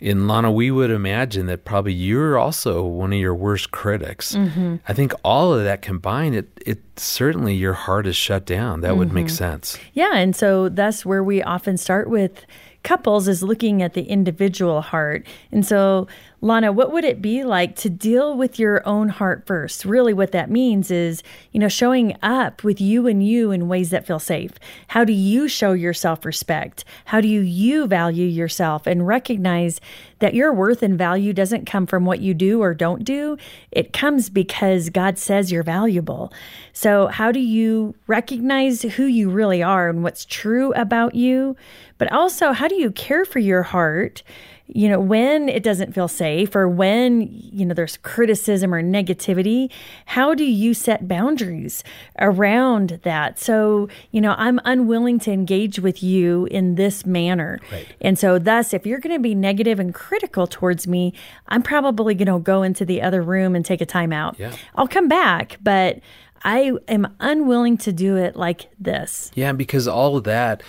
In 0.00 0.26
Lana, 0.26 0.50
we 0.50 0.70
would 0.70 0.90
imagine 0.90 1.46
that 1.46 1.64
probably 1.64 1.94
you're 1.94 2.36
also 2.36 2.82
one 2.82 3.12
of 3.12 3.18
your 3.18 3.34
worst 3.34 3.70
critics. 3.70 4.34
Mm-hmm. 4.34 4.76
I 4.86 4.92
think 4.92 5.14
all 5.24 5.54
of 5.54 5.64
that 5.64 5.82
combined, 5.82 6.34
it 6.34 6.48
it 6.66 6.82
certainly 6.96 7.54
your 7.54 7.74
heart 7.74 8.06
is 8.06 8.16
shut 8.16 8.44
down. 8.44 8.80
That 8.80 8.88
mm-hmm. 8.88 8.98
would 8.98 9.12
make 9.12 9.26
mm-hmm. 9.26 9.34
sense. 9.34 9.78
Yeah, 9.92 10.16
and 10.16 10.34
so 10.34 10.68
that's 10.68 11.06
where 11.06 11.22
we 11.22 11.42
often 11.42 11.76
start 11.76 12.08
with 12.08 12.44
couples 12.84 13.26
is 13.26 13.42
looking 13.42 13.82
at 13.82 13.94
the 13.94 14.02
individual 14.02 14.80
heart. 14.82 15.26
And 15.50 15.66
so, 15.66 16.06
Lana, 16.44 16.72
what 16.72 16.92
would 16.92 17.04
it 17.04 17.22
be 17.22 17.42
like 17.42 17.74
to 17.76 17.88
deal 17.88 18.36
with 18.36 18.58
your 18.58 18.86
own 18.86 19.08
heart 19.08 19.46
first? 19.46 19.86
Really, 19.86 20.12
what 20.12 20.32
that 20.32 20.50
means 20.50 20.90
is, 20.90 21.22
you 21.52 21.58
know, 21.58 21.68
showing 21.68 22.18
up 22.22 22.62
with 22.62 22.82
you 22.82 23.06
and 23.06 23.26
you 23.26 23.50
in 23.50 23.66
ways 23.66 23.88
that 23.90 24.06
feel 24.06 24.18
safe. 24.18 24.52
How 24.88 25.04
do 25.04 25.14
you 25.14 25.48
show 25.48 25.72
your 25.72 25.94
self 25.94 26.26
respect? 26.26 26.84
How 27.06 27.22
do 27.22 27.28
you, 27.28 27.40
you 27.40 27.86
value 27.86 28.26
yourself 28.26 28.86
and 28.86 29.06
recognize 29.06 29.80
that 30.18 30.34
your 30.34 30.52
worth 30.52 30.82
and 30.82 30.98
value 30.98 31.32
doesn't 31.32 31.64
come 31.64 31.86
from 31.86 32.04
what 32.04 32.20
you 32.20 32.34
do 32.34 32.60
or 32.62 32.74
don't 32.74 33.04
do? 33.04 33.38
It 33.70 33.94
comes 33.94 34.28
because 34.28 34.90
God 34.90 35.18
says 35.18 35.50
you're 35.50 35.62
valuable. 35.62 36.30
So, 36.74 37.06
how 37.06 37.32
do 37.32 37.40
you 37.40 37.94
recognize 38.06 38.82
who 38.82 39.06
you 39.06 39.30
really 39.30 39.62
are 39.62 39.88
and 39.88 40.02
what's 40.02 40.26
true 40.26 40.74
about 40.74 41.14
you? 41.14 41.56
But 41.98 42.12
also, 42.12 42.52
how 42.52 42.68
do 42.68 42.74
you 42.74 42.90
care 42.90 43.24
for 43.24 43.38
your 43.38 43.62
heart? 43.62 44.22
You 44.66 44.88
know, 44.88 44.98
when 44.98 45.50
it 45.50 45.62
doesn't 45.62 45.94
feel 45.94 46.08
safe 46.08 46.56
or 46.56 46.66
when, 46.66 47.28
you 47.30 47.66
know, 47.66 47.74
there's 47.74 47.98
criticism 47.98 48.74
or 48.74 48.82
negativity, 48.82 49.70
how 50.06 50.32
do 50.32 50.44
you 50.44 50.72
set 50.72 51.06
boundaries 51.06 51.84
around 52.18 53.00
that? 53.02 53.38
So, 53.38 53.90
you 54.10 54.22
know, 54.22 54.34
I'm 54.38 54.58
unwilling 54.64 55.18
to 55.20 55.32
engage 55.32 55.80
with 55.80 56.02
you 56.02 56.46
in 56.46 56.76
this 56.76 57.04
manner. 57.04 57.60
Right. 57.70 57.86
And 58.00 58.18
so, 58.18 58.38
thus, 58.38 58.72
if 58.72 58.86
you're 58.86 59.00
going 59.00 59.14
to 59.14 59.22
be 59.22 59.34
negative 59.34 59.78
and 59.78 59.94
critical 59.94 60.46
towards 60.46 60.86
me, 60.86 61.12
I'm 61.48 61.62
probably 61.62 62.14
going 62.14 62.32
to 62.32 62.38
go 62.38 62.62
into 62.62 62.86
the 62.86 63.02
other 63.02 63.20
room 63.20 63.54
and 63.54 63.66
take 63.66 63.82
a 63.82 63.86
time 63.86 64.14
out. 64.14 64.36
Yeah. 64.38 64.56
I'll 64.76 64.88
come 64.88 65.08
back, 65.08 65.58
but 65.62 66.00
I 66.42 66.72
am 66.88 67.14
unwilling 67.20 67.76
to 67.78 67.92
do 67.92 68.16
it 68.16 68.34
like 68.34 68.70
this. 68.78 69.30
Yeah, 69.34 69.52
because 69.52 69.86
all 69.86 70.16
of 70.16 70.24
that 70.24 70.62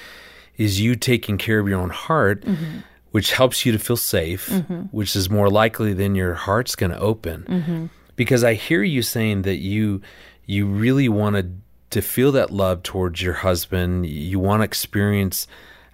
is 0.57 0.79
you 0.79 0.95
taking 0.95 1.37
care 1.37 1.59
of 1.59 1.67
your 1.67 1.79
own 1.79 1.89
heart, 1.89 2.41
mm-hmm. 2.41 2.79
which 3.11 3.33
helps 3.33 3.65
you 3.65 3.71
to 3.71 3.79
feel 3.79 3.97
safe, 3.97 4.49
mm-hmm. 4.49 4.81
which 4.91 5.15
is 5.15 5.29
more 5.29 5.49
likely 5.49 5.93
than 5.93 6.15
your 6.15 6.33
heart's 6.33 6.75
going 6.75 6.91
to 6.91 6.99
open. 6.99 7.43
Mm-hmm. 7.43 7.85
Because 8.15 8.43
I 8.43 8.53
hear 8.53 8.83
you 8.83 9.01
saying 9.01 9.41
that 9.43 9.57
you 9.57 10.01
you 10.45 10.65
really 10.67 11.09
wanted 11.09 11.61
to 11.89 12.01
feel 12.01 12.31
that 12.33 12.51
love 12.51 12.83
towards 12.83 13.21
your 13.21 13.33
husband. 13.33 14.05
You 14.05 14.39
want 14.39 14.61
to 14.61 14.65
experience 14.65 15.47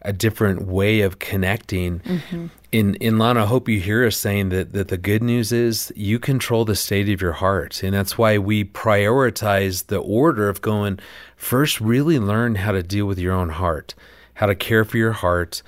a 0.03 0.13
different 0.13 0.63
way 0.67 1.01
of 1.01 1.19
connecting. 1.19 1.99
Mm-hmm. 1.99 2.47
In 2.71 2.95
in 2.95 3.17
Lana, 3.17 3.43
I 3.43 3.45
hope 3.47 3.67
you 3.67 3.79
hear 3.79 4.05
us 4.05 4.17
saying 4.17 4.49
that 4.49 4.73
that 4.73 4.89
the 4.89 4.97
good 4.97 5.23
news 5.23 5.51
is 5.51 5.91
you 5.95 6.19
control 6.19 6.63
the 6.63 6.75
state 6.75 7.09
of 7.09 7.21
your 7.21 7.33
heart, 7.33 7.81
and 7.81 7.93
that's 7.93 8.17
why 8.17 8.37
we 8.37 8.63
prioritize 8.63 9.87
the 9.87 9.97
order 9.97 10.47
of 10.47 10.61
going 10.61 10.99
first. 11.35 11.81
Really 11.81 12.19
learn 12.19 12.55
how 12.55 12.71
to 12.71 12.83
deal 12.83 13.07
with 13.07 13.17
your 13.17 13.33
own 13.33 13.49
heart 13.49 13.95
how 14.41 14.47
to 14.47 14.55
care 14.55 14.83
for 14.83 14.97
your 14.97 15.11
heart, 15.11 15.61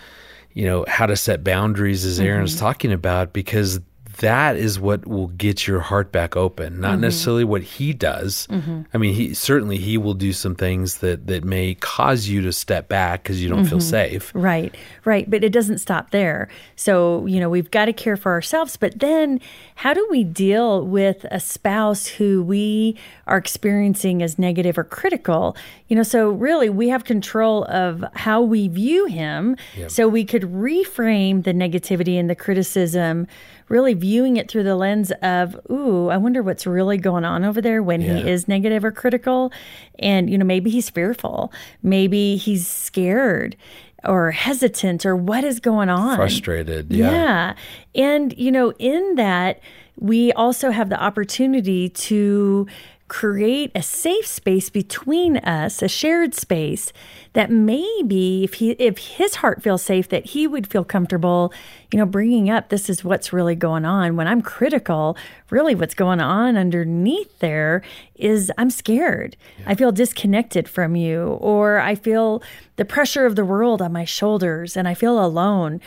you 0.53 0.65
know, 0.65 0.83
how 0.87 1.05
to 1.05 1.15
set 1.15 1.43
boundaries, 1.43 2.05
as 2.05 2.19
Erin's 2.19 2.55
mm-hmm. 2.55 2.65
talking 2.65 2.91
about, 2.91 3.31
because 3.31 3.79
that 4.17 4.55
is 4.55 4.79
what 4.79 5.07
will 5.07 5.27
get 5.27 5.67
your 5.67 5.79
heart 5.79 6.11
back 6.11 6.35
open 6.35 6.79
not 6.79 6.93
mm-hmm. 6.93 7.01
necessarily 7.01 7.43
what 7.43 7.63
he 7.63 7.93
does 7.93 8.47
mm-hmm. 8.49 8.81
i 8.93 8.97
mean 8.97 9.13
he 9.13 9.33
certainly 9.33 9.77
he 9.77 9.97
will 9.97 10.13
do 10.13 10.33
some 10.33 10.55
things 10.55 10.97
that 10.97 11.27
that 11.27 11.43
may 11.43 11.73
cause 11.75 12.27
you 12.27 12.41
to 12.41 12.51
step 12.51 12.87
back 12.87 13.23
because 13.23 13.41
you 13.41 13.49
don't 13.49 13.59
mm-hmm. 13.59 13.69
feel 13.69 13.81
safe 13.81 14.31
right 14.35 14.75
right 15.05 15.29
but 15.29 15.43
it 15.43 15.51
doesn't 15.51 15.77
stop 15.77 16.11
there 16.11 16.47
so 16.75 17.25
you 17.25 17.39
know 17.39 17.49
we've 17.49 17.71
got 17.71 17.85
to 17.85 17.93
care 17.93 18.17
for 18.17 18.31
ourselves 18.31 18.77
but 18.77 18.99
then 18.99 19.39
how 19.75 19.93
do 19.93 20.05
we 20.09 20.23
deal 20.23 20.85
with 20.85 21.25
a 21.31 21.39
spouse 21.39 22.05
who 22.07 22.43
we 22.43 22.97
are 23.27 23.37
experiencing 23.37 24.21
as 24.21 24.37
negative 24.37 24.77
or 24.77 24.83
critical 24.83 25.55
you 25.87 25.95
know 25.95 26.03
so 26.03 26.29
really 26.29 26.69
we 26.69 26.89
have 26.89 27.03
control 27.03 27.65
of 27.65 28.03
how 28.13 28.41
we 28.41 28.67
view 28.67 29.05
him 29.05 29.55
yep. 29.75 29.89
so 29.89 30.07
we 30.07 30.23
could 30.23 30.43
reframe 30.43 31.43
the 31.43 31.53
negativity 31.53 32.19
and 32.19 32.29
the 32.29 32.35
criticism 32.35 33.27
really 33.69 33.93
viewing 33.93 34.37
it 34.37 34.49
through 34.49 34.63
the 34.63 34.75
lens 34.75 35.11
of, 35.21 35.59
ooh, 35.69 36.09
I 36.09 36.17
wonder 36.17 36.41
what's 36.43 36.65
really 36.65 36.97
going 36.97 37.25
on 37.25 37.43
over 37.43 37.61
there 37.61 37.81
when 37.81 38.01
Yeah. 38.01 38.17
he 38.17 38.29
is 38.29 38.47
negative 38.47 38.83
or 38.85 38.91
critical. 38.91 39.51
And, 39.99 40.29
you 40.29 40.37
know, 40.37 40.45
maybe 40.45 40.69
he's 40.69 40.89
fearful, 40.89 41.51
maybe 41.81 42.35
he's 42.35 42.67
scared 42.67 43.55
or 44.03 44.31
hesitant 44.31 45.05
or 45.05 45.15
what 45.15 45.43
is 45.45 45.59
going 45.59 45.89
on. 45.89 46.17
Frustrated. 46.17 46.91
Yeah. 46.91 47.11
Yeah. 47.11 47.53
And, 47.95 48.37
you 48.37 48.51
know, 48.51 48.73
in 48.79 49.15
that, 49.15 49.59
we 49.97 50.33
also 50.33 50.71
have 50.71 50.89
the 50.89 51.01
opportunity 51.01 51.87
to 51.89 52.67
create 53.13 53.71
a 53.75 53.83
safe 53.83 54.25
space 54.25 54.71
between 54.71 55.37
us, 55.37 55.83
a 55.83 55.87
shared 55.87 56.33
space 56.33 56.91
that 57.33 57.51
maybe 57.51 58.43
if 58.43 58.55
he 58.55 58.71
if 58.71 58.97
his 58.97 59.35
heart 59.35 59.61
feels 59.61 59.83
safe 59.83 60.09
that 60.09 60.25
he 60.25 60.47
would 60.47 60.65
feel 60.65 60.83
comfortable, 60.83 61.53
you 61.91 61.99
know, 61.99 62.07
bringing 62.07 62.49
up 62.49 62.69
this 62.69 62.89
is 62.89 63.03
what's 63.03 63.31
really 63.31 63.53
going 63.53 63.85
on. 63.85 64.15
When 64.15 64.27
I'm 64.27 64.41
critical, 64.41 65.15
really 65.51 65.75
what's 65.75 65.93
going 65.93 66.21
on 66.21 66.57
underneath 66.57 67.37
there 67.37 67.83
is 68.15 68.51
I'm 68.57 68.71
scared. 68.71 69.37
I 69.67 69.75
feel 69.75 69.91
disconnected 69.91 70.67
from 70.67 70.95
you 70.95 71.37
or 71.39 71.77
I 71.77 71.93
feel 71.93 72.41
the 72.77 72.85
pressure 72.85 73.27
of 73.27 73.35
the 73.35 73.45
world 73.45 73.79
on 73.79 73.93
my 73.93 74.05
shoulders 74.05 74.75
and 74.75 74.87
I 74.87 74.95
feel 74.95 75.23
alone 75.23 75.81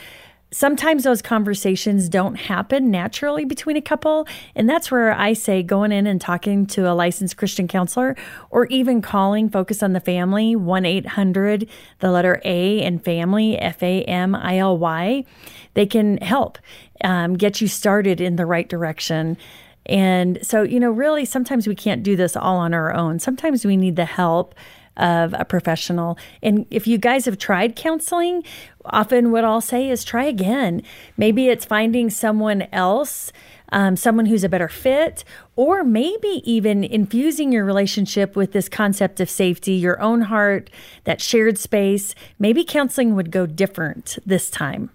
sometimes 0.57 1.05
those 1.05 1.21
conversations 1.21 2.09
don't 2.09 2.37
happen 2.37 2.91
naturally 2.91 3.45
between 3.45 3.77
a 3.77 3.83
couple. 3.83 4.27
And 4.55 4.67
that's 4.67 4.91
where 4.91 5.13
I 5.13 5.35
say 5.35 5.63
going 5.63 5.93
in 5.93 6.07
and 6.07 6.19
talking 6.19 6.65
to 6.69 6.91
a 6.91 6.95
licensed 6.95 7.37
Christian 7.37 7.69
counselor 7.69 8.17
or 8.49 8.65
even 8.67 9.03
calling 9.03 9.51
Focus 9.51 9.83
on 9.83 9.93
the 9.93 10.01
Family, 10.01 10.57
1 10.57 10.87
800, 10.87 11.69
the 11.99 12.11
letter 12.11 12.41
A 12.43 12.81
and 12.83 13.05
family, 13.05 13.59
F 13.59 13.83
A 13.83 14.03
M 14.05 14.35
I 14.35 14.57
L 14.57 14.79
Y. 14.79 15.27
They 15.75 15.85
can 15.85 16.17
help 16.19 16.57
um, 17.05 17.35
get 17.35 17.61
you 17.61 17.69
started 17.69 18.23
in 18.23 18.37
the 18.37 18.47
right 18.47 18.67
direction. 18.67 19.37
And 19.85 20.39
so, 20.41 20.63
you 20.63 20.81
know, 20.81 20.91
really, 20.91 21.27
sometimes 21.27 21.69
we 21.69 21.75
can't 21.75 22.03
do 22.03 22.17
this 22.17 22.35
all 22.35 22.57
on 22.57 22.73
our 22.73 22.95
own. 22.95 23.19
Sometimes 23.19 23.67
we 23.67 23.77
need 23.77 23.97
the 23.97 24.07
help 24.07 24.55
of 24.97 25.35
a 25.35 25.45
professional. 25.45 26.19
And 26.43 26.67
if 26.71 26.87
you 26.87 26.99
guys 26.99 27.25
have 27.25 27.39
tried 27.39 27.77
counseling, 27.77 28.45
often 28.85 29.31
what 29.31 29.45
I'll 29.45 29.61
say 29.61 29.91
is 29.91 30.05
try 30.05 30.25
again. 30.25 30.83
Maybe 31.17 31.49
it's 31.49 31.65
finding 31.65 32.11
someone 32.11 32.63
else, 32.73 33.33
um, 33.73 33.97
someone 33.97 34.27
who's 34.27 34.45
a 34.45 34.49
better 34.49 34.69
fit, 34.69 35.25
or 35.57 35.85
maybe 35.85 36.43
even 36.45 36.85
infusing 36.85 37.53
your 37.53 37.65
relationship 37.65 38.37
with 38.37 38.53
this 38.53 38.69
concept 38.69 39.21
of 39.21 39.29
safety, 39.29 39.73
your 39.73 40.01
own 40.01 40.23
heart, 40.23 40.71
that 41.05 41.21
shared 41.21 41.59
space. 41.59 42.15
Maybe 42.39 42.65
counseling 42.65 43.15
would 43.15 43.31
go 43.31 43.47
different 43.47 44.19
this 44.25 44.51
time. 44.51 44.91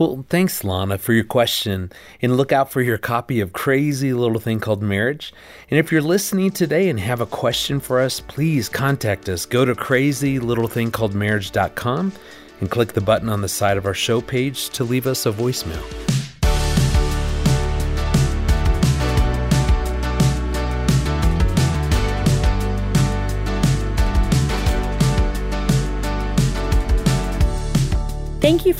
Well, 0.00 0.24
thanks, 0.30 0.64
Lana, 0.64 0.96
for 0.96 1.12
your 1.12 1.24
question. 1.24 1.92
And 2.22 2.38
look 2.38 2.52
out 2.52 2.72
for 2.72 2.80
your 2.80 2.96
copy 2.96 3.40
of 3.40 3.52
Crazy 3.52 4.14
Little 4.14 4.40
Thing 4.40 4.58
Called 4.58 4.82
Marriage. 4.82 5.34
And 5.70 5.78
if 5.78 5.92
you're 5.92 6.00
listening 6.00 6.52
today 6.52 6.88
and 6.88 6.98
have 6.98 7.20
a 7.20 7.26
question 7.26 7.80
for 7.80 8.00
us, 8.00 8.18
please 8.18 8.70
contact 8.70 9.28
us. 9.28 9.44
Go 9.44 9.66
to 9.66 9.74
crazylittlethingcalledmarriage.com 9.74 12.12
and 12.60 12.70
click 12.70 12.94
the 12.94 13.02
button 13.02 13.28
on 13.28 13.42
the 13.42 13.48
side 13.48 13.76
of 13.76 13.84
our 13.84 13.92
show 13.92 14.22
page 14.22 14.70
to 14.70 14.84
leave 14.84 15.06
us 15.06 15.26
a 15.26 15.32
voicemail. 15.32 16.29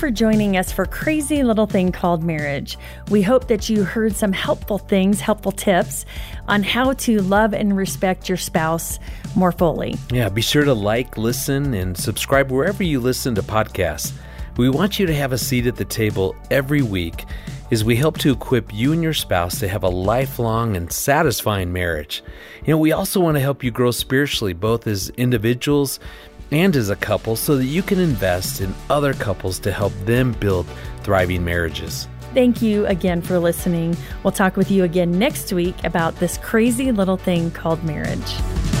For 0.01 0.09
joining 0.09 0.57
us 0.57 0.71
for 0.71 0.87
Crazy 0.87 1.43
Little 1.43 1.67
Thing 1.67 1.91
Called 1.91 2.23
Marriage. 2.23 2.75
We 3.11 3.21
hope 3.21 3.47
that 3.49 3.69
you 3.69 3.83
heard 3.83 4.15
some 4.15 4.33
helpful 4.33 4.79
things, 4.79 5.21
helpful 5.21 5.51
tips 5.51 6.07
on 6.47 6.63
how 6.63 6.93
to 6.93 7.21
love 7.21 7.53
and 7.53 7.77
respect 7.77 8.27
your 8.27 8.39
spouse 8.39 8.97
more 9.35 9.51
fully. 9.51 9.97
Yeah, 10.11 10.29
be 10.29 10.41
sure 10.41 10.65
to 10.65 10.73
like, 10.73 11.17
listen, 11.19 11.75
and 11.75 11.95
subscribe 11.95 12.49
wherever 12.49 12.81
you 12.81 12.99
listen 12.99 13.35
to 13.35 13.43
podcasts. 13.43 14.11
We 14.57 14.69
want 14.69 14.97
you 14.97 15.05
to 15.05 15.13
have 15.13 15.33
a 15.33 15.37
seat 15.37 15.67
at 15.67 15.75
the 15.75 15.85
table 15.85 16.35
every 16.49 16.81
week 16.81 17.25
as 17.69 17.85
we 17.85 17.95
help 17.95 18.17
to 18.17 18.31
equip 18.31 18.73
you 18.73 18.93
and 18.93 19.03
your 19.03 19.13
spouse 19.13 19.59
to 19.59 19.67
have 19.67 19.83
a 19.83 19.89
lifelong 19.89 20.75
and 20.75 20.91
satisfying 20.91 21.71
marriage. 21.71 22.23
You 22.65 22.73
know, 22.73 22.77
we 22.79 22.91
also 22.91 23.19
want 23.19 23.35
to 23.35 23.41
help 23.41 23.63
you 23.63 23.69
grow 23.69 23.91
spiritually, 23.91 24.53
both 24.53 24.87
as 24.87 25.09
individuals 25.11 25.99
and 26.51 26.75
as 26.75 26.89
a 26.89 26.95
couple, 26.95 27.35
so 27.35 27.57
that 27.57 27.65
you 27.65 27.81
can 27.81 27.99
invest 27.99 28.61
in 28.61 28.73
other 28.89 29.13
couples 29.13 29.59
to 29.59 29.71
help 29.71 29.93
them 30.05 30.33
build 30.33 30.67
thriving 31.03 31.43
marriages. 31.43 32.07
Thank 32.33 32.61
you 32.61 32.85
again 32.85 33.21
for 33.21 33.39
listening. 33.39 33.97
We'll 34.23 34.31
talk 34.31 34.55
with 34.55 34.71
you 34.71 34.83
again 34.83 35.11
next 35.11 35.51
week 35.51 35.75
about 35.83 36.15
this 36.17 36.37
crazy 36.37 36.91
little 36.91 37.17
thing 37.17 37.51
called 37.51 37.83
marriage. 37.83 38.80